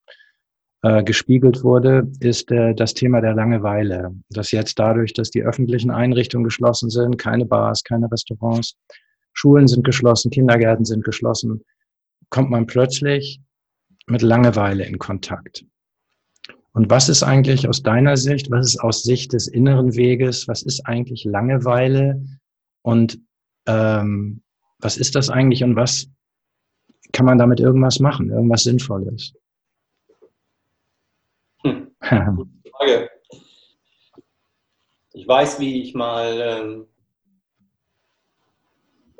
äh, 0.82 1.04
gespiegelt 1.04 1.64
wurde, 1.64 2.12
ist 2.20 2.52
äh, 2.52 2.74
das 2.76 2.94
Thema 2.94 3.22
der 3.22 3.34
Langeweile. 3.34 4.14
Dass 4.30 4.52
jetzt 4.52 4.78
dadurch, 4.78 5.14
dass 5.14 5.32
die 5.32 5.44
öffentlichen 5.44 5.92
Einrichtungen 5.92 6.44
geschlossen 6.44 6.90
sind, 6.90 7.18
keine 7.18 7.46
Bars, 7.46 7.84
keine 7.84 8.12
Restaurants, 8.12 8.76
Schulen 9.34 9.68
sind 9.68 9.84
geschlossen, 9.84 10.32
Kindergärten 10.32 10.86
sind 10.86 11.04
geschlossen, 11.04 11.62
kommt 12.30 12.50
man 12.50 12.68
plötzlich 12.68 13.42
mit 14.08 14.22
Langeweile 14.22 14.86
in 14.86 14.98
Kontakt. 14.98 15.66
Und 16.76 16.90
was 16.90 17.08
ist 17.08 17.24
eigentlich 17.24 17.70
aus 17.70 17.84
deiner 17.84 18.18
Sicht, 18.18 18.52
was 18.52 18.74
ist 18.74 18.80
aus 18.82 19.02
Sicht 19.02 19.32
des 19.32 19.48
inneren 19.48 19.96
Weges, 19.96 20.46
was 20.50 20.62
ist 20.62 20.86
eigentlich 20.86 21.24
Langeweile 21.24 22.22
und 22.82 23.18
ähm, 23.66 24.42
was 24.80 24.98
ist 24.98 25.16
das 25.16 25.30
eigentlich 25.30 25.64
und 25.64 25.78
was 25.78 26.10
kann 27.14 27.26
man 27.26 27.38
damit 27.38 27.62
irgendwas 27.62 28.02
machen, 28.02 28.30
irgendwas 28.30 28.64
Sinnvolles? 28.64 29.34
Hm. 31.64 31.96
Frage. 32.02 33.10
Ich 35.14 35.26
weiß, 35.26 35.62
wie 35.62 35.82
ich 35.82 35.94
mal, 35.94 36.42
ähm, 36.42 36.88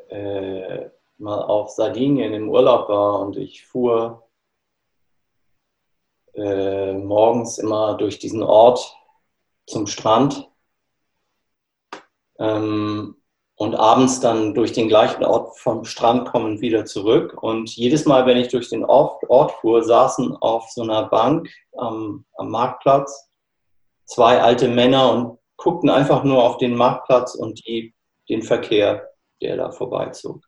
äh, 0.10 0.90
mal 1.20 1.42
auf 1.42 1.70
Sardinien 1.70 2.34
im 2.34 2.50
Urlaub 2.50 2.90
war 2.90 3.22
und 3.22 3.38
ich 3.38 3.66
fuhr 3.66 4.25
äh, 6.36 6.94
morgens 6.94 7.58
immer 7.58 7.96
durch 7.96 8.20
diesen 8.20 8.44
Ort 8.44 8.96
zum 9.68 9.88
Strand 9.88 10.50
ähm, 12.40 13.16
und 13.56 13.76
abends 13.76 14.20
dann 14.20 14.54
durch 14.54 14.74
den 14.74 14.88
gleichen 14.88 15.24
Ort 15.24 15.58
vom 15.58 15.86
Strand 15.86 16.28
kommen 16.28 16.60
wieder 16.60 16.86
zurück. 16.86 17.42
Und 17.42 17.76
jedes 17.76 18.06
Mal, 18.06 18.26
wenn 18.26 18.38
ich 18.38 18.50
durch 18.50 18.70
den 18.70 18.84
Ort, 18.84 19.24
Ort 19.30 19.54
fuhr, 19.54 19.84
saßen 19.84 20.36
auf 20.38 20.70
so 20.70 20.82
einer 20.82 21.04
Bank 21.04 21.50
am, 21.78 22.26
am 22.36 22.50
Marktplatz 22.50 23.30
zwei 24.06 24.42
alte 24.42 24.68
Männer 24.68 25.12
und 25.12 25.40
guckten 25.58 25.90
einfach 25.90 26.24
nur 26.24 26.44
auf 26.44 26.58
den 26.58 26.76
Marktplatz 26.76 27.36
und 27.36 27.66
die, 27.66 27.94
den 28.30 28.42
Verkehr, 28.42 29.10
der 29.42 29.58
da 29.58 29.72
vorbeizog. 29.72 30.45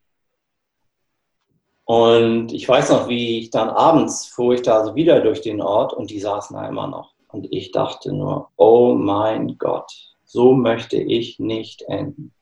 Und 1.87 2.51
ich 2.51 2.67
weiß 2.67 2.89
noch, 2.89 3.07
wie 3.07 3.39
ich 3.39 3.49
dann 3.49 3.69
abends 3.69 4.27
fuhr 4.27 4.53
ich 4.55 4.61
da 4.61 4.79
also 4.79 4.95
wieder 4.95 5.21
durch 5.21 5.39
den 5.39 5.61
Ort 5.61 5.93
und 5.93 6.09
die 6.09 6.19
saßen 6.19 6.53
da 6.53 6.67
immer 6.67 6.85
noch. 6.87 7.13
Und 7.29 7.47
ich 7.53 7.71
dachte 7.71 8.11
nur, 8.11 8.49
oh 8.57 8.93
mein 8.93 9.57
Gott, 9.57 9.93
so 10.25 10.51
möchte 10.51 10.97
ich 10.97 11.39
nicht 11.39 11.83
enden. 11.83 12.33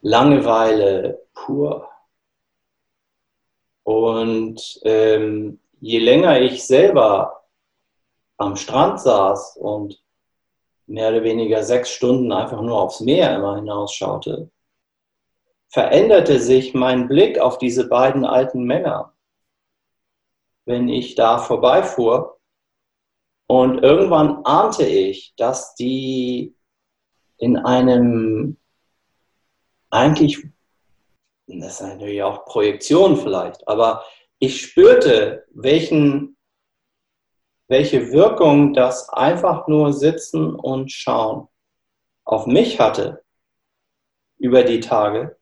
Langeweile 0.00 1.22
pur. 1.32 1.88
Und 3.84 4.80
ähm, 4.82 5.60
je 5.80 6.00
länger 6.00 6.40
ich 6.40 6.66
selber 6.66 7.44
am 8.36 8.56
Strand 8.56 8.98
saß 8.98 9.58
und 9.58 10.02
mehr 10.88 11.10
oder 11.10 11.22
weniger 11.22 11.62
sechs 11.62 11.90
Stunden 11.90 12.32
einfach 12.32 12.60
nur 12.62 12.82
aufs 12.82 12.98
Meer 12.98 13.36
immer 13.36 13.54
hinausschaute, 13.54 14.50
veränderte 15.74 16.38
sich 16.38 16.72
mein 16.72 17.08
Blick 17.08 17.40
auf 17.40 17.58
diese 17.58 17.88
beiden 17.88 18.24
alten 18.24 18.62
Männer, 18.62 19.12
wenn 20.66 20.88
ich 20.88 21.16
da 21.16 21.38
vorbeifuhr. 21.38 22.38
Und 23.48 23.82
irgendwann 23.82 24.44
ahnte 24.44 24.86
ich, 24.86 25.34
dass 25.36 25.74
die 25.74 26.54
in 27.38 27.56
einem 27.56 28.56
eigentlich, 29.90 30.46
das 31.48 31.80
ist 31.80 31.82
natürlich 31.82 32.22
auch 32.22 32.44
Projektion 32.44 33.16
vielleicht, 33.16 33.66
aber 33.66 34.04
ich 34.38 34.60
spürte, 34.60 35.44
welchen, 35.50 36.36
welche 37.66 38.12
Wirkung 38.12 38.74
das 38.74 39.08
einfach 39.08 39.66
nur 39.66 39.92
sitzen 39.92 40.54
und 40.54 40.92
schauen 40.92 41.48
auf 42.24 42.46
mich 42.46 42.78
hatte 42.78 43.24
über 44.38 44.62
die 44.62 44.78
Tage 44.78 45.36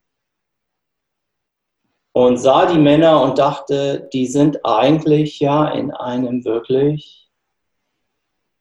und 2.13 2.37
sah 2.37 2.67
die 2.67 2.79
Männer 2.79 3.23
und 3.23 3.39
dachte, 3.39 4.09
die 4.13 4.27
sind 4.27 4.65
eigentlich 4.65 5.41
ja 5.41 5.71
in 5.71 5.91
einem 5.91 6.45
wirklich 6.45 7.31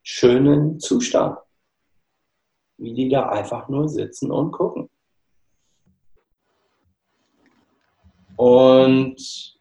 schönen 0.02 0.80
Zustand, 0.80 1.38
wie 2.78 2.94
die 2.94 3.08
da 3.08 3.28
einfach 3.28 3.68
nur 3.68 3.88
sitzen 3.88 4.30
und 4.30 4.52
gucken. 4.52 4.88
Und 8.36 9.56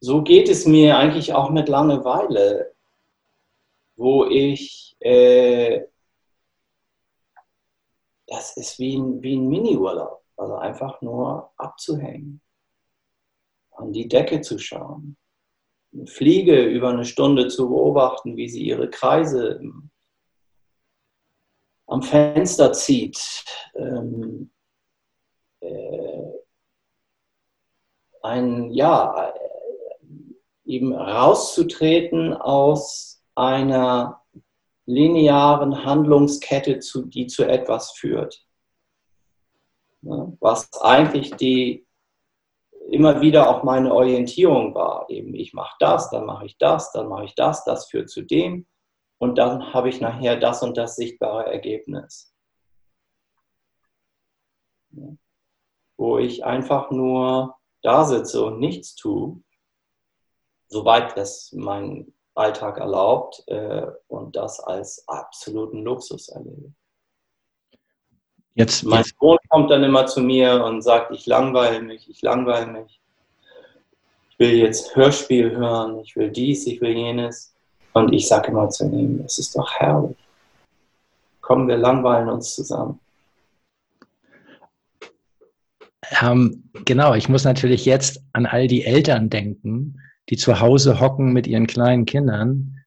so 0.00 0.22
geht 0.22 0.48
es 0.48 0.66
mir 0.66 0.96
eigentlich 0.96 1.34
auch 1.34 1.50
mit 1.50 1.68
Langeweile, 1.68 2.74
wo 3.96 4.24
ich, 4.24 4.96
äh, 5.00 5.82
das 8.26 8.56
ist 8.56 8.78
wie 8.78 8.96
ein, 8.96 9.22
wie 9.22 9.36
ein 9.36 9.46
Mini-Urlaub, 9.46 10.24
also 10.36 10.56
einfach 10.56 11.02
nur 11.02 11.52
abzuhängen 11.58 12.41
an 13.72 13.92
die 13.92 14.08
Decke 14.08 14.40
zu 14.40 14.58
schauen, 14.58 15.16
eine 15.92 16.06
Fliege 16.06 16.64
über 16.64 16.90
eine 16.90 17.04
Stunde 17.04 17.48
zu 17.48 17.68
beobachten, 17.68 18.36
wie 18.36 18.48
sie 18.48 18.62
ihre 18.62 18.88
Kreise 18.88 19.60
am 21.86 22.02
Fenster 22.02 22.72
zieht, 22.72 23.44
ähm, 23.74 24.50
äh, 25.60 26.32
ein, 28.22 28.70
ja, 28.72 29.34
eben 30.64 30.94
rauszutreten 30.94 32.32
aus 32.34 33.22
einer 33.34 34.22
linearen 34.86 35.84
Handlungskette, 35.84 36.78
zu, 36.78 37.06
die 37.06 37.26
zu 37.26 37.44
etwas 37.44 37.92
führt. 37.92 38.46
Ja, 40.02 40.32
was 40.40 40.70
eigentlich 40.80 41.34
die 41.36 41.86
immer 42.92 43.22
wieder 43.22 43.48
auch 43.48 43.62
meine 43.62 43.94
Orientierung 43.94 44.74
war. 44.74 45.08
Eben, 45.08 45.34
ich 45.34 45.54
mache 45.54 45.74
das, 45.80 46.10
dann 46.10 46.26
mache 46.26 46.44
ich 46.44 46.58
das, 46.58 46.92
dann 46.92 47.08
mache 47.08 47.24
ich 47.24 47.34
das, 47.34 47.64
das 47.64 47.86
führt 47.86 48.10
zu 48.10 48.22
dem 48.22 48.66
und 49.18 49.38
dann 49.38 49.72
habe 49.72 49.88
ich 49.88 50.00
nachher 50.00 50.36
das 50.36 50.62
und 50.62 50.76
das 50.76 50.96
sichtbare 50.96 51.46
Ergebnis. 51.46 52.34
Wo 55.96 56.18
ich 56.18 56.44
einfach 56.44 56.90
nur 56.90 57.56
da 57.80 58.04
sitze 58.04 58.44
und 58.44 58.58
nichts 58.60 58.94
tue, 58.94 59.42
soweit 60.68 61.16
es 61.16 61.50
mein 61.52 62.12
Alltag 62.34 62.78
erlaubt 62.78 63.42
äh, 63.46 63.86
und 64.08 64.36
das 64.36 64.60
als 64.60 65.06
absoluten 65.08 65.82
Luxus 65.82 66.28
erlebe. 66.28 66.74
Jetzt, 68.54 68.84
mein 68.84 69.04
Sohn 69.18 69.38
kommt 69.48 69.70
dann 69.70 69.82
immer 69.82 70.06
zu 70.06 70.20
mir 70.20 70.62
und 70.64 70.82
sagt, 70.82 71.10
ich 71.12 71.26
langweile 71.26 71.80
mich, 71.80 72.08
ich 72.08 72.20
langweile 72.22 72.66
mich. 72.66 73.00
Ich 74.30 74.38
will 74.38 74.54
jetzt 74.54 74.94
Hörspiel 74.94 75.56
hören, 75.56 76.00
ich 76.00 76.16
will 76.16 76.30
dies, 76.30 76.66
ich 76.66 76.80
will 76.80 76.90
jenes. 76.90 77.54
Und 77.94 78.12
ich 78.12 78.28
sage 78.28 78.48
immer 78.48 78.68
zu 78.68 78.84
ihm, 78.84 79.22
es 79.24 79.38
ist 79.38 79.56
doch 79.56 79.70
herrlich. 79.72 80.16
Kommen 81.40 81.68
wir 81.68 81.76
langweilen 81.76 82.28
uns 82.28 82.54
zusammen. 82.54 82.98
Ähm, 86.20 86.70
genau, 86.84 87.14
ich 87.14 87.28
muss 87.28 87.44
natürlich 87.44 87.84
jetzt 87.84 88.22
an 88.32 88.46
all 88.46 88.66
die 88.66 88.84
Eltern 88.84 89.30
denken, 89.30 89.98
die 90.28 90.36
zu 90.36 90.60
Hause 90.60 91.00
hocken 91.00 91.32
mit 91.32 91.46
ihren 91.46 91.66
kleinen 91.66 92.04
Kindern 92.04 92.81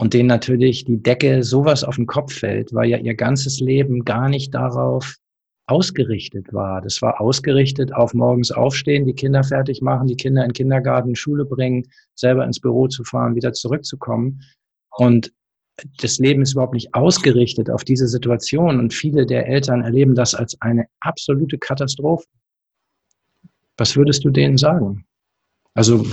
und 0.00 0.14
denen 0.14 0.28
natürlich 0.28 0.86
die 0.86 1.02
Decke 1.02 1.42
sowas 1.42 1.84
auf 1.84 1.96
den 1.96 2.06
Kopf 2.06 2.32
fällt, 2.32 2.72
weil 2.72 2.88
ja 2.88 2.96
ihr 2.96 3.14
ganzes 3.14 3.60
Leben 3.60 4.06
gar 4.06 4.30
nicht 4.30 4.54
darauf 4.54 5.16
ausgerichtet 5.66 6.54
war. 6.54 6.80
Das 6.80 7.02
war 7.02 7.20
ausgerichtet 7.20 7.92
auf 7.92 8.14
morgens 8.14 8.50
aufstehen, 8.50 9.04
die 9.04 9.12
Kinder 9.12 9.44
fertig 9.44 9.82
machen, 9.82 10.06
die 10.06 10.16
Kinder 10.16 10.42
in 10.42 10.48
den 10.48 10.54
Kindergarten, 10.54 11.14
Schule 11.16 11.44
bringen, 11.44 11.86
selber 12.14 12.46
ins 12.46 12.60
Büro 12.60 12.88
zu 12.88 13.04
fahren, 13.04 13.34
wieder 13.34 13.52
zurückzukommen. 13.52 14.40
Und 14.90 15.34
das 15.98 16.18
Leben 16.18 16.40
ist 16.40 16.54
überhaupt 16.54 16.74
nicht 16.74 16.94
ausgerichtet 16.94 17.68
auf 17.68 17.84
diese 17.84 18.08
Situation 18.08 18.78
und 18.78 18.94
viele 18.94 19.26
der 19.26 19.48
Eltern 19.48 19.82
erleben 19.82 20.14
das 20.14 20.34
als 20.34 20.58
eine 20.62 20.86
absolute 21.00 21.58
Katastrophe. 21.58 22.24
Was 23.76 23.96
würdest 23.96 24.24
du 24.24 24.30
denen 24.30 24.56
sagen? 24.56 25.04
Also, 25.74 26.04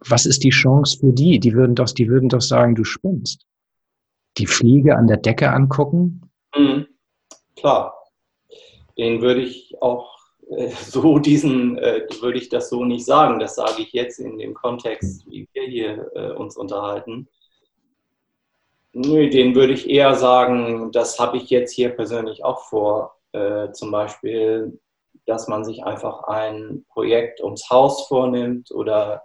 was 0.00 0.26
ist 0.26 0.44
die 0.44 0.50
Chance 0.50 0.98
für 0.98 1.12
die? 1.12 1.40
Die 1.40 1.54
würden 1.54 1.74
doch, 1.74 1.90
die 1.90 2.08
würden 2.08 2.28
doch 2.28 2.40
sagen, 2.40 2.74
du 2.74 2.84
spinnst. 2.84 3.46
Die 4.38 4.46
Fliege 4.46 4.96
an 4.96 5.06
der 5.06 5.16
Decke 5.16 5.50
angucken? 5.50 6.30
Mhm. 6.54 6.86
Klar. 7.56 7.94
Den 8.98 9.20
würde 9.20 9.42
ich 9.42 9.74
auch 9.80 10.16
äh, 10.50 10.68
so 10.86 11.18
diesen, 11.18 11.78
äh, 11.78 12.06
würde 12.20 12.38
ich 12.38 12.48
das 12.48 12.68
so 12.68 12.84
nicht 12.84 13.04
sagen. 13.04 13.38
Das 13.38 13.56
sage 13.56 13.82
ich 13.82 13.92
jetzt 13.92 14.18
in 14.18 14.38
dem 14.38 14.54
Kontext, 14.54 15.26
wie 15.30 15.48
wir 15.52 15.62
hier 15.64 16.10
äh, 16.14 16.32
uns 16.32 16.56
unterhalten. 16.56 17.28
Nö, 18.92 19.28
den 19.28 19.54
würde 19.54 19.74
ich 19.74 19.90
eher 19.90 20.14
sagen, 20.14 20.90
das 20.90 21.18
habe 21.18 21.36
ich 21.36 21.50
jetzt 21.50 21.72
hier 21.72 21.90
persönlich 21.90 22.44
auch 22.44 22.64
vor. 22.64 23.18
Äh, 23.32 23.72
zum 23.72 23.90
Beispiel 23.90 24.78
dass 25.26 25.48
man 25.48 25.64
sich 25.64 25.84
einfach 25.84 26.24
ein 26.24 26.84
Projekt 26.88 27.42
ums 27.42 27.68
Haus 27.70 28.06
vornimmt 28.06 28.70
oder 28.70 29.22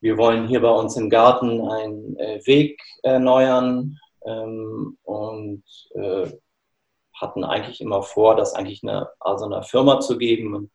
wir 0.00 0.18
wollen 0.18 0.46
hier 0.46 0.60
bei 0.60 0.70
uns 0.70 0.96
im 0.96 1.10
Garten 1.10 1.68
einen 1.68 2.16
äh, 2.18 2.40
Weg 2.46 2.80
erneuern 3.02 3.98
ähm, 4.24 4.98
und 5.02 5.64
äh, 5.94 6.30
hatten 7.14 7.44
eigentlich 7.44 7.80
immer 7.80 8.02
vor, 8.02 8.36
das 8.36 8.54
eigentlich 8.54 8.82
eine, 8.82 9.08
also 9.20 9.46
einer 9.46 9.62
Firma 9.62 10.00
zu 10.00 10.18
geben, 10.18 10.70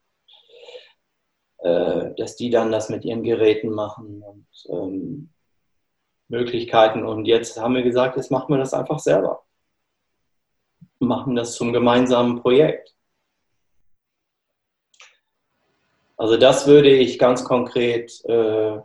äh, 1.59 2.13
dass 2.15 2.35
die 2.35 2.49
dann 2.49 2.71
das 2.71 2.89
mit 2.89 3.05
ihren 3.05 3.23
Geräten 3.23 3.69
machen 3.69 4.23
und 4.23 4.47
ähm, 4.69 5.29
Möglichkeiten. 6.27 7.05
Und 7.05 7.25
jetzt 7.25 7.59
haben 7.59 7.75
wir 7.75 7.83
gesagt, 7.83 8.17
jetzt 8.17 8.31
machen 8.31 8.53
wir 8.53 8.57
das 8.57 8.73
einfach 8.73 8.99
selber. 8.99 9.43
Machen 10.99 11.35
das 11.35 11.55
zum 11.55 11.73
gemeinsamen 11.73 12.41
Projekt. 12.41 12.95
Also 16.21 16.37
das 16.37 16.67
würde 16.67 16.91
ich 16.91 17.17
ganz 17.17 17.43
konkret 17.43 18.23
äh, 18.25 18.77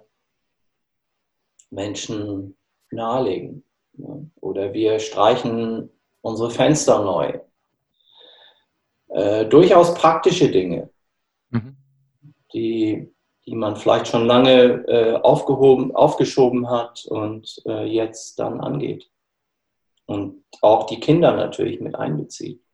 Menschen 1.68 2.56
nahelegen. 2.90 3.62
Ne? 3.92 4.30
Oder 4.40 4.72
wir 4.72 4.98
streichen 5.00 5.90
unsere 6.22 6.50
Fenster 6.50 7.04
neu. 7.04 7.38
Äh, 9.08 9.44
durchaus 9.44 9.92
praktische 9.92 10.50
Dinge, 10.50 10.88
mhm. 11.50 11.76
die, 12.54 13.12
die 13.44 13.54
man 13.54 13.76
vielleicht 13.76 14.08
schon 14.08 14.24
lange 14.24 14.86
äh, 14.88 15.16
aufgehoben, 15.16 15.94
aufgeschoben 15.94 16.70
hat 16.70 17.04
und 17.04 17.60
äh, 17.66 17.84
jetzt 17.84 18.38
dann 18.38 18.62
angeht. 18.62 19.10
Und 20.06 20.42
auch 20.62 20.86
die 20.86 21.00
Kinder 21.00 21.36
natürlich 21.36 21.80
mit 21.82 21.96
einbezieht. 21.96 22.65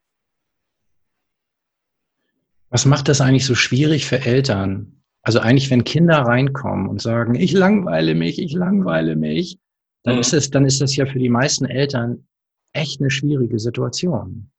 Was 2.72 2.86
macht 2.86 3.08
das 3.08 3.20
eigentlich 3.20 3.44
so 3.44 3.54
schwierig 3.54 4.06
für 4.06 4.24
Eltern? 4.24 5.02
Also 5.20 5.40
eigentlich, 5.40 5.70
wenn 5.70 5.84
Kinder 5.84 6.20
reinkommen 6.20 6.88
und 6.88 7.02
sagen, 7.02 7.34
ich 7.34 7.52
langweile 7.52 8.14
mich, 8.14 8.40
ich 8.40 8.54
langweile 8.54 9.14
mich, 9.14 9.58
dann 10.04 10.14
mhm. 10.14 10.20
ist 10.22 10.32
es, 10.32 10.50
dann 10.50 10.64
ist 10.64 10.80
das 10.80 10.96
ja 10.96 11.04
für 11.04 11.18
die 11.18 11.28
meisten 11.28 11.66
Eltern 11.66 12.26
echt 12.72 12.98
eine 13.00 13.10
schwierige 13.10 13.58
Situation. 13.58 14.50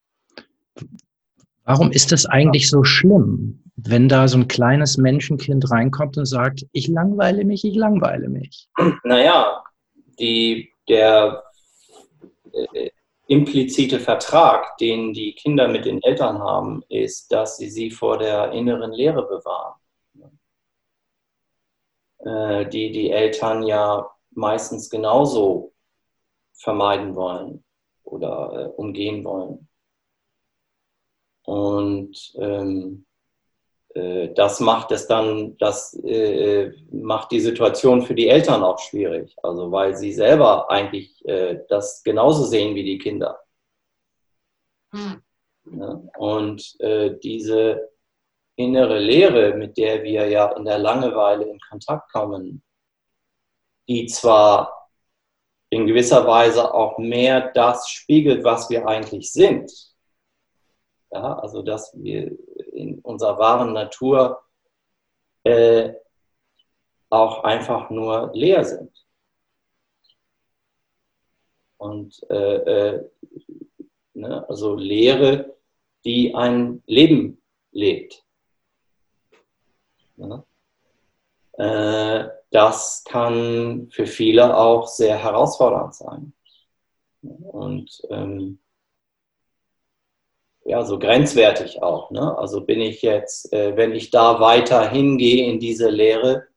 Warum 1.65 1.91
ist 1.91 2.11
das 2.11 2.27
eigentlich 2.27 2.69
so 2.69 2.83
schlimm, 2.83 3.63
wenn 3.77 4.07
da 4.07 4.27
so 4.27 4.37
ein 4.37 4.47
kleines 4.47 4.97
Menschenkind 4.97 5.71
reinkommt 5.71 6.15
und 6.15 6.25
sagt, 6.27 6.67
ich 6.71 6.87
langweile 6.87 7.43
mich, 7.43 7.65
ich 7.65 7.75
langweile 7.75 8.29
mich? 8.29 8.69
Naja, 9.03 9.63
die, 10.19 10.69
der, 10.87 11.41
äh, 12.51 12.91
implizite 13.27 13.99
Vertrag, 13.99 14.77
den 14.77 15.13
die 15.13 15.33
Kinder 15.33 15.67
mit 15.67 15.85
den 15.85 16.01
Eltern 16.01 16.39
haben, 16.39 16.83
ist, 16.89 17.31
dass 17.31 17.57
sie 17.57 17.69
sie 17.69 17.91
vor 17.91 18.17
der 18.17 18.51
inneren 18.51 18.91
Lehre 18.91 19.23
bewahren. 19.23 19.79
Äh, 22.25 22.69
die 22.69 22.91
die 22.91 23.11
Eltern 23.11 23.63
ja 23.63 24.09
meistens 24.31 24.89
genauso 24.89 25.73
vermeiden 26.53 27.15
wollen 27.15 27.63
oder 28.03 28.53
äh, 28.53 28.81
umgehen 28.81 29.23
wollen. 29.25 29.67
Und 31.43 32.33
ähm, 32.37 33.05
äh, 33.05 33.12
das 34.33 34.59
macht 34.59 34.91
es 34.91 35.07
dann, 35.07 35.57
das 35.57 35.93
äh, 36.03 36.71
macht 36.91 37.31
die 37.31 37.39
Situation 37.39 38.01
für 38.01 38.15
die 38.15 38.27
Eltern 38.27 38.63
auch 38.63 38.79
schwierig. 38.79 39.35
Also 39.43 39.71
weil 39.71 39.95
sie 39.95 40.13
selber 40.13 40.69
eigentlich 40.69 41.23
äh, 41.25 41.59
das 41.69 42.03
genauso 42.03 42.45
sehen 42.45 42.75
wie 42.75 42.83
die 42.83 42.97
Kinder. 42.97 43.39
Hm. 44.91 45.21
Ja, 45.65 46.01
und 46.17 46.75
äh, 46.79 47.17
diese 47.23 47.89
innere 48.55 48.99
Lehre, 48.99 49.55
mit 49.55 49.77
der 49.77 50.03
wir 50.03 50.27
ja 50.27 50.51
in 50.51 50.65
der 50.65 50.77
Langeweile 50.77 51.45
in 51.45 51.59
Kontakt 51.59 52.11
kommen, 52.11 52.63
die 53.87 54.05
zwar 54.07 54.89
in 55.69 55.87
gewisser 55.87 56.27
Weise 56.27 56.73
auch 56.73 56.97
mehr 56.97 57.51
das 57.53 57.89
spiegelt, 57.89 58.43
was 58.43 58.69
wir 58.69 58.87
eigentlich 58.87 59.31
sind. 59.31 59.71
Ja, 61.13 61.37
also 61.39 61.61
dass 61.61 61.93
wir 62.01 62.35
in 62.73 62.99
unserer 62.99 63.37
wahren 63.37 63.73
Natur 63.73 64.41
äh, 65.43 65.93
auch 67.09 67.43
einfach 67.43 67.91
nur 67.91 68.31
leer 68.33 68.65
sind. 68.65 69.05
Und 71.77 72.25
äh, 72.31 72.95
äh, 72.95 73.09
ne, 74.15 74.49
also 74.49 74.73
Leere, 74.75 75.55
die 76.03 76.33
ein 76.33 76.81
Leben 76.87 77.41
lebt. 77.71 78.25
Ja. 80.15 80.43
Äh, 81.57 82.29
das 82.49 83.03
kann 83.03 83.89
für 83.91 84.07
viele 84.07 84.57
auch 84.57 84.87
sehr 84.87 85.17
herausfordernd 85.17 85.93
sein. 85.93 86.33
Und 87.21 88.01
ähm, 88.09 88.59
ja, 90.65 90.83
so 90.83 90.97
grenzwertig 90.97 91.81
auch. 91.81 92.11
Ne? 92.11 92.37
Also 92.37 92.61
bin 92.61 92.81
ich 92.81 93.01
jetzt, 93.01 93.51
äh, 93.53 93.75
wenn 93.75 93.93
ich 93.93 94.11
da 94.11 94.39
weiter 94.39 94.89
hingehe 94.89 95.45
in 95.45 95.59
diese 95.59 95.89
Lehre, 95.89 96.47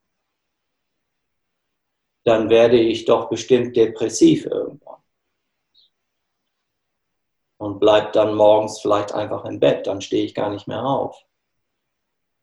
dann 2.25 2.51
werde 2.51 2.79
ich 2.79 3.05
doch 3.05 3.29
bestimmt 3.29 3.77
depressiv 3.77 4.47
irgendwann. 4.47 5.01
Und 7.59 7.81
bleib 7.81 8.13
dann 8.13 8.35
morgens 8.35 8.81
vielleicht 8.81 9.13
einfach 9.13 9.45
im 9.45 9.61
Bett, 9.61 9.87
dann 9.87 10.01
stehe 10.01 10.25
ich 10.25 10.35
gar 10.35 10.51
nicht 10.51 10.67
mehr 10.69 10.85
auf. 10.85 11.25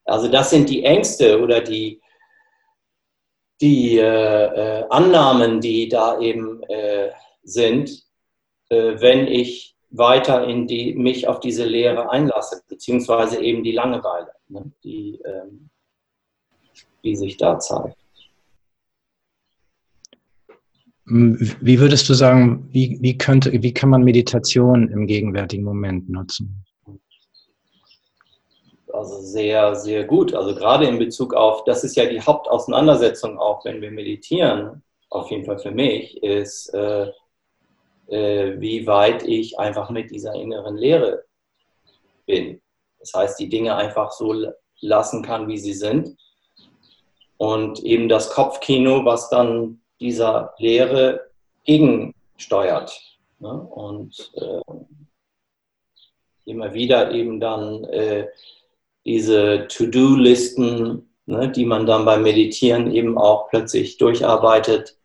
Also 0.05 0.27
das 0.27 0.49
sind 0.49 0.69
die 0.69 0.83
Ängste 0.83 1.41
oder 1.41 1.61
die, 1.61 2.01
die 3.61 3.97
äh, 3.97 4.81
äh, 4.81 4.85
Annahmen, 4.89 5.61
die 5.61 5.87
da 5.87 6.19
eben 6.19 6.63
äh, 6.63 7.11
sind, 7.43 8.03
äh, 8.69 8.99
wenn 8.99 9.27
ich 9.27 9.72
weiter 9.93 10.47
in 10.47 10.67
die, 10.67 10.95
mich 10.95 11.27
auf 11.27 11.39
diese 11.39 11.65
Lehre 11.65 12.09
einlasse, 12.09 12.61
beziehungsweise 12.67 13.41
eben 13.41 13.63
die 13.63 13.71
Langeweile, 13.71 14.31
ne, 14.49 14.71
die, 14.83 15.21
ähm, 15.23 15.69
die 17.03 17.15
sich 17.15 17.37
da 17.37 17.59
zeigt. 17.59 17.95
Wie 21.05 21.79
würdest 21.79 22.09
du 22.09 22.13
sagen, 22.13 22.67
wie, 22.71 22.97
wie, 23.01 23.17
könnte, 23.17 23.51
wie 23.61 23.73
kann 23.73 23.89
man 23.89 24.03
Meditation 24.03 24.87
im 24.89 25.05
gegenwärtigen 25.05 25.63
Moment 25.63 26.09
nutzen? 26.09 26.65
Also 28.91 29.19
sehr, 29.21 29.75
sehr 29.75 30.05
gut. 30.05 30.33
Also 30.33 30.55
gerade 30.55 30.85
in 30.85 30.97
Bezug 30.97 31.33
auf, 31.33 31.65
das 31.65 31.83
ist 31.83 31.97
ja 31.97 32.05
die 32.05 32.21
Hauptauseinandersetzung 32.21 33.37
auch, 33.37 33.65
wenn 33.65 33.81
wir 33.81 33.91
meditieren, 33.91 34.81
auf 35.09 35.29
jeden 35.29 35.45
Fall 35.45 35.59
für 35.59 35.71
mich, 35.71 36.23
ist, 36.23 36.69
äh, 36.73 37.11
äh, 38.07 38.59
wie 38.59 38.85
weit 38.87 39.23
ich 39.23 39.59
einfach 39.59 39.89
mit 39.89 40.11
dieser 40.11 40.33
inneren 40.33 40.77
Lehre 40.77 41.25
bin. 42.25 42.61
Das 42.99 43.13
heißt, 43.13 43.39
die 43.39 43.49
Dinge 43.49 43.75
einfach 43.75 44.11
so 44.11 44.33
lassen 44.79 45.23
kann, 45.23 45.47
wie 45.47 45.57
sie 45.57 45.73
sind. 45.73 46.17
Und 47.37 47.83
eben 47.83 48.07
das 48.07 48.29
Kopfkino, 48.29 49.03
was 49.05 49.29
dann 49.29 49.81
dieser 49.99 50.53
Lehre 50.57 51.29
gegensteuert. 51.65 52.99
Ne? 53.39 53.51
Und 53.51 54.31
äh, 54.35 54.61
immer 56.45 56.73
wieder 56.73 57.11
eben 57.11 57.39
dann 57.39 57.83
äh, 57.85 58.27
diese 59.05 59.67
To-Do-Listen, 59.67 61.09
ne, 61.25 61.51
die 61.51 61.65
man 61.65 61.85
dann 61.85 62.05
beim 62.05 62.23
Meditieren 62.23 62.91
eben 62.91 63.17
auch 63.17 63.49
plötzlich 63.49 63.97
durcharbeitet. 63.97 64.97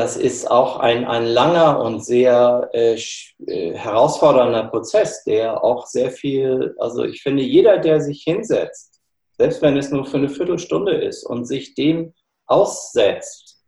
Das 0.00 0.16
ist 0.16 0.50
auch 0.50 0.78
ein, 0.78 1.04
ein 1.04 1.26
langer 1.26 1.78
und 1.82 2.02
sehr 2.02 2.70
äh, 2.72 2.98
äh 3.46 3.74
herausfordernder 3.74 4.68
Prozess, 4.68 5.24
der 5.24 5.62
auch 5.62 5.86
sehr 5.86 6.10
viel, 6.10 6.74
also 6.78 7.04
ich 7.04 7.22
finde, 7.22 7.42
jeder, 7.42 7.76
der 7.76 8.00
sich 8.00 8.22
hinsetzt, 8.22 8.98
selbst 9.36 9.60
wenn 9.60 9.76
es 9.76 9.90
nur 9.90 10.06
für 10.06 10.16
eine 10.16 10.30
Viertelstunde 10.30 10.94
ist 10.94 11.24
und 11.24 11.44
sich 11.44 11.74
dem 11.74 12.14
aussetzt, 12.46 13.62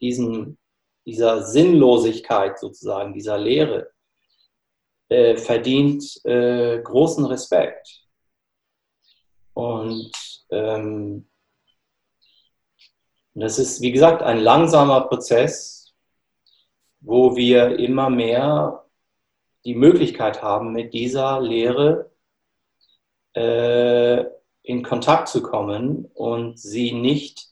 diesen, 0.00 0.58
dieser 1.06 1.44
Sinnlosigkeit 1.44 2.58
sozusagen, 2.58 3.14
dieser 3.14 3.38
Leere, 3.38 3.88
äh, 5.08 5.36
verdient 5.36 6.02
äh, 6.24 6.80
großen 6.82 7.26
Respekt. 7.26 8.02
Und 9.54 10.10
ähm, 10.50 11.28
das 13.34 13.60
ist, 13.60 13.80
wie 13.82 13.92
gesagt, 13.92 14.22
ein 14.22 14.40
langsamer 14.40 15.02
Prozess, 15.02 15.75
wo 17.06 17.36
wir 17.36 17.78
immer 17.78 18.10
mehr 18.10 18.84
die 19.64 19.76
Möglichkeit 19.76 20.42
haben, 20.42 20.72
mit 20.72 20.92
dieser 20.92 21.40
Lehre 21.40 22.10
äh, 23.34 24.24
in 24.64 24.82
Kontakt 24.82 25.28
zu 25.28 25.40
kommen 25.40 26.10
und 26.14 26.58
sie 26.58 26.90
nicht 26.92 27.46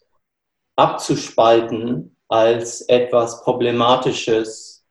abzuspalten 0.74 2.16
als 2.26 2.80
etwas 2.82 3.44
Problematisches, 3.44 4.84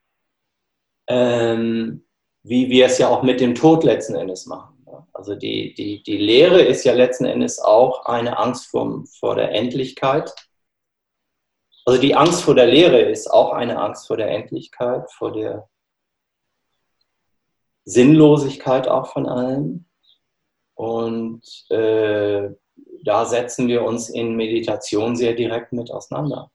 ähm, 1.07 2.05
wie 2.43 2.70
wir 2.70 2.86
es 2.86 2.97
ja 2.97 3.09
auch 3.09 3.22
mit 3.22 3.41
dem 3.41 3.55
Tod 3.55 3.84
letzten 3.84 4.16
Endes 4.16 4.45
machen. 4.45 4.86
Also 5.11 5.36
die, 5.36 5.74
die, 5.74 6.03
die 6.03 6.18
Lehre 6.18 6.61
ist 6.61 6.86
ja 6.86 6.93
letzten 6.93 7.26
Endes 7.26 7.59
auch 7.59 8.05
eine 8.05 8.38
Angst 8.38 8.68
vor, 8.68 9.03
vor 9.20 9.36
der 9.36 9.51
Endlichkeit. 9.51 10.34
Also 11.86 12.00
die 12.00 12.16
Angst 12.16 12.44
vor 12.44 12.56
der 12.56 12.68
Lehre 12.68 13.02
ist 13.02 13.30
auch 13.30 13.52
eine 13.52 13.80
Angst 13.80 14.08
vor 14.08 14.18
der 14.18 14.30
Endlichkeit, 14.30 15.12
vor 15.12 15.34
der 15.34 15.68
Sinnlosigkeit 17.86 18.88
auch 18.88 19.08
von 19.08 19.28
allem. 19.28 19.86
Und 20.76 21.44
äh, 21.70 22.50
da 23.04 23.26
setzen 23.26 23.68
wir 23.68 23.84
uns 23.84 24.10
in 24.10 24.36
Meditation 24.36 25.16
sehr 25.16 25.34
direkt 25.34 25.74
mit 25.74 25.92
auseinander. 25.92 26.50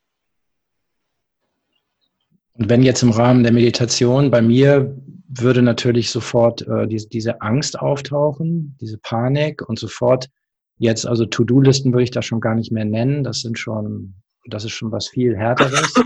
Und 2.54 2.68
wenn 2.70 2.82
jetzt 2.82 3.02
im 3.02 3.10
Rahmen 3.10 3.44
der 3.44 3.52
Meditation 3.52 4.30
bei 4.30 4.42
mir 4.42 4.96
würde 5.28 5.62
natürlich 5.62 6.10
sofort 6.10 6.66
äh, 6.66 6.88
diese, 6.88 7.08
diese 7.08 7.40
Angst 7.42 7.78
auftauchen, 7.78 8.76
diese 8.80 8.98
Panik 8.98 9.68
und 9.68 9.78
sofort 9.78 10.28
jetzt, 10.78 11.06
also 11.06 11.26
To-Do-Listen 11.26 11.92
würde 11.92 12.04
ich 12.04 12.10
da 12.10 12.22
schon 12.22 12.40
gar 12.40 12.54
nicht 12.54 12.72
mehr 12.72 12.86
nennen. 12.86 13.22
Das 13.24 13.40
sind 13.40 13.58
schon, 13.58 14.14
das 14.48 14.64
ist 14.64 14.72
schon 14.72 14.92
was 14.92 15.08
viel 15.08 15.36
härteres. 15.36 15.94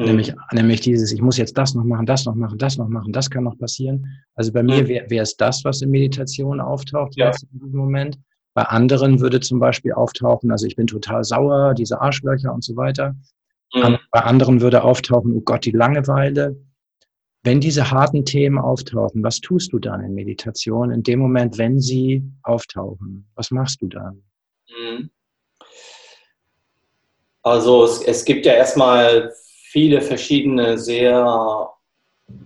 Mhm. 0.00 0.06
Nämlich, 0.06 0.34
nämlich 0.52 0.80
dieses, 0.80 1.10
ich 1.10 1.20
muss 1.20 1.38
jetzt 1.38 1.58
das 1.58 1.74
noch 1.74 1.82
machen, 1.82 2.06
das 2.06 2.24
noch 2.24 2.36
machen, 2.36 2.56
das 2.56 2.78
noch 2.78 2.88
machen, 2.88 3.12
das 3.12 3.28
kann 3.28 3.42
noch 3.42 3.58
passieren. 3.58 4.06
Also 4.34 4.52
bei 4.52 4.62
mir 4.62 4.84
mhm. 4.84 4.86
wäre 4.86 5.10
wär 5.10 5.22
es 5.22 5.36
das, 5.36 5.64
was 5.64 5.82
in 5.82 5.90
Meditation 5.90 6.60
auftaucht 6.60 7.16
ja. 7.16 7.26
jetzt 7.26 7.42
in 7.52 7.58
diesem 7.58 7.80
Moment. 7.80 8.16
Bei 8.54 8.62
anderen 8.62 9.20
würde 9.20 9.40
zum 9.40 9.58
Beispiel 9.58 9.92
auftauchen, 9.92 10.50
also 10.52 10.66
ich 10.66 10.76
bin 10.76 10.86
total 10.86 11.24
sauer, 11.24 11.74
diese 11.74 12.00
Arschlöcher 12.00 12.54
und 12.54 12.62
so 12.62 12.76
weiter. 12.76 13.16
Mhm. 13.74 13.98
Bei 14.12 14.20
anderen 14.20 14.60
würde 14.60 14.82
auftauchen, 14.84 15.32
oh 15.34 15.40
Gott, 15.40 15.64
die 15.64 15.72
Langeweile. 15.72 16.56
Wenn 17.44 17.60
diese 17.60 17.90
harten 17.90 18.24
Themen 18.24 18.58
auftauchen, 18.58 19.22
was 19.22 19.40
tust 19.40 19.72
du 19.72 19.78
dann 19.78 20.02
in 20.02 20.14
Meditation 20.14 20.90
in 20.90 21.02
dem 21.02 21.18
Moment, 21.18 21.58
wenn 21.58 21.80
sie 21.80 22.24
auftauchen? 22.42 23.28
Was 23.34 23.50
machst 23.50 23.80
du 23.82 23.88
dann? 23.88 24.22
Mhm. 24.68 25.10
Also 27.48 27.84
es, 27.84 28.02
es 28.02 28.24
gibt 28.26 28.44
ja 28.44 28.52
erstmal 28.52 29.32
viele 29.70 30.02
verschiedene 30.02 30.76
sehr 30.76 31.70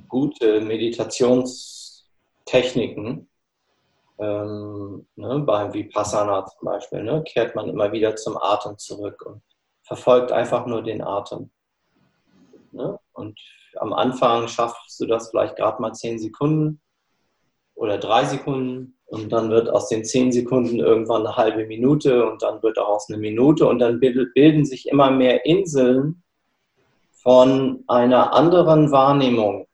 gute 0.08 0.60
Meditationstechniken. 0.60 3.28
Ähm, 4.18 5.06
ne, 5.16 5.38
beim 5.40 5.74
Vipassana 5.74 6.46
zum 6.46 6.66
Beispiel, 6.66 7.02
ne, 7.02 7.24
kehrt 7.24 7.56
man 7.56 7.68
immer 7.68 7.90
wieder 7.90 8.14
zum 8.14 8.36
Atem 8.36 8.78
zurück 8.78 9.26
und 9.26 9.42
verfolgt 9.82 10.30
einfach 10.30 10.66
nur 10.66 10.82
den 10.82 11.02
Atem. 11.02 11.50
Ne? 12.70 12.96
Und 13.12 13.40
am 13.76 13.92
Anfang 13.92 14.46
schaffst 14.46 15.00
du 15.00 15.06
das 15.06 15.30
vielleicht 15.30 15.56
gerade 15.56 15.82
mal 15.82 15.94
zehn 15.94 16.20
Sekunden 16.20 16.80
oder 17.74 17.98
drei 17.98 18.24
Sekunden 18.24 18.96
und 19.06 19.30
dann 19.30 19.50
wird 19.50 19.68
aus 19.68 19.88
den 19.88 20.04
zehn 20.04 20.32
Sekunden 20.32 20.78
irgendwann 20.78 21.26
eine 21.26 21.36
halbe 21.36 21.66
Minute 21.66 22.30
und 22.30 22.42
dann 22.42 22.62
wird 22.62 22.76
daraus 22.76 23.08
eine 23.08 23.18
Minute 23.18 23.66
und 23.66 23.78
dann 23.78 24.00
bilden 24.00 24.64
sich 24.64 24.88
immer 24.88 25.10
mehr 25.10 25.44
Inseln 25.44 26.22
von 27.12 27.84
einer 27.88 28.32
anderen 28.32 28.90
Wahrnehmung, 28.90 29.66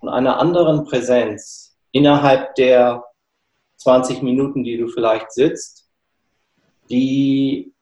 von 0.00 0.08
einer 0.08 0.38
anderen 0.38 0.84
Präsenz 0.84 1.76
innerhalb 1.92 2.54
der 2.56 3.04
20 3.76 4.22
Minuten, 4.22 4.64
die 4.64 4.76
du 4.76 4.88
vielleicht 4.88 5.32
sitzt, 5.32 5.90
die 6.90 7.73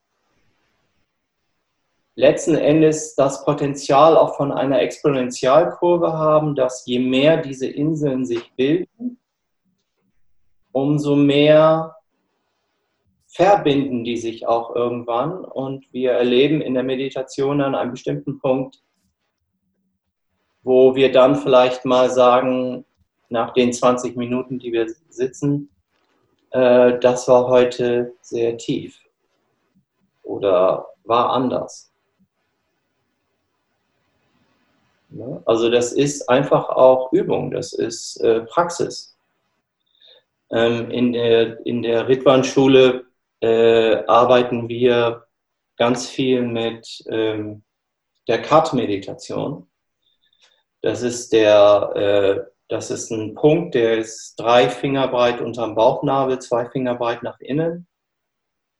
letzten 2.14 2.54
Endes 2.54 3.14
das 3.14 3.44
Potenzial 3.44 4.16
auch 4.16 4.36
von 4.36 4.52
einer 4.52 4.80
Exponentialkurve 4.80 6.12
haben, 6.12 6.54
dass 6.54 6.84
je 6.86 6.98
mehr 6.98 7.38
diese 7.38 7.66
Inseln 7.66 8.26
sich 8.26 8.52
bilden, 8.56 9.18
umso 10.72 11.16
mehr 11.16 11.96
verbinden 13.28 14.04
die 14.04 14.18
sich 14.18 14.46
auch 14.46 14.76
irgendwann 14.76 15.42
und 15.42 15.90
wir 15.90 16.12
erleben 16.12 16.60
in 16.60 16.74
der 16.74 16.82
Meditation 16.82 17.62
an 17.62 17.74
einem 17.74 17.92
bestimmten 17.92 18.38
Punkt, 18.38 18.82
wo 20.62 20.94
wir 20.94 21.10
dann 21.12 21.36
vielleicht 21.36 21.86
mal 21.86 22.10
sagen, 22.10 22.84
nach 23.30 23.54
den 23.54 23.72
20 23.72 24.16
Minuten, 24.16 24.58
die 24.58 24.70
wir 24.70 24.86
sitzen, 25.08 25.70
äh, 26.50 26.98
das 26.98 27.26
war 27.26 27.48
heute 27.48 28.12
sehr 28.20 28.58
tief 28.58 29.00
oder 30.22 30.86
war 31.04 31.30
anders. 31.30 31.92
Ne? 35.01 35.01
Also 35.44 35.70
das 35.70 35.92
ist 35.92 36.28
einfach 36.28 36.68
auch 36.68 37.12
Übung, 37.12 37.50
das 37.50 37.72
ist 37.72 38.16
äh, 38.18 38.40
Praxis. 38.40 39.16
Ähm, 40.50 40.90
in 40.90 41.12
der, 41.12 41.64
in 41.66 41.82
der 41.82 42.08
Ritwan-Schule 42.08 43.06
äh, 43.40 44.04
arbeiten 44.06 44.68
wir 44.68 45.26
ganz 45.76 46.08
viel 46.08 46.42
mit 46.42 47.04
ähm, 47.08 47.62
der 48.28 48.40
Kat-Meditation. 48.42 49.68
Das 50.80 51.02
ist 51.02 51.32
äh, 51.34 52.40
das 52.68 52.90
ist 52.90 53.10
ein 53.10 53.34
Punkt, 53.34 53.74
der 53.74 53.98
ist 53.98 54.36
drei 54.36 54.68
Finger 54.70 55.08
breit 55.08 55.42
unterm 55.42 55.74
Bauchnabel, 55.74 56.38
zwei 56.38 56.70
Finger 56.70 56.94
breit 56.94 57.22
nach 57.22 57.38
innen. 57.40 57.86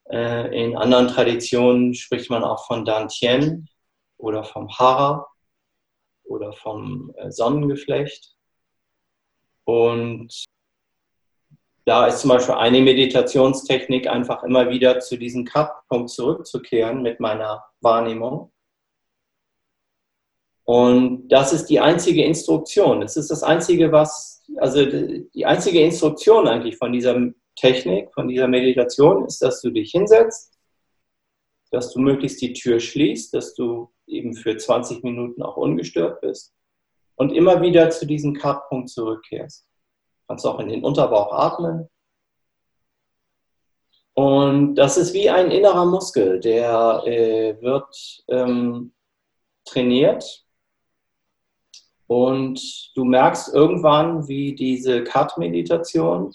In 0.09 0.77
anderen 0.77 1.09
Traditionen 1.09 1.93
spricht 1.93 2.31
man 2.31 2.43
auch 2.43 2.67
von 2.67 2.87
Dantien 2.87 3.69
oder 4.17 4.45
vom 4.45 4.71
Hara 4.71 5.32
oder 6.25 6.53
vom 6.53 7.13
äh, 7.17 7.31
Sonnengeflecht. 7.31 8.35
Und 9.65 10.45
da 11.85 12.07
ist 12.07 12.21
zum 12.21 12.31
Beispiel 12.31 12.55
eine 12.55 12.81
Meditationstechnik, 12.81 14.07
einfach 14.07 14.43
immer 14.45 14.71
wieder 14.71 15.01
zu 15.01 15.17
diesem 15.17 15.45
Cut-Punkt 15.45 16.11
zurückzukehren 16.11 17.03
mit 17.03 17.19
meiner 17.19 17.65
Wahrnehmung. 17.81 18.53
Und 20.65 21.29
das 21.29 21.53
ist 21.53 21.67
die 21.67 21.81
einzige 21.81 22.25
Instruktion. 22.25 23.01
Das 23.01 23.17
ist 23.17 23.31
das 23.31 23.43
einzige, 23.43 23.91
was, 23.91 24.45
also 24.59 24.87
die 24.87 25.45
einzige 25.45 25.81
Instruktion 25.81 26.47
eigentlich 26.47 26.77
von 26.77 26.93
dieser 26.93 27.21
Technik, 27.57 28.13
von 28.15 28.29
dieser 28.29 28.47
Meditation 28.47 29.25
ist, 29.27 29.43
dass 29.43 29.61
du 29.61 29.71
dich 29.71 29.91
hinsetzt, 29.91 30.57
dass 31.73 31.93
du 31.93 32.01
möglichst 32.01 32.41
die 32.41 32.53
Tür 32.53 32.79
schließt, 32.79 33.35
dass 33.35 33.55
du 33.55 33.91
eben 34.13 34.35
für 34.35 34.57
20 34.57 35.03
Minuten 35.03 35.43
auch 35.43 35.57
ungestört 35.57 36.21
bist 36.21 36.55
und 37.17 37.33
immer 37.33 37.61
wieder 37.63 37.91
zu 37.91 38.07
diesem 38.07 38.35
Cut-Punkt 38.35 38.91
zurückkehrst. 38.91 39.67
Kannst 40.29 40.47
auch 40.47 40.61
in 40.61 40.69
den 40.69 40.85
Unterbauch 40.85 41.33
atmen. 41.33 41.89
Und 44.15 44.75
das 44.75 44.97
ist 44.97 45.15
wie 45.15 45.31
ein 45.31 45.51
innerer 45.51 45.87
Muskel, 45.87 46.39
der 46.39 47.03
äh, 47.07 47.61
wird 47.61 48.25
ähm, 48.29 48.93
trainiert. 49.65 50.45
Und 52.07 52.95
du 52.95 53.05
merkst 53.05 53.55
irgendwann, 53.55 54.29
wie 54.29 54.55
diese 54.55 55.03
Cut-Meditation 55.03 56.35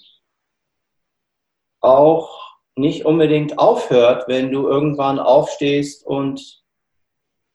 auch 1.82 2.58
nicht 2.76 3.06
unbedingt 3.06 3.60
aufhört, 3.60 4.28
wenn 4.28 4.52
du 4.52 4.68
irgendwann 4.68 5.20
aufstehst 5.20 6.06
und 6.06 6.64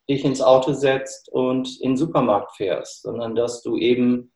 dich 0.08 0.24
ins 0.24 0.40
Auto 0.40 0.72
setzt 0.72 1.28
und 1.28 1.80
in 1.80 1.92
den 1.92 1.96
Supermarkt 1.96 2.56
fährst, 2.56 3.02
sondern 3.02 3.34
dass 3.34 3.62
du 3.62 3.76
eben 3.76 4.32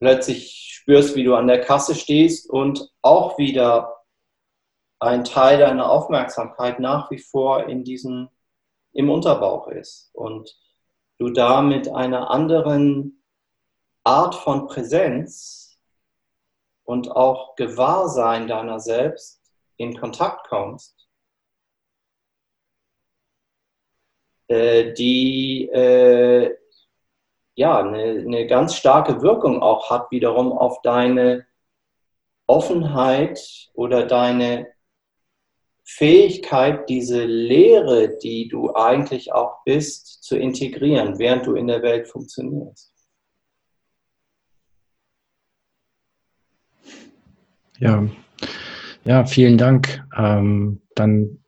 plötzlich 0.00 0.72
spürst, 0.74 1.14
wie 1.14 1.24
du 1.24 1.34
an 1.34 1.46
der 1.46 1.60
Kasse 1.60 1.94
stehst 1.94 2.50
und 2.50 2.90
auch 3.02 3.38
wieder 3.38 4.02
ein 4.98 5.24
Teil 5.24 5.58
deiner 5.58 5.90
Aufmerksamkeit 5.90 6.80
nach 6.80 7.10
wie 7.10 7.18
vor 7.18 7.68
in 7.68 7.84
diesem, 7.84 8.28
im 8.92 9.10
Unterbauch 9.10 9.68
ist 9.68 10.10
und 10.12 10.56
du 11.18 11.30
da 11.30 11.62
mit 11.62 11.88
einer 11.88 12.30
anderen 12.30 13.22
Art 14.04 14.34
von 14.34 14.66
Präsenz 14.66 15.78
und 16.84 17.10
auch 17.10 17.54
Gewahrsein 17.56 18.48
deiner 18.48 18.80
selbst 18.80 19.40
in 19.76 19.98
Kontakt 19.98 20.48
kommst, 20.48 21.01
die 24.92 25.68
äh, 25.68 26.54
ja 27.54 27.78
eine, 27.78 28.22
eine 28.26 28.46
ganz 28.46 28.74
starke 28.74 29.22
Wirkung 29.22 29.62
auch 29.62 29.90
hat 29.90 30.10
wiederum 30.10 30.52
auf 30.52 30.82
deine 30.82 31.46
Offenheit 32.46 33.70
oder 33.74 34.06
deine 34.06 34.68
Fähigkeit, 35.84 36.88
diese 36.88 37.24
Lehre, 37.24 38.16
die 38.18 38.48
du 38.48 38.74
eigentlich 38.74 39.32
auch 39.32 39.62
bist, 39.64 40.22
zu 40.22 40.36
integrieren, 40.36 41.18
während 41.18 41.46
du 41.46 41.54
in 41.54 41.66
der 41.66 41.82
Welt 41.82 42.08
funktionierst. 42.08 42.92
Ja, 47.78 48.06
ja, 49.04 49.24
vielen 49.24 49.58
Dank. 49.58 50.04
Ähm, 50.16 50.82
dann, 50.94 51.41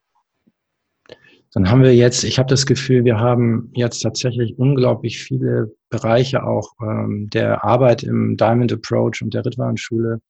dann 1.54 1.70
haben 1.70 1.82
wir 1.82 1.94
jetzt, 1.94 2.24
ich 2.24 2.38
habe 2.40 2.48
das 2.48 2.66
Gefühl, 2.66 3.04
wir 3.04 3.20
haben 3.20 3.70
jetzt 3.74 4.00
tatsächlich 4.00 4.58
unglaublich 4.58 5.22
viele 5.22 5.72
Bereiche 5.88 6.42
auch 6.42 6.72
ähm, 6.82 7.30
der 7.32 7.64
Arbeit 7.64 8.02
im 8.02 8.36
Diamond 8.36 8.72
Approach 8.72 9.22
und 9.22 9.34
der 9.34 9.46
Ritwan-Schule 9.46 10.20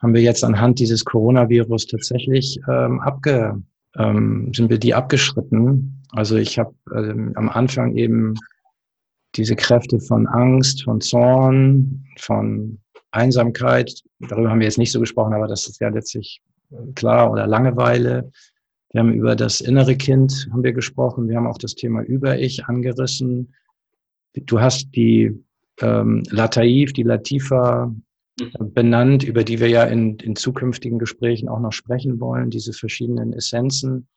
haben 0.00 0.14
wir 0.14 0.22
jetzt 0.22 0.44
anhand 0.44 0.78
dieses 0.78 1.04
Coronavirus 1.04 1.88
tatsächlich 1.88 2.60
ähm, 2.68 3.00
abge, 3.00 3.60
ähm, 3.96 4.52
sind 4.54 4.70
wir 4.70 4.78
die 4.78 4.94
abgeschritten. 4.94 6.04
Also 6.12 6.36
ich 6.36 6.56
habe 6.56 6.72
ähm, 6.94 7.32
am 7.34 7.48
Anfang 7.48 7.96
eben 7.96 8.34
diese 9.34 9.56
Kräfte 9.56 9.98
von 9.98 10.28
Angst, 10.28 10.84
von 10.84 11.00
Zorn, 11.00 12.06
von 12.16 12.78
Einsamkeit, 13.10 13.92
darüber 14.20 14.50
haben 14.50 14.60
wir 14.60 14.66
jetzt 14.66 14.78
nicht 14.78 14.92
so 14.92 15.00
gesprochen, 15.00 15.34
aber 15.34 15.48
das 15.48 15.66
ist 15.66 15.80
ja 15.80 15.88
letztlich 15.88 16.40
klar, 16.94 17.32
oder 17.32 17.48
Langeweile. 17.48 18.30
Wir 18.90 19.00
haben 19.00 19.12
über 19.12 19.36
das 19.36 19.60
innere 19.60 19.96
Kind 19.96 20.48
haben 20.50 20.62
wir 20.62 20.72
gesprochen. 20.72 21.28
Wir 21.28 21.36
haben 21.36 21.46
auch 21.46 21.58
das 21.58 21.74
Thema 21.74 22.02
Über-Ich 22.02 22.66
angerissen. 22.66 23.54
Du 24.34 24.60
hast 24.60 24.94
die 24.94 25.44
ähm, 25.80 26.22
Lataif, 26.30 26.92
die 26.92 27.02
Latifa 27.02 27.94
mhm. 28.40 28.72
benannt, 28.72 29.24
über 29.24 29.44
die 29.44 29.60
wir 29.60 29.68
ja 29.68 29.84
in, 29.84 30.16
in 30.16 30.36
zukünftigen 30.36 30.98
Gesprächen 30.98 31.48
auch 31.48 31.60
noch 31.60 31.72
sprechen 31.72 32.20
wollen, 32.20 32.50
diese 32.50 32.72
verschiedenen 32.72 33.32
Essenzen, 33.32 34.08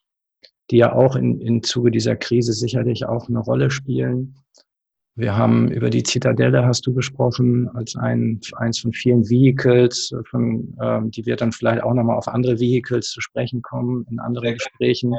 die 0.70 0.78
ja 0.78 0.92
auch 0.94 1.16
in, 1.16 1.40
in 1.40 1.62
Zuge 1.62 1.90
dieser 1.90 2.16
Krise 2.16 2.52
sicherlich 2.52 3.04
auch 3.04 3.28
eine 3.28 3.40
Rolle 3.40 3.70
spielen. 3.70 4.36
Wir 5.14 5.36
haben 5.36 5.70
über 5.70 5.90
die 5.90 6.02
Zitadelle, 6.02 6.64
hast 6.64 6.86
du 6.86 6.94
gesprochen, 6.94 7.68
als 7.74 7.96
ein, 7.96 8.40
eins 8.56 8.78
von 8.78 8.94
vielen 8.94 9.28
Vehicles, 9.28 10.14
von, 10.30 10.74
ähm, 10.80 11.10
die 11.10 11.26
wir 11.26 11.36
dann 11.36 11.52
vielleicht 11.52 11.82
auch 11.82 11.92
nochmal 11.92 12.16
auf 12.16 12.28
andere 12.28 12.58
Vehicles 12.58 13.10
zu 13.10 13.20
sprechen 13.20 13.60
kommen 13.60 14.06
in 14.10 14.18
anderen 14.18 14.54
Gesprächen. 14.54 15.14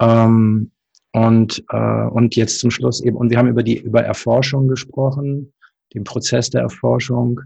Ähm, 0.00 0.72
und, 1.12 1.64
äh, 1.68 2.06
und 2.08 2.34
jetzt 2.34 2.58
zum 2.58 2.72
Schluss 2.72 3.00
eben, 3.00 3.16
und 3.16 3.30
wir 3.30 3.38
haben 3.38 3.48
über 3.48 3.62
die, 3.62 3.78
über 3.78 4.02
Erforschung 4.02 4.66
gesprochen, 4.66 5.52
den 5.94 6.02
Prozess 6.02 6.50
der 6.50 6.62
Erforschung, 6.62 7.40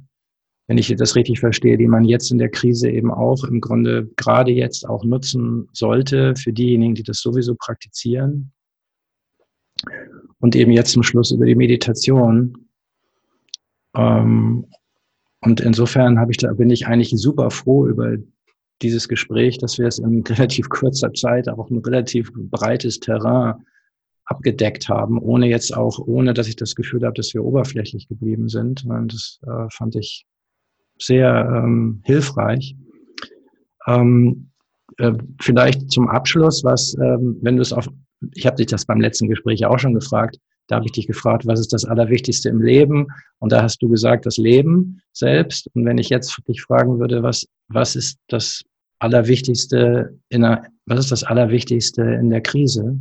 wenn 0.67 0.79
ich 0.79 0.95
das 0.97 1.15
richtig 1.15 1.41
verstehe, 1.41 1.77
die 1.77 1.89
man 1.89 2.05
jetzt 2.05 2.31
in 2.31 2.39
der 2.39 2.51
Krise 2.51 2.89
eben 2.89 3.11
auch 3.11 3.45
im 3.45 3.61
Grunde 3.61 4.09
gerade 4.17 4.53
jetzt 4.53 4.89
auch 4.89 5.05
nutzen 5.05 5.69
sollte 5.75 6.35
für 6.37 6.55
diejenigen, 6.55 6.95
die 6.95 7.03
das 7.03 7.21
sowieso 7.21 7.55
praktizieren 7.55 8.53
und 10.41 10.57
eben 10.57 10.73
jetzt 10.73 10.93
zum 10.93 11.03
Schluss 11.03 11.31
über 11.31 11.47
die 11.47 11.55
Meditation. 11.55 12.69
Ähm, 13.95 14.67
und 15.41 15.61
insofern 15.61 16.19
habe 16.19 16.33
ich 16.33 16.39
da, 16.39 16.53
bin 16.53 16.71
ich 16.71 16.87
eigentlich 16.87 17.11
super 17.11 17.51
froh 17.51 17.87
über 17.87 18.17
dieses 18.83 19.09
Gespräch, 19.09 19.59
dass 19.59 19.79
wir 19.79 19.87
es 19.87 19.99
in 19.99 20.23
relativ 20.29 20.69
kurzer 20.69 21.13
Zeit 21.13 21.49
auch 21.49 21.71
ein 21.71 21.79
relativ 21.79 22.31
breites 22.35 23.01
Terrain 23.01 23.55
abgedeckt 24.25 24.89
haben, 24.89 25.19
ohne 25.19 25.47
jetzt 25.47 25.75
auch, 25.75 25.99
ohne 25.99 26.35
dass 26.35 26.49
ich 26.49 26.57
das 26.57 26.75
Gefühl 26.75 27.05
habe, 27.05 27.15
dass 27.15 27.33
wir 27.33 27.45
oberflächlich 27.45 28.09
geblieben 28.09 28.49
sind. 28.49 28.85
Und 28.85 29.13
das 29.13 29.41
äh, 29.47 29.71
fand 29.71 29.97
ich 29.97 30.27
sehr 30.99 31.49
ähm, 31.51 32.03
hilfreich. 32.05 32.77
Ähm, 33.87 34.48
äh, 34.99 35.13
vielleicht 35.41 35.91
zum 35.91 36.09
Abschluss, 36.09 36.63
was, 36.65 36.95
ähm, 37.01 37.39
wenn 37.43 37.57
du 37.57 37.63
es 37.63 37.73
auf 37.73 37.89
ich 38.35 38.47
habe 38.47 38.57
dich 38.57 38.67
das 38.67 38.85
beim 38.85 39.01
letzten 39.01 39.29
Gespräch 39.29 39.65
auch 39.65 39.79
schon 39.79 39.95
gefragt. 39.95 40.39
Da 40.67 40.77
habe 40.77 40.87
ich 40.87 40.93
dich 40.93 41.07
gefragt, 41.07 41.47
was 41.47 41.61
ist 41.61 41.73
das 41.73 41.85
Allerwichtigste 41.85 42.49
im 42.49 42.61
Leben? 42.61 43.07
Und 43.39 43.53
da 43.53 43.63
hast 43.63 43.81
du 43.81 43.89
gesagt, 43.89 44.27
das 44.27 44.37
Leben 44.37 45.01
selbst. 45.13 45.69
Und 45.75 45.87
wenn 45.87 45.99
ich 45.99 46.11
jetzt 46.11 46.37
dich 46.47 46.63
fragen 46.63 46.99
würde, 46.99 47.23
was, 47.23 47.47
was 47.69 47.97
ist 47.97 48.19
das 48.29 48.63
Allerwichtigste 48.99 50.19
in 50.29 50.43
der, 50.43 50.65
was 50.87 50.99
ist 51.01 51.13
das 51.13 51.25
Allerwichtigste 51.25 52.03
in 52.03 52.31
der 52.31 52.43
Krise? 52.43 52.99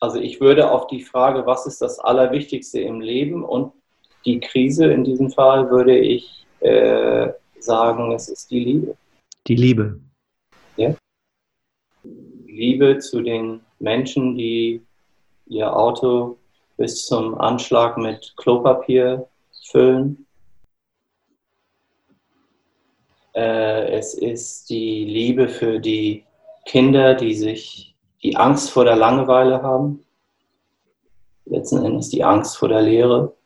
Also 0.00 0.18
ich 0.18 0.40
würde 0.40 0.70
auf 0.70 0.86
die 0.88 1.02
Frage, 1.02 1.46
was 1.46 1.66
ist 1.66 1.80
das 1.80 1.98
Allerwichtigste 2.00 2.80
im 2.80 3.00
Leben 3.00 3.44
und 3.44 3.72
die 4.26 4.40
Krise 4.40 4.86
in 4.86 5.04
diesem 5.04 5.30
Fall, 5.30 5.70
würde 5.70 5.96
ich 5.96 6.46
äh, 6.60 7.28
sagen, 7.60 8.12
es 8.12 8.28
ist 8.28 8.50
die 8.50 8.64
Liebe. 8.64 8.96
Die 9.46 9.56
Liebe. 9.56 10.00
Ja. 10.76 10.94
Liebe 12.54 12.98
zu 12.98 13.20
den 13.20 13.60
Menschen, 13.80 14.36
die 14.36 14.80
ihr 15.46 15.76
Auto 15.76 16.38
bis 16.76 17.06
zum 17.06 17.36
Anschlag 17.36 17.98
mit 17.98 18.34
Klopapier 18.36 19.28
füllen. 19.70 20.26
Äh, 23.34 23.98
es 23.98 24.14
ist 24.14 24.70
die 24.70 25.04
Liebe 25.04 25.48
für 25.48 25.80
die 25.80 26.24
Kinder, 26.64 27.14
die 27.14 27.34
sich 27.34 27.96
die 28.22 28.36
Angst 28.36 28.70
vor 28.70 28.84
der 28.84 28.96
Langeweile 28.96 29.60
haben. 29.62 30.04
Letzten 31.46 31.84
Endes 31.84 32.08
die 32.08 32.22
Angst 32.22 32.56
vor 32.56 32.68
der 32.68 32.82
Lehre. 32.82 33.36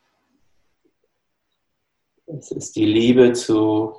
Es 2.27 2.51
ist 2.51 2.77
die 2.77 2.85
Liebe 2.85 3.33
zu 3.33 3.97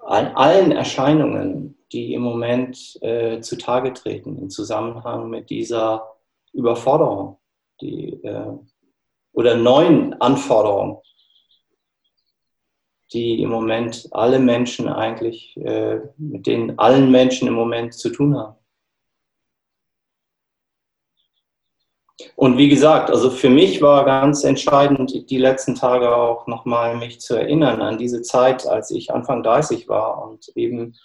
allen 0.00 0.72
Erscheinungen, 0.72 1.73
die 1.94 2.12
im 2.12 2.22
Moment 2.22 2.98
äh, 3.02 3.40
zutage 3.40 3.92
treten 3.92 4.36
im 4.36 4.50
Zusammenhang 4.50 5.30
mit 5.30 5.48
dieser 5.48 6.16
Überforderung 6.52 7.38
die, 7.80 8.14
äh, 8.24 8.52
oder 9.32 9.56
neuen 9.56 10.20
Anforderungen, 10.20 10.98
die 13.12 13.40
im 13.40 13.50
Moment 13.50 14.08
alle 14.10 14.40
Menschen 14.40 14.88
eigentlich, 14.88 15.56
äh, 15.56 16.00
mit 16.16 16.48
denen 16.48 16.78
allen 16.80 17.12
Menschen 17.12 17.46
im 17.46 17.54
Moment 17.54 17.94
zu 17.94 18.10
tun 18.10 18.36
haben. 18.36 18.56
Und 22.36 22.58
wie 22.58 22.68
gesagt, 22.68 23.10
also 23.10 23.30
für 23.30 23.50
mich 23.50 23.82
war 23.82 24.04
ganz 24.04 24.42
entscheidend, 24.42 25.30
die 25.30 25.38
letzten 25.38 25.76
Tage 25.76 26.14
auch 26.14 26.46
nochmal 26.48 26.96
mich 26.96 27.20
zu 27.20 27.36
erinnern 27.36 27.82
an 27.82 27.98
diese 27.98 28.22
Zeit, 28.22 28.66
als 28.66 28.90
ich 28.90 29.12
Anfang 29.12 29.42
30 29.44 29.88
war 29.88 30.22
und 30.22 30.48
eben 30.56 30.96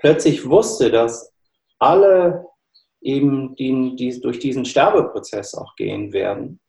plötzlich 0.00 0.48
wusste, 0.48 0.90
dass 0.90 1.32
alle 1.78 2.46
eben 3.00 3.54
die, 3.56 3.94
die 3.96 4.20
durch 4.20 4.38
diesen 4.38 4.64
Sterbeprozess 4.64 5.54
auch 5.54 5.76
gehen 5.76 6.12
werden, 6.12 6.60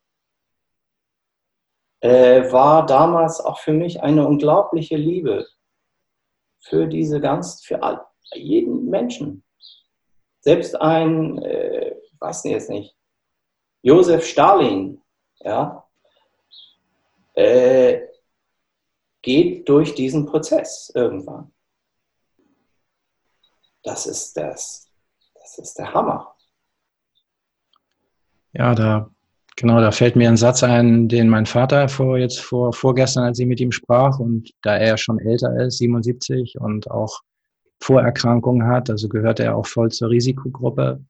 äh, 2.01 2.51
war 2.51 2.86
damals 2.86 3.39
auch 3.41 3.59
für 3.59 3.73
mich 3.73 4.01
eine 4.01 4.27
unglaubliche 4.27 4.95
Liebe 4.95 5.47
für 6.59 6.88
diese 6.88 7.19
ganz, 7.19 7.63
für 7.63 7.82
all, 7.84 8.05
jeden 8.34 8.89
Menschen. 8.89 9.43
Selbst 10.39 10.79
ein, 10.79 11.38
äh, 11.39 11.95
weiß 12.19 12.45
ich 12.45 12.51
jetzt 12.51 12.69
nicht, 12.69 12.95
Josef 13.84 14.25
Stalin, 14.25 15.01
ja, 15.39 15.88
äh, 17.34 18.01
geht 19.21 19.67
durch 19.69 19.95
diesen 19.95 20.25
Prozess 20.25 20.91
irgendwann. 20.93 21.53
Das 23.84 24.05
ist 24.05 24.38
das, 24.38 24.88
das 25.34 25.57
ist 25.57 25.77
der 25.77 25.93
Hammer. 25.93 26.36
Ja, 28.53 28.75
da 28.75 29.09
genau, 29.55 29.79
da 29.79 29.91
fällt 29.91 30.15
mir 30.15 30.27
ein 30.27 30.38
Satz 30.38 30.63
ein, 30.63 31.07
den 31.07 31.29
mein 31.29 31.45
Vater 31.45 31.88
vor 31.88 32.17
jetzt 32.17 32.39
vor 32.39 32.73
vorgestern, 32.73 33.23
als 33.23 33.39
ich 33.39 33.47
mit 33.47 33.59
ihm 33.59 33.71
sprach 33.71 34.19
und 34.19 34.51
da 34.61 34.75
er 34.75 34.97
schon 34.97 35.19
älter 35.19 35.55
ist, 35.61 35.77
77 35.77 36.59
und 36.59 36.89
auch 36.91 37.21
Vorerkrankungen 37.82 38.67
hat, 38.67 38.89
also 38.89 39.09
gehört 39.09 39.39
er 39.39 39.55
auch 39.55 39.65
voll 39.65 39.89
zur 39.89 40.09
Risikogruppe. 40.09 41.03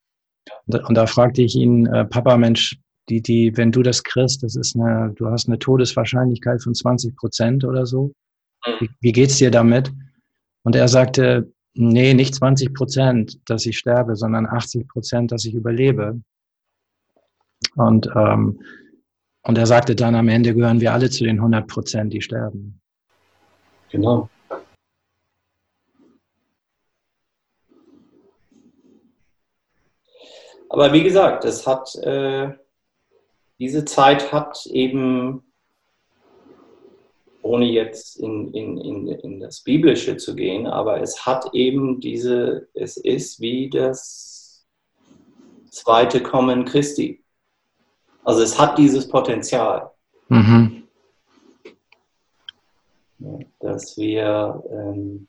Und, 0.65 0.83
und 0.85 0.95
da 0.95 1.05
fragte 1.05 1.41
ich 1.41 1.55
ihn, 1.55 1.85
äh, 1.87 2.05
Papa, 2.05 2.37
Mensch, 2.37 2.79
die, 3.09 3.21
die, 3.21 3.55
wenn 3.57 3.71
du 3.71 3.83
das 3.83 4.03
kriegst, 4.03 4.43
das 4.43 4.55
ist 4.55 4.75
eine, 4.75 5.13
du 5.15 5.27
hast 5.27 5.47
eine 5.47 5.59
Todeswahrscheinlichkeit 5.59 6.63
von 6.63 6.73
20 6.73 7.15
Prozent 7.15 7.65
oder 7.65 7.85
so. 7.85 8.13
Wie, 8.79 8.89
wie 9.01 9.11
geht's 9.11 9.37
dir 9.37 9.51
damit? 9.51 9.91
Und 10.63 10.75
er 10.75 10.87
sagte, 10.87 11.51
nee, 11.73 12.13
nicht 12.13 12.35
20 12.35 12.73
Prozent, 12.73 13.39
dass 13.49 13.65
ich 13.65 13.77
sterbe, 13.77 14.15
sondern 14.15 14.45
80 14.45 14.87
Prozent, 14.87 15.31
dass 15.31 15.45
ich 15.45 15.53
überlebe. 15.53 16.21
Und, 17.75 18.09
ähm, 18.15 18.61
und 19.43 19.57
er 19.57 19.65
sagte 19.65 19.95
dann, 19.95 20.15
am 20.15 20.29
Ende 20.29 20.53
gehören 20.53 20.81
wir 20.81 20.93
alle 20.93 21.09
zu 21.09 21.23
den 21.23 21.37
100 21.37 21.67
Prozent, 21.67 22.13
die 22.13 22.21
sterben. 22.21 22.79
Genau. 23.89 24.29
Aber 30.69 30.93
wie 30.93 31.03
gesagt, 31.03 31.43
es 31.43 31.67
hat, 31.67 31.95
äh, 31.95 32.53
diese 33.59 33.83
Zeit 33.83 34.31
hat 34.31 34.65
eben, 34.67 35.50
ohne 37.41 37.65
jetzt 37.65 38.19
in, 38.19 38.53
in, 38.53 38.77
in, 38.77 39.07
in 39.07 39.39
das 39.39 39.61
Biblische 39.61 40.17
zu 40.17 40.35
gehen, 40.35 40.67
aber 40.67 41.01
es 41.01 41.25
hat 41.25 41.53
eben 41.53 41.99
diese, 41.99 42.67
es 42.73 42.97
ist 42.97 43.39
wie 43.41 43.69
das 43.69 44.65
zweite 45.69 46.21
Kommen 46.21 46.65
Christi. 46.65 47.23
Also 48.23 48.41
es 48.43 48.59
hat 48.59 48.77
dieses 48.77 49.07
Potenzial. 49.07 49.91
Mhm. 50.29 50.83
Dass 53.59 53.97
wir 53.97 54.63
ähm, 54.71 55.27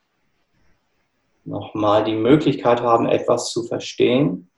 nochmal 1.45 2.03
die 2.03 2.15
Möglichkeit 2.15 2.81
haben, 2.81 3.07
etwas 3.07 3.51
zu 3.51 3.63
verstehen 3.63 4.49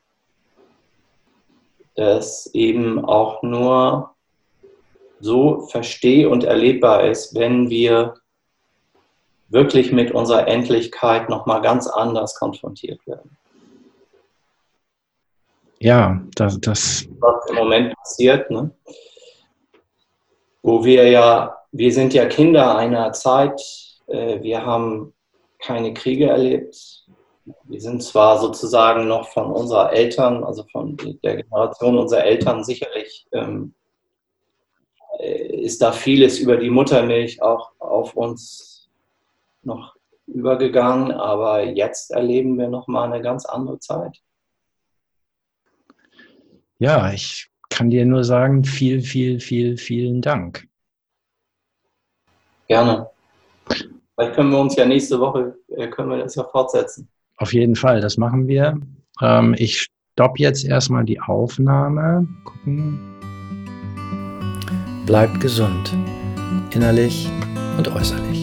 das 1.95 2.47
eben 2.53 3.03
auch 3.03 3.41
nur 3.41 4.14
so 5.19 5.67
versteh- 5.67 6.25
und 6.25 6.43
erlebbar 6.43 7.05
ist, 7.05 7.35
wenn 7.35 7.69
wir 7.69 8.15
wirklich 9.49 9.91
mit 9.91 10.11
unserer 10.11 10.47
Endlichkeit 10.47 11.29
nochmal 11.29 11.61
ganz 11.61 11.87
anders 11.87 12.35
konfrontiert 12.35 13.05
werden. 13.07 13.37
Ja, 15.79 16.21
das, 16.35 16.59
das. 16.61 17.07
Was 17.19 17.49
im 17.49 17.55
Moment 17.55 17.95
passiert, 17.97 18.49
ne? 18.49 18.71
wo 20.63 20.83
wir 20.83 21.07
ja, 21.09 21.57
wir 21.71 21.93
sind 21.93 22.13
ja 22.13 22.25
Kinder 22.25 22.75
einer 22.75 23.13
Zeit, 23.13 23.61
äh, 24.07 24.41
wir 24.41 24.65
haben 24.65 25.13
keine 25.59 25.93
Kriege 25.93 26.27
erlebt, 26.27 27.05
wir 27.65 27.79
sind 27.79 28.01
zwar 28.01 28.39
sozusagen 28.39 29.07
noch 29.07 29.27
von 29.29 29.51
unserer 29.51 29.93
Eltern, 29.93 30.43
also 30.43 30.63
von 30.71 30.97
der 31.23 31.43
Generation 31.43 31.97
unserer 31.99 32.23
Eltern 32.23 32.63
sicherlich, 32.63 33.27
ähm, 33.31 33.75
äh, 33.75 33.84
ist 35.19 35.81
da 35.81 35.91
vieles 35.91 36.39
über 36.39 36.57
die 36.57 36.69
Muttermilch 36.69 37.41
auch 37.41 37.71
auf 37.79 38.15
uns 38.15 38.89
noch 39.63 39.95
übergegangen, 40.27 41.11
aber 41.11 41.63
jetzt 41.63 42.11
erleben 42.11 42.57
wir 42.57 42.67
noch 42.67 42.87
mal 42.87 43.11
eine 43.11 43.21
ganz 43.21 43.45
andere 43.45 43.79
Zeit. 43.79 44.19
Ja, 46.79 47.11
ich 47.11 47.49
kann 47.69 47.89
dir 47.89 48.05
nur 48.05 48.23
sagen, 48.23 48.63
viel, 48.63 49.01
viel, 49.01 49.39
viel, 49.39 49.77
vielen 49.77 50.21
Dank. 50.21 50.67
Gerne. 52.67 53.09
Vielleicht 53.67 54.35
können 54.35 54.51
wir 54.51 54.59
uns 54.59 54.75
ja 54.75 54.85
nächste 54.85 55.19
Woche, 55.19 55.57
äh, 55.75 55.87
können 55.87 56.09
wir 56.09 56.17
das 56.17 56.35
ja 56.35 56.43
fortsetzen. 56.43 57.07
Auf 57.37 57.53
jeden 57.53 57.75
Fall, 57.75 58.01
das 58.01 58.17
machen 58.17 58.47
wir. 58.47 58.79
Ähm, 59.21 59.55
ich 59.57 59.87
stoppe 60.13 60.41
jetzt 60.41 60.65
erstmal 60.65 61.03
die 61.03 61.19
Aufnahme. 61.19 62.27
Gucken. 62.45 63.14
Bleibt 65.05 65.39
gesund, 65.39 65.95
innerlich 66.71 67.29
und 67.77 67.87
äußerlich. 67.87 68.34